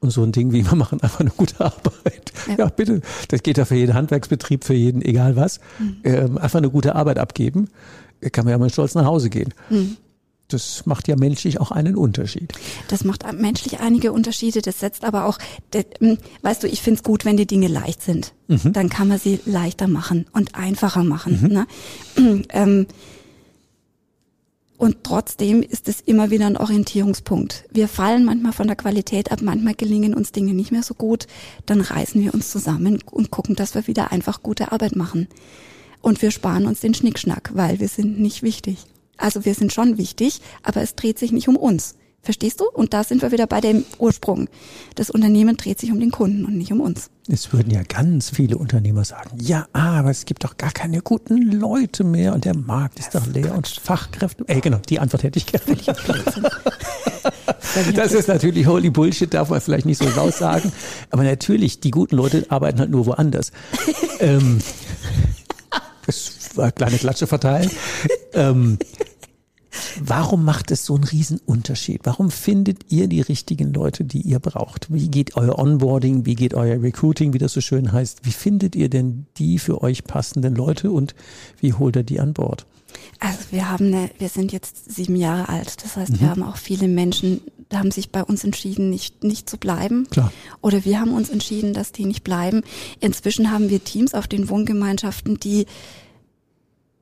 Und 0.00 0.10
so 0.10 0.24
ein 0.24 0.32
Ding 0.32 0.52
wie 0.52 0.68
wir 0.68 0.74
machen 0.76 1.00
einfach 1.00 1.20
eine 1.20 1.30
gute 1.30 1.60
Arbeit. 1.64 2.32
Ja, 2.48 2.54
Ja. 2.58 2.66
bitte. 2.70 3.02
Das 3.28 3.44
geht 3.44 3.56
ja 3.56 3.64
für 3.64 3.76
jeden 3.76 3.94
Handwerksbetrieb, 3.94 4.64
für 4.64 4.74
jeden, 4.74 5.00
egal 5.00 5.36
was. 5.36 5.60
Ähm, 6.02 6.36
einfach 6.38 6.58
eine 6.58 6.70
gute 6.70 6.96
Arbeit 6.96 7.20
abgeben. 7.20 7.68
Kann 8.32 8.46
man 8.46 8.50
ja 8.52 8.58
mal 8.58 8.68
stolz 8.70 8.96
nach 8.96 9.04
Hause 9.04 9.30
gehen. 9.30 9.54
Das 10.48 10.84
macht 10.84 11.08
ja 11.08 11.16
menschlich 11.16 11.60
auch 11.60 11.70
einen 11.70 11.96
Unterschied. 11.96 12.52
Das 12.88 13.04
macht 13.04 13.24
menschlich 13.32 13.80
einige 13.80 14.12
Unterschiede. 14.12 14.60
Das 14.60 14.78
setzt 14.78 15.04
aber 15.04 15.24
auch, 15.24 15.38
hm, 16.00 16.18
weißt 16.42 16.62
du, 16.62 16.68
ich 16.68 16.82
find's 16.82 17.02
gut, 17.02 17.24
wenn 17.24 17.36
die 17.36 17.46
Dinge 17.46 17.68
leicht 17.68 18.02
sind. 18.02 18.34
Dann 18.72 18.90
kann 18.90 19.08
man 19.08 19.18
sie 19.18 19.40
leichter 19.46 19.88
machen 19.88 20.26
und 20.32 20.54
einfacher 20.54 21.02
machen. 21.02 21.48
Ne? 21.48 21.66
ähm, 22.50 22.86
und 24.76 25.04
trotzdem 25.04 25.62
ist 25.62 25.88
es 25.88 26.00
immer 26.00 26.30
wieder 26.30 26.46
ein 26.46 26.56
Orientierungspunkt. 26.56 27.64
Wir 27.70 27.88
fallen 27.88 28.24
manchmal 28.24 28.52
von 28.52 28.66
der 28.66 28.76
Qualität 28.76 29.32
ab, 29.32 29.40
manchmal 29.40 29.74
gelingen 29.74 30.14
uns 30.14 30.32
Dinge 30.32 30.52
nicht 30.52 30.72
mehr 30.72 30.82
so 30.82 30.94
gut. 30.94 31.26
Dann 31.64 31.80
reißen 31.80 32.22
wir 32.22 32.34
uns 32.34 32.50
zusammen 32.50 33.00
und 33.10 33.30
gucken, 33.30 33.54
dass 33.56 33.74
wir 33.74 33.86
wieder 33.86 34.12
einfach 34.12 34.42
gute 34.42 34.72
Arbeit 34.72 34.94
machen. 34.94 35.28
Und 36.02 36.20
wir 36.20 36.30
sparen 36.30 36.66
uns 36.66 36.80
den 36.80 36.92
Schnickschnack, 36.92 37.52
weil 37.54 37.80
wir 37.80 37.88
sind 37.88 38.20
nicht 38.20 38.42
wichtig. 38.42 38.84
Also 39.16 39.44
wir 39.44 39.54
sind 39.54 39.72
schon 39.72 39.98
wichtig, 39.98 40.40
aber 40.62 40.82
es 40.82 40.94
dreht 40.94 41.18
sich 41.18 41.32
nicht 41.32 41.48
um 41.48 41.56
uns. 41.56 41.94
Verstehst 42.24 42.60
du? 42.60 42.64
Und 42.72 42.94
da 42.94 43.04
sind 43.04 43.20
wir 43.20 43.32
wieder 43.32 43.46
bei 43.46 43.60
dem 43.60 43.84
Ursprung. 43.98 44.48
Das 44.94 45.10
Unternehmen 45.10 45.58
dreht 45.58 45.78
sich 45.78 45.92
um 45.92 46.00
den 46.00 46.10
Kunden 46.10 46.46
und 46.46 46.56
nicht 46.56 46.72
um 46.72 46.80
uns. 46.80 47.10
Es 47.28 47.52
würden 47.52 47.70
ja 47.70 47.82
ganz 47.82 48.30
viele 48.30 48.56
Unternehmer 48.56 49.04
sagen, 49.04 49.38
ja, 49.40 49.66
aber 49.74 50.10
es 50.10 50.24
gibt 50.24 50.42
doch 50.42 50.56
gar 50.56 50.72
keine 50.72 51.02
guten 51.02 51.36
Leute 51.52 52.02
mehr 52.02 52.32
und 52.32 52.46
der 52.46 52.56
Markt 52.56 52.98
ist 52.98 53.14
doch 53.14 53.26
leer 53.26 53.54
und 53.54 53.68
Fachkräfte. 53.68 54.44
Ey, 54.46 54.62
genau, 54.62 54.78
die 54.88 54.98
Antwort 54.98 55.22
hätte 55.22 55.38
ich 55.38 55.46
gerne. 55.46 55.76
Das 57.94 58.12
ist 58.12 58.28
natürlich 58.28 58.66
holy 58.66 58.90
Bullshit, 58.90 59.32
darf 59.32 59.48
man 59.48 59.60
vielleicht 59.60 59.86
nicht 59.86 59.98
so 59.98 60.06
raus 60.08 60.38
sagen. 60.38 60.70
Aber 61.10 61.24
natürlich, 61.24 61.80
die 61.80 61.90
guten 61.90 62.16
Leute 62.16 62.46
arbeiten 62.50 62.78
halt 62.78 62.90
nur 62.90 63.06
woanders. 63.06 63.50
ähm, 64.20 64.58
das 66.06 66.56
war 66.56 66.64
eine 66.64 66.72
kleine 66.72 66.98
Klatsche 66.98 67.26
verteilen. 67.26 67.70
Ähm, 68.32 68.78
Warum 70.00 70.44
macht 70.44 70.70
es 70.70 70.84
so 70.84 70.94
einen 70.94 71.04
riesen 71.04 71.40
Unterschied? 71.44 72.00
Warum 72.04 72.30
findet 72.30 72.92
ihr 72.92 73.08
die 73.08 73.20
richtigen 73.20 73.72
Leute, 73.72 74.04
die 74.04 74.20
ihr 74.20 74.38
braucht? 74.38 74.92
Wie 74.92 75.08
geht 75.08 75.36
euer 75.36 75.58
Onboarding? 75.58 76.26
Wie 76.26 76.34
geht 76.34 76.54
euer 76.54 76.82
Recruiting, 76.82 77.32
wie 77.32 77.38
das 77.38 77.52
so 77.52 77.60
schön 77.60 77.92
heißt? 77.92 78.20
Wie 78.24 78.32
findet 78.32 78.76
ihr 78.76 78.88
denn 78.88 79.26
die 79.36 79.58
für 79.58 79.82
euch 79.82 80.04
passenden 80.04 80.54
Leute 80.54 80.90
und 80.90 81.14
wie 81.60 81.72
holt 81.72 81.96
ihr 81.96 82.02
die 82.02 82.20
an 82.20 82.34
Bord? 82.34 82.66
Also 83.20 83.38
wir 83.50 83.70
haben 83.70 83.86
eine, 83.86 84.10
wir 84.18 84.28
sind 84.28 84.52
jetzt 84.52 84.92
sieben 84.92 85.16
Jahre 85.16 85.48
alt. 85.48 85.82
Das 85.82 85.96
heißt, 85.96 86.20
wir 86.20 86.28
haben 86.30 86.42
auch 86.42 86.56
viele 86.56 86.88
Menschen, 86.88 87.40
haben 87.72 87.90
sich 87.90 88.10
bei 88.10 88.22
uns 88.22 88.44
entschieden, 88.44 88.90
nicht, 88.90 89.24
nicht 89.24 89.48
zu 89.48 89.56
bleiben. 89.56 90.08
Klar. 90.10 90.32
Oder 90.60 90.84
wir 90.84 91.00
haben 91.00 91.12
uns 91.12 91.30
entschieden, 91.30 91.74
dass 91.74 91.92
die 91.92 92.04
nicht 92.04 92.24
bleiben. 92.24 92.62
Inzwischen 93.00 93.50
haben 93.50 93.70
wir 93.70 93.82
Teams 93.82 94.14
auf 94.14 94.28
den 94.28 94.48
Wohngemeinschaften, 94.48 95.40
die 95.40 95.66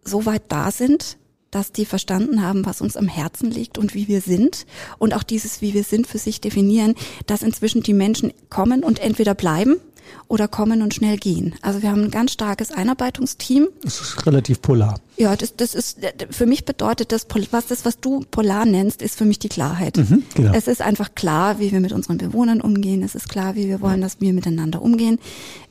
so 0.05 0.27
weit 0.27 0.43
da 0.49 0.71
sind, 0.71 1.17
dass 1.51 1.71
die 1.71 1.85
verstanden 1.85 2.43
haben, 2.43 2.65
was 2.65 2.81
uns 2.81 2.97
am 2.97 3.07
Herzen 3.09 3.51
liegt 3.51 3.77
und 3.77 3.95
wie 3.95 4.09
wir 4.09 4.23
sind 4.23 4.67
und 4.99 5.15
auch 5.15 5.23
dieses, 5.23 5.61
wie 5.61 5.75
wir 5.75 5.85
sind, 5.85 6.07
für 6.07 6.19
sich 6.19 6.41
definieren, 6.41 6.95
dass 7.27 7.43
inzwischen 7.43 7.83
die 7.83 7.93
Menschen 7.93 8.33
kommen 8.49 8.83
und 8.83 8.99
entweder 8.99 9.35
bleiben 9.35 9.77
oder 10.29 10.49
kommen 10.49 10.83
und 10.83 10.95
schnell 10.95 11.19
gehen. 11.19 11.55
Also 11.63 11.83
wir 11.83 11.91
haben 11.91 12.05
ein 12.05 12.11
ganz 12.11 12.33
starkes 12.33 12.71
Einarbeitungsteam. 12.71 13.69
Das 13.83 14.01
ist 14.01 14.27
relativ 14.27 14.63
polar. 14.63 14.99
Ja, 15.17 15.37
das, 15.37 15.57
das 15.57 15.75
ist, 15.75 15.99
für 16.31 16.47
mich 16.47 16.65
bedeutet 16.65 17.13
das, 17.13 17.27
was 17.51 17.67
das, 17.67 17.85
was 17.85 18.01
du 18.01 18.25
polar 18.31 18.65
nennst, 18.65 19.03
ist 19.03 19.19
für 19.19 19.27
mich 19.27 19.39
die 19.39 19.51
Klarheit. 19.51 19.99
genau. 20.35 20.53
Es 20.55 20.69
ist 20.69 20.81
einfach 20.81 21.15
klar, 21.15 21.59
wie 21.59 21.71
wir 21.71 21.81
mit 21.81 21.93
unseren 21.93 22.17
Bewohnern 22.17 22.61
umgehen. 22.61 23.03
Es 23.03 23.15
ist 23.15 23.29
klar, 23.29 23.55
wie 23.55 23.69
wir 23.69 23.81
wollen, 23.81 24.01
dass 24.01 24.21
wir 24.21 24.33
miteinander 24.33 24.81
umgehen. 24.81 25.19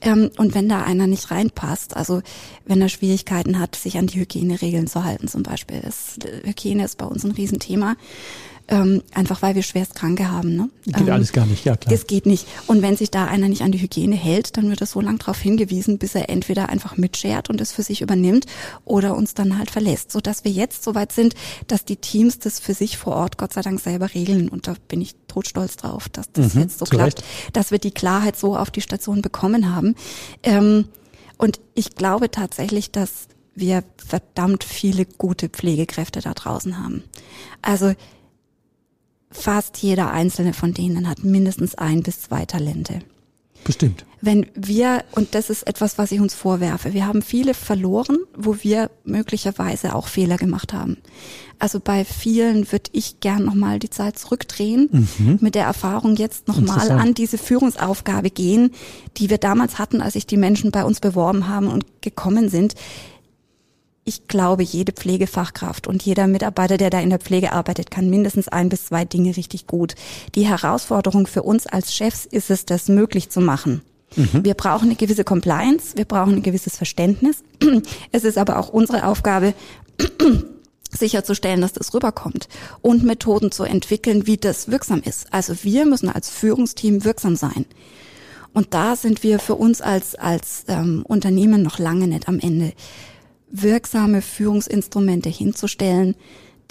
Ähm, 0.02 0.30
und 0.38 0.54
wenn 0.54 0.70
da 0.70 0.84
einer 0.84 1.08
nicht 1.08 1.32
reinpasst, 1.32 1.98
also 1.98 2.22
wenn 2.66 2.82
er 2.82 2.90
Schwierigkeiten 2.90 3.60
hat, 3.60 3.76
sich 3.76 3.98
an 3.98 4.08
die 4.08 4.20
Hygieneregeln 4.20 4.88
zu 4.88 5.04
halten 5.04 5.28
zum 5.28 5.44
Beispiel. 5.44 5.82
Das, 5.84 6.18
Hygiene 6.44 6.86
ist 6.86 6.98
bei 6.98 7.06
uns 7.06 7.24
ein 7.24 7.32
Riesenthema. 7.32 7.96
Ähm, 8.68 9.04
einfach 9.14 9.42
weil 9.42 9.56
wir 9.56 9.64
schwerst 9.64 9.96
Kranke 9.96 10.32
haben. 10.32 10.56
Ne? 10.56 10.70
Geht 10.86 11.02
ähm, 11.02 11.10
alles 11.12 11.34
gar 11.34 11.46
nicht, 11.46 11.66
ja 11.66 11.76
klar. 11.76 11.94
das 11.94 12.08
geht 12.08 12.26
nicht. 12.26 12.48
Und 12.68 12.82
wenn 12.82 12.96
sich 12.96 13.12
da 13.12 13.26
einer 13.26 13.50
nicht 13.50 13.64
an 13.64 13.72
die 13.72 13.82
Hygiene 13.82 14.16
hält, 14.16 14.56
dann 14.56 14.70
wird 14.70 14.80
er 14.82 14.88
so 14.88 15.02
lange 15.02 15.18
darauf 15.18 15.40
hingewiesen, 15.40 15.98
bis 15.98 16.16
er 16.16 16.30
entweder 16.30 16.70
einfach 16.70 16.96
mitschert 16.96 17.50
und 17.50 17.60
es 17.60 17.72
für 17.74 17.84
sich 17.84 18.02
übernimmt 18.02 18.46
oder 18.86 19.16
uns 19.16 19.34
dann 19.34 19.58
halt 19.58 19.72
verlässt. 19.72 20.12
Sodass 20.12 20.46
wir 20.46 20.52
jetzt 20.52 20.84
soweit 20.84 21.12
sind, 21.12 21.34
dass 21.68 21.84
die 21.84 21.98
Teams 21.98 22.40
das 22.40 22.60
für 22.60 22.74
sich 22.74 22.98
vor 22.98 23.16
Ort 23.16 23.38
Gott 23.38 23.52
sei 23.54 23.62
Dank 23.62 23.80
selber 23.82 24.14
regeln. 24.14 24.48
Und 24.48 24.68
da 24.68 24.76
bin 24.88 25.02
ich 25.02 25.16
totstolz 25.28 25.76
drauf, 25.76 26.08
dass 26.10 26.32
das 26.32 26.56
Mhm, 26.56 26.62
jetzt 26.62 26.80
so 26.80 26.86
klappt, 26.86 27.20
Recht. 27.20 27.24
dass 27.54 27.72
wir 27.72 27.80
die 27.80 27.92
Klarheit 27.92 28.38
so 28.38 28.56
auf 28.56 28.72
die 28.72 28.82
Station 28.82 29.22
bekommen 29.22 29.76
haben. 29.76 29.96
Ähm, 30.44 30.86
und 31.38 31.60
ich 31.74 31.96
glaube 31.96 32.32
tatsächlich, 32.32 32.92
dass 32.92 33.28
wir 33.56 33.84
verdammt 33.98 34.64
viele 34.64 35.06
gute 35.06 35.50
Pflegekräfte 35.50 36.22
da 36.22 36.34
draußen 36.34 36.78
haben. 36.82 37.04
Also 37.62 37.94
fast 39.32 39.78
jeder 39.78 40.12
einzelne 40.12 40.54
von 40.54 40.74
denen 40.74 41.08
hat 41.08 41.24
mindestens 41.24 41.76
ein 41.76 42.04
bis 42.04 42.22
zwei 42.22 42.46
Talente. 42.46 43.00
Bestimmt. 43.64 44.06
Wenn 44.22 44.48
wir, 44.56 45.04
und 45.12 45.36
das 45.36 45.50
ist 45.50 45.68
etwas, 45.68 45.98
was 45.98 46.12
ich 46.12 46.20
uns 46.20 46.34
vorwerfe, 46.34 46.94
wir 46.94 47.06
haben 47.06 47.22
viele 47.22 47.54
verloren, 47.54 48.18
wo 48.36 48.58
wir 48.62 48.90
möglicherweise 49.04 49.96
auch 49.96 50.08
Fehler 50.08 50.38
gemacht 50.38 50.74
haben. 50.74 50.98
Also 51.60 51.80
bei 51.80 52.06
vielen 52.06 52.72
würde 52.72 52.90
ich 52.92 53.20
gern 53.20 53.46
nochmal 53.46 53.78
die 53.78 53.90
Zeit 53.90 54.18
zurückdrehen, 54.18 54.90
mhm. 54.92 55.38
mit 55.42 55.54
der 55.54 55.66
Erfahrung 55.66 56.16
jetzt 56.16 56.48
nochmal 56.48 56.90
an 56.92 57.14
diese 57.14 57.38
Führungsaufgabe 57.38 58.32
gehen, 58.32 58.72
die 59.18 59.30
wir 59.30 59.38
damals 59.38 59.78
hatten, 59.78 60.02
als 60.02 60.14
sich 60.14 60.26
die 60.26 60.38
Menschen 60.38 60.72
bei 60.72 60.84
uns 60.84 61.00
beworben 61.00 61.48
haben 61.48 61.68
und 61.68 61.86
gekommen 62.02 62.50
sind 62.50 62.74
ich 64.04 64.28
glaube, 64.28 64.64
jede 64.64 64.92
Pflegefachkraft 64.94 65.86
und 65.88 66.04
jeder 66.04 66.28
Mitarbeiter, 66.28 66.78
der 66.78 66.90
da 66.90 67.00
in 67.00 67.12
der 67.12 67.20
Pflege 67.20 67.52
arbeitet, 67.52 67.92
kann 67.92 68.10
mindestens 68.10 68.48
ein 68.48 68.70
bis 68.70 68.86
zwei 68.86 69.06
Dinge 69.06 69.38
richtig 69.38 69.68
gut. 69.68 69.96
Die 70.34 70.48
Herausforderung 70.48 71.28
für 71.28 71.44
uns 71.44 71.68
als 71.68 71.94
Chefs 71.94 72.26
ist 72.26 72.50
es, 72.50 72.66
das 72.66 72.88
möglich 72.88 73.30
zu 73.30 73.42
machen. 73.42 73.82
Mhm. 74.16 74.44
Wir 74.44 74.56
brauchen 74.56 74.86
eine 74.86 74.96
gewisse 74.96 75.24
Compliance, 75.24 75.96
wir 75.96 76.06
brauchen 76.06 76.36
ein 76.36 76.44
gewisses 76.44 76.78
Verständnis. 76.78 77.44
Es 78.12 78.24
ist 78.24 78.38
aber 78.38 78.60
auch 78.60 78.70
unsere 78.70 79.06
Aufgabe, 79.06 79.54
sicherzustellen, 80.92 81.62
dass 81.62 81.74
das 81.74 81.94
rüberkommt 81.94 82.50
und 82.82 83.04
Methoden 83.04 83.52
zu 83.52 83.64
entwickeln, 83.64 84.28
wie 84.28 84.38
das 84.38 84.70
wirksam 84.70 85.02
ist. 85.02 85.32
Also 85.32 85.64
wir 85.64 85.86
müssen 85.86 86.10
als 86.10 86.30
Führungsteam 86.30 87.06
wirksam 87.06 87.36
sein. 87.36 87.66
Und 88.54 88.74
da 88.74 88.98
sind 88.98 89.24
wir 89.24 89.40
für 89.40 89.56
uns 89.56 89.80
als, 89.80 90.16
als 90.16 90.66
ähm, 90.68 91.06
Unternehmen 91.08 91.62
noch 91.62 91.80
lange 91.80 92.08
nicht 92.08 92.28
am 92.28 92.40
Ende 92.40 92.74
wirksame 93.52 94.22
Führungsinstrumente 94.22 95.30
hinzustellen, 95.30 96.16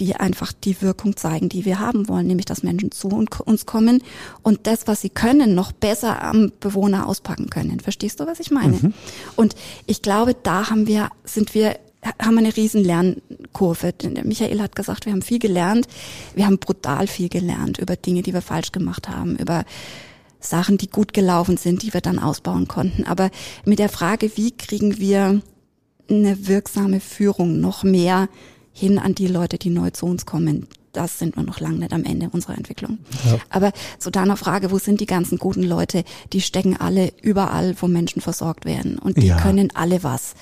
die 0.01 0.16
einfach 0.16 0.53
die 0.53 0.81
Wirkung 0.81 1.16
zeigen, 1.16 1.51
die 1.51 1.66
wir 1.66 1.78
haben 1.78 2.09
wollen, 2.09 2.26
nämlich 2.26 2.47
dass 2.47 2.62
Menschen 2.62 2.91
zu 2.91 3.09
uns 3.09 3.66
kommen 3.66 4.03
und 4.43 4.66
das, 4.66 4.87
was 4.87 5.03
sie 5.03 5.11
können, 5.11 5.55
noch 5.55 5.72
besser 5.72 6.22
am 6.22 6.53
Bewohner 6.59 7.07
auspacken 7.07 7.51
können. 7.51 7.81
Verstehst 7.81 8.18
du, 8.18 8.26
was 8.26 8.41
ich 8.41 8.51
meine? 8.51 8.78
Mhm. 8.78 8.95
Und 9.37 9.55
ich 9.87 10.01
glaube, 10.01 10.35
da 10.35 10.70
haben 10.70 10.87
wir, 10.87 11.11
sind 11.24 11.55
wir 11.55 11.76
haben 12.22 12.39
eine 12.39 12.57
riesen 12.57 12.83
Lernkurve. 12.83 13.93
Michael 14.24 14.62
hat 14.62 14.74
gesagt, 14.74 15.05
wir 15.05 15.12
haben 15.12 15.20
viel 15.20 15.39
gelernt. 15.39 15.87
Wir 16.35 16.47
haben 16.47 16.59
brutal 16.59 17.07
viel 17.07 17.28
gelernt 17.28 17.78
über 17.78 17.95
Dinge, 17.95 18.22
die 18.22 18.33
wir 18.33 18.41
falsch 18.41 18.72
gemacht 18.72 19.09
haben, 19.09 19.37
über 19.37 19.64
Sachen, 20.41 20.78
die 20.78 20.89
gut 20.89 21.12
gelaufen 21.12 21.59
sind, 21.59 21.83
die 21.83 21.93
wir 21.93 22.01
dann 22.01 22.18
ausbauen 22.18 22.68
konnten. 22.68 23.05
Aber 23.05 23.31
mit 23.66 23.78
der 23.78 23.91
Frage, 23.91 24.31
wie 24.37 24.53
kriegen 24.53 24.99
wir 24.99 25.43
eine 26.11 26.46
wirksame 26.48 27.00
Führung 27.00 27.61
noch 27.61 27.82
mehr 27.84 28.28
hin 28.72 28.98
an 28.98 29.14
die 29.14 29.26
Leute, 29.26 29.58
die 29.58 29.70
neu 29.70 29.90
zu 29.90 30.06
uns 30.06 30.26
kommen. 30.26 30.66
Das 30.92 31.20
sind 31.20 31.36
wir 31.36 31.44
noch 31.44 31.61
lange 31.61 31.78
nicht 31.78 31.92
am 31.92 32.02
Ende 32.02 32.30
unserer 32.30 32.56
Entwicklung. 32.56 32.98
Ja. 33.24 33.38
Aber 33.48 33.72
zu 33.98 34.11
deiner 34.11 34.36
Frage, 34.36 34.72
wo 34.72 34.78
sind 34.78 35.00
die 35.00 35.06
ganzen 35.06 35.38
guten 35.38 35.62
Leute? 35.62 36.02
Die 36.32 36.40
stecken 36.40 36.76
alle 36.76 37.12
überall, 37.22 37.76
wo 37.80 37.86
Menschen 37.86 38.20
versorgt 38.20 38.64
werden. 38.64 38.98
Und 38.98 39.16
die 39.16 39.28
ja. 39.28 39.40
können 39.40 39.70
alle 39.74 40.02
was. 40.02 40.34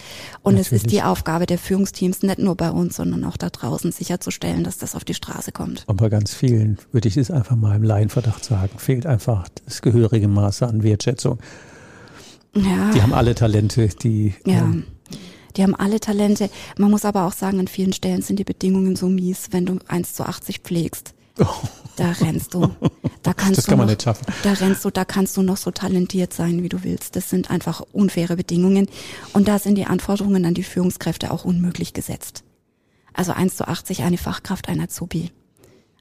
Und 0.42 0.54
Natürlich. 0.54 0.66
es 0.66 0.72
ist 0.84 0.90
die 0.90 1.02
Aufgabe 1.02 1.44
der 1.44 1.58
Führungsteams, 1.58 2.22
nicht 2.22 2.38
nur 2.38 2.54
bei 2.56 2.70
uns, 2.70 2.96
sondern 2.96 3.24
auch 3.24 3.36
da 3.36 3.50
draußen 3.50 3.92
sicherzustellen, 3.92 4.64
dass 4.64 4.78
das 4.78 4.94
auf 4.94 5.04
die 5.04 5.12
Straße 5.12 5.52
kommt. 5.52 5.84
Und 5.86 5.98
bei 5.98 6.08
ganz 6.08 6.32
vielen, 6.32 6.78
würde 6.92 7.08
ich 7.08 7.18
es 7.18 7.30
einfach 7.30 7.56
mal 7.56 7.76
im 7.76 7.82
Laienverdacht 7.82 8.42
sagen, 8.42 8.78
fehlt 8.78 9.04
einfach 9.04 9.48
das 9.66 9.82
gehörige 9.82 10.28
Maße 10.28 10.66
an 10.66 10.82
Wertschätzung. 10.82 11.38
Ja. 12.54 12.90
Die 12.94 13.02
haben 13.02 13.12
alle 13.12 13.34
Talente, 13.34 13.88
die 13.88 14.34
ja. 14.46 14.60
ähm, 14.60 14.84
die 15.57 15.62
haben 15.62 15.74
alle 15.74 16.01
Talente. 16.01 16.51
Man 16.76 16.90
muss 16.90 17.05
aber 17.05 17.26
auch 17.26 17.32
sagen, 17.32 17.59
an 17.61 17.68
vielen 17.68 17.92
Stellen 17.92 18.22
sind 18.22 18.38
die 18.38 18.44
Bedingungen 18.44 18.96
so 18.96 19.09
mies, 19.09 19.49
wenn 19.51 19.66
du 19.66 19.78
1 19.88 20.14
zu 20.14 20.24
80 20.24 20.61
pflegst. 20.61 21.14
Da 21.96 22.11
rennst 22.12 22.55
du. 22.55 22.70
Da 23.22 23.32
kannst 23.32 23.59
das 23.59 23.66
kann 23.66 23.72
du 23.72 23.76
man 23.78 23.86
noch, 23.86 23.92
nicht 23.92 24.03
schaffen. 24.03 24.26
Da 24.42 24.53
rennst 24.53 24.84
du, 24.84 24.90
da 24.90 25.05
kannst 25.05 25.36
du 25.36 25.42
noch 25.42 25.57
so 25.57 25.70
talentiert 25.70 26.32
sein, 26.32 26.62
wie 26.62 26.68
du 26.68 26.84
willst. 26.84 27.16
Das 27.16 27.28
sind 27.30 27.51
einfach 27.51 27.82
unfaire 27.92 28.36
Bedingungen. 28.36 28.88
Und 29.32 29.49
da 29.49 29.59
sind 29.59 29.74
die 29.74 29.86
Anforderungen 29.86 30.44
an 30.44 30.55
die 30.55 30.62
Führungskräfte 30.62 31.30
auch 31.30 31.44
unmöglich 31.44 31.92
gesetzt. 31.92 32.44
Also 33.12 33.32
1 33.32 33.57
zu 33.57 33.66
80 33.66 34.03
eine 34.03 34.18
Fachkraft, 34.18 34.68
ein 34.68 34.80
Azubi. 34.80 35.32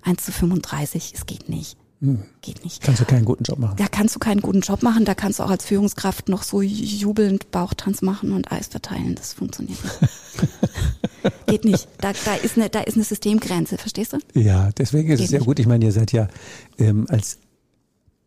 1 0.03 0.23
zu 0.23 0.31
35, 0.31 1.13
es 1.15 1.25
geht 1.25 1.49
nicht. 1.49 1.76
Hm. 1.99 2.21
Geht 2.41 2.63
nicht. 2.63 2.83
Kannst 2.83 3.01
du 3.01 3.05
keinen 3.05 3.25
guten 3.25 3.43
Job 3.43 3.57
machen. 3.57 3.75
Da 3.77 3.87
kannst 3.87 4.15
du 4.15 4.19
keinen 4.19 4.41
guten 4.41 4.61
Job 4.61 4.83
machen. 4.83 5.03
Da 5.03 5.15
kannst 5.15 5.39
du 5.39 5.43
auch 5.43 5.49
als 5.49 5.65
Führungskraft 5.65 6.29
noch 6.29 6.43
so 6.43 6.61
jubelnd 6.61 7.49
Bauchtanz 7.49 8.03
machen 8.03 8.33
und 8.33 8.51
Eis 8.51 8.67
verteilen. 8.67 9.15
Das 9.15 9.33
funktioniert 9.33 9.79
nicht. 9.83 9.99
Geht 11.47 11.65
nicht. 11.65 11.87
Da, 11.99 12.11
da, 12.25 12.35
ist 12.35 12.55
eine, 12.55 12.69
da 12.69 12.81
ist 12.81 12.95
eine 12.95 13.03
Systemgrenze, 13.03 13.77
verstehst 13.77 14.13
du? 14.13 14.19
Ja, 14.39 14.69
deswegen 14.77 15.09
ist 15.09 15.19
Geht 15.19 15.25
es 15.25 15.31
ja 15.31 15.39
gut. 15.39 15.57
Ich 15.59 15.65
meine, 15.65 15.85
ihr 15.85 15.91
seid 15.91 16.11
ja 16.11 16.27
ähm, 16.77 17.07
als 17.09 17.39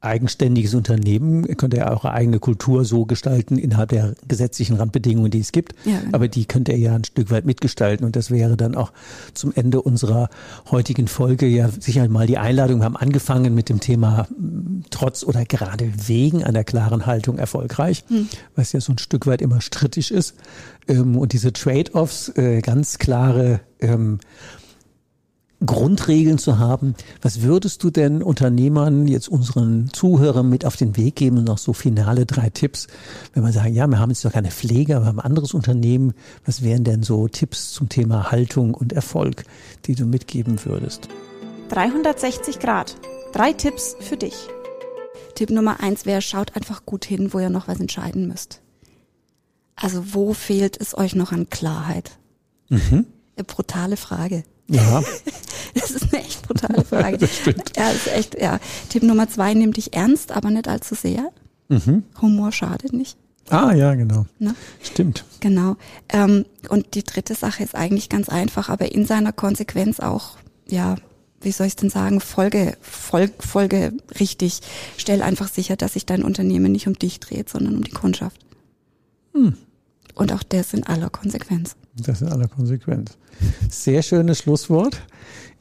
eigenständiges 0.00 0.74
Unternehmen, 0.74 1.46
könnt 1.56 1.74
ihr 1.74 1.84
eure 1.84 2.12
eigene 2.12 2.38
Kultur 2.38 2.84
so 2.84 3.04
gestalten 3.04 3.58
innerhalb 3.58 3.90
der 3.90 4.14
gesetzlichen 4.26 4.76
Randbedingungen, 4.76 5.30
die 5.30 5.40
es 5.40 5.52
gibt. 5.52 5.74
Ja, 5.84 6.00
genau. 6.00 6.14
Aber 6.14 6.28
die 6.28 6.46
könnt 6.46 6.68
ihr 6.68 6.78
ja 6.78 6.94
ein 6.94 7.04
Stück 7.04 7.30
weit 7.30 7.44
mitgestalten. 7.44 8.06
Und 8.06 8.16
das 8.16 8.30
wäre 8.30 8.56
dann 8.56 8.74
auch 8.74 8.92
zum 9.34 9.52
Ende 9.54 9.82
unserer 9.82 10.30
heutigen 10.70 11.06
Folge 11.06 11.46
ja 11.46 11.68
sicher 11.68 12.08
mal 12.08 12.26
die 12.26 12.38
Einladung. 12.38 12.80
Wir 12.80 12.86
haben 12.86 12.96
angefangen 12.96 13.54
mit 13.54 13.68
dem 13.68 13.80
Thema 13.80 14.26
hm, 14.28 14.84
trotz 14.90 15.22
oder 15.22 15.44
gerade 15.44 15.92
wegen 16.06 16.44
einer 16.44 16.64
klaren 16.64 17.04
Haltung 17.06 17.38
erfolgreich, 17.38 18.04
hm. 18.08 18.28
was 18.56 18.72
ja 18.72 18.80
so 18.80 18.92
ein 18.92 18.98
Stück 18.98 19.26
weit 19.26 19.42
immer 19.42 19.60
strittig 19.60 20.10
ist. 20.12 20.34
Ähm, 20.88 21.18
und 21.18 21.32
diese 21.32 21.52
Trade-offs, 21.52 22.30
äh, 22.36 22.60
ganz 22.62 22.98
klare 22.98 23.60
ähm, 23.80 24.18
Grundregeln 25.64 26.38
zu 26.38 26.58
haben. 26.58 26.94
Was 27.20 27.42
würdest 27.42 27.82
du 27.84 27.90
denn 27.90 28.22
Unternehmern, 28.22 29.06
jetzt 29.06 29.28
unseren 29.28 29.90
Zuhörern 29.92 30.48
mit 30.48 30.64
auf 30.64 30.76
den 30.76 30.96
Weg 30.96 31.16
geben? 31.16 31.44
Noch 31.44 31.58
so 31.58 31.72
finale 31.72 32.24
drei 32.26 32.48
Tipps. 32.50 32.86
Wenn 33.34 33.42
man 33.42 33.52
sagen, 33.52 33.74
ja, 33.74 33.86
wir 33.86 33.98
haben 33.98 34.10
jetzt 34.10 34.24
doch 34.24 34.32
keine 34.32 34.50
Pflege, 34.50 35.00
wir 35.00 35.06
haben 35.06 35.20
ein 35.20 35.26
anderes 35.26 35.52
Unternehmen. 35.52 36.14
Was 36.46 36.62
wären 36.62 36.84
denn 36.84 37.02
so 37.02 37.28
Tipps 37.28 37.72
zum 37.72 37.88
Thema 37.88 38.30
Haltung 38.30 38.74
und 38.74 38.92
Erfolg, 38.92 39.44
die 39.86 39.94
du 39.94 40.06
mitgeben 40.06 40.64
würdest? 40.64 41.08
360 41.68 42.58
Grad. 42.58 42.96
Drei 43.32 43.52
Tipps 43.52 43.96
für 44.00 44.16
dich. 44.16 44.34
Tipp 45.34 45.50
Nummer 45.50 45.80
eins 45.80 46.06
wäre, 46.06 46.22
schaut 46.22 46.56
einfach 46.56 46.84
gut 46.84 47.04
hin, 47.04 47.32
wo 47.32 47.38
ihr 47.38 47.50
noch 47.50 47.68
was 47.68 47.80
entscheiden 47.80 48.26
müsst. 48.26 48.60
Also 49.76 50.14
wo 50.14 50.34
fehlt 50.34 50.78
es 50.80 50.96
euch 50.96 51.14
noch 51.14 51.32
an 51.32 51.48
Klarheit? 51.48 52.18
Mhm. 52.68 53.06
Eine 53.36 53.44
brutale 53.44 53.96
Frage. 53.96 54.42
Ja. 54.70 55.02
das 55.74 55.90
ist 55.90 56.12
eine 56.14 56.24
echt 56.24 56.42
brutale 56.42 56.84
Frage. 56.84 57.18
das 57.18 57.36
stimmt. 57.36 57.76
Ja, 57.76 57.90
ist 57.90 58.06
echt, 58.08 58.40
ja. 58.40 58.58
Tipp 58.88 59.02
Nummer 59.02 59.28
zwei, 59.28 59.52
nimm 59.54 59.72
dich 59.72 59.94
ernst, 59.94 60.32
aber 60.32 60.50
nicht 60.50 60.68
allzu 60.68 60.94
sehr. 60.94 61.30
Mhm. 61.68 62.04
Humor 62.20 62.52
schadet 62.52 62.92
nicht. 62.92 63.16
Ah, 63.48 63.72
ja, 63.74 63.94
genau. 63.94 64.26
Ne? 64.38 64.54
Stimmt. 64.80 65.24
Genau. 65.40 65.76
Ähm, 66.08 66.44
und 66.68 66.94
die 66.94 67.02
dritte 67.02 67.34
Sache 67.34 67.64
ist 67.64 67.74
eigentlich 67.74 68.08
ganz 68.08 68.28
einfach, 68.28 68.68
aber 68.68 68.92
in 68.92 69.06
seiner 69.06 69.32
Konsequenz 69.32 69.98
auch, 69.98 70.36
ja, 70.68 70.96
wie 71.40 71.52
soll 71.52 71.66
ich 71.66 71.76
denn 71.76 71.90
sagen, 71.90 72.20
Folge, 72.20 72.76
Folge, 72.80 73.32
Folge 73.40 73.92
richtig. 74.20 74.60
Stell 74.96 75.22
einfach 75.22 75.48
sicher, 75.48 75.76
dass 75.76 75.94
sich 75.94 76.06
dein 76.06 76.22
Unternehmen 76.22 76.70
nicht 76.70 76.86
um 76.86 76.94
dich 76.94 77.18
dreht, 77.18 77.48
sondern 77.48 77.74
um 77.76 77.82
die 77.82 77.90
Kundschaft. 77.90 78.40
Hm. 79.32 79.56
Und 80.20 80.34
auch 80.34 80.42
das 80.42 80.74
in 80.74 80.84
aller 80.84 81.08
Konsequenz. 81.08 81.76
Das 81.96 82.20
in 82.20 82.28
aller 82.28 82.46
Konsequenz. 82.46 83.16
Sehr 83.70 84.02
schönes 84.02 84.40
Schlusswort. 84.40 85.00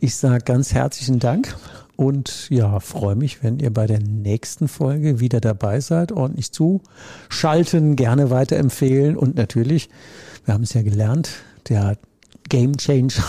Ich 0.01 0.15
sage 0.15 0.43
ganz 0.43 0.73
herzlichen 0.73 1.19
Dank 1.19 1.55
und 1.95 2.49
ja, 2.49 2.81
freue 2.81 3.15
mich, 3.15 3.41
wenn 3.41 3.59
ihr 3.59 3.73
bei 3.73 3.87
der 3.87 4.01
nächsten 4.01 4.67
Folge 4.67 5.21
wieder 5.21 5.39
dabei 5.39 5.79
seid, 5.79 6.11
ordentlich 6.11 6.51
zuschalten, 6.51 7.95
gerne 7.95 8.31
weiterempfehlen 8.31 9.15
und 9.15 9.37
natürlich, 9.37 9.89
wir 10.43 10.55
haben 10.55 10.63
es 10.63 10.73
ja 10.73 10.81
gelernt, 10.81 11.29
der 11.69 11.97
Game 12.49 12.75
Changer, 12.75 13.23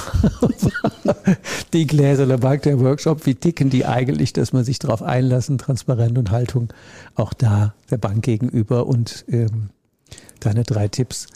die 1.73 1.87
Gläser 1.87 2.27
Bank, 2.39 2.63
der 2.63 2.81
Workshop, 2.81 3.25
wie 3.25 3.37
ticken 3.37 3.71
die 3.71 3.87
eigentlich, 3.87 4.33
dass 4.33 4.53
man 4.53 4.65
sich 4.65 4.81
darauf 4.81 5.01
einlassen, 5.01 5.59
Transparenz 5.59 6.19
und 6.19 6.33
Haltung 6.33 6.73
auch 7.15 7.33
da 7.35 7.73
der 7.89 7.99
Bank 7.99 8.25
gegenüber 8.25 8.89
und 8.89 9.25
ähm, 9.29 9.71
deine 10.41 10.65
drei 10.65 10.89
Tipps 10.89 11.27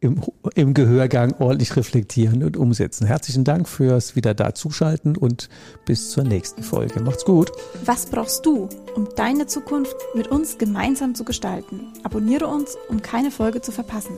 im, 0.00 0.22
im 0.54 0.74
Gehörgang 0.74 1.34
ordentlich 1.38 1.76
reflektieren 1.76 2.44
und 2.44 2.56
umsetzen. 2.56 3.06
Herzlichen 3.06 3.44
Dank 3.44 3.68
fürs 3.68 4.14
wieder 4.14 4.34
da 4.34 4.54
zuschalten 4.54 5.16
und 5.16 5.48
bis 5.84 6.10
zur 6.10 6.24
nächsten 6.24 6.62
Folge. 6.62 7.00
Macht's 7.00 7.24
gut. 7.24 7.50
Was 7.84 8.06
brauchst 8.06 8.46
du, 8.46 8.68
um 8.94 9.08
deine 9.16 9.46
Zukunft 9.46 9.96
mit 10.14 10.28
uns 10.28 10.58
gemeinsam 10.58 11.14
zu 11.14 11.24
gestalten? 11.24 11.80
Abonniere 12.04 12.46
uns, 12.46 12.76
um 12.88 13.02
keine 13.02 13.30
Folge 13.30 13.60
zu 13.60 13.72
verpassen. 13.72 14.14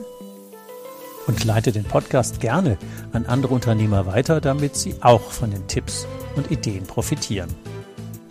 Und 1.27 1.43
leite 1.45 1.71
den 1.71 1.83
Podcast 1.83 2.39
gerne 2.39 2.77
an 3.11 3.25
andere 3.25 3.53
Unternehmer 3.53 4.05
weiter, 4.05 4.41
damit 4.41 4.75
sie 4.75 4.95
auch 5.01 5.31
von 5.31 5.51
den 5.51 5.67
Tipps 5.67 6.07
und 6.35 6.51
Ideen 6.51 6.83
profitieren. 6.83 7.49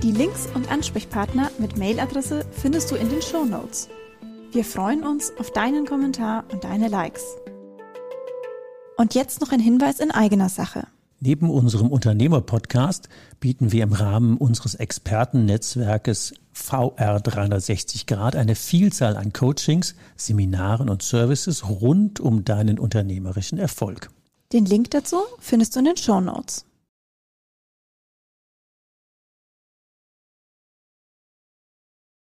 Die 0.03 0.13
Links 0.13 0.49
und 0.55 0.71
Ansprechpartner 0.71 1.51
mit 1.59 1.77
Mailadresse 1.77 2.45
findest 2.53 2.91
du 2.91 2.97
in 2.97 3.09
den 3.11 3.23
Show 3.23 3.45
Notes. 3.45 3.89
Wir 4.53 4.65
freuen 4.65 5.05
uns 5.05 5.33
auf 5.39 5.53
deinen 5.53 5.87
Kommentar 5.87 6.43
und 6.51 6.65
deine 6.65 6.89
Likes. 6.89 7.23
Und 8.97 9.15
jetzt 9.15 9.41
noch 9.41 9.53
ein 9.53 9.61
Hinweis 9.61 10.01
in 10.01 10.11
eigener 10.11 10.49
Sache. 10.49 10.89
Neben 11.21 11.51
unserem 11.51 11.87
Unternehmer-Podcast 11.87 13.09
bieten 13.39 13.71
wir 13.71 13.85
im 13.85 13.93
Rahmen 13.93 14.37
unseres 14.39 14.75
Expertennetzwerkes 14.75 16.35
VR 16.53 17.21
360 17.21 18.07
Grad 18.07 18.35
eine 18.35 18.57
Vielzahl 18.57 19.17
an 19.17 19.33
Coachings, 19.33 19.95
Seminaren 20.17 20.89
und 20.89 21.03
Services 21.03 21.69
rund 21.69 22.19
um 22.19 22.45
deinen 22.45 22.81
unternehmerischen 22.81 23.57
Erfolg. 23.57 24.11
Den 24.53 24.65
Link 24.65 24.91
dazu 24.91 25.19
findest 25.39 25.77
du 25.77 25.79
in 25.79 25.85
den 25.85 25.97
Show 25.97 26.21
Notes. 26.21 26.65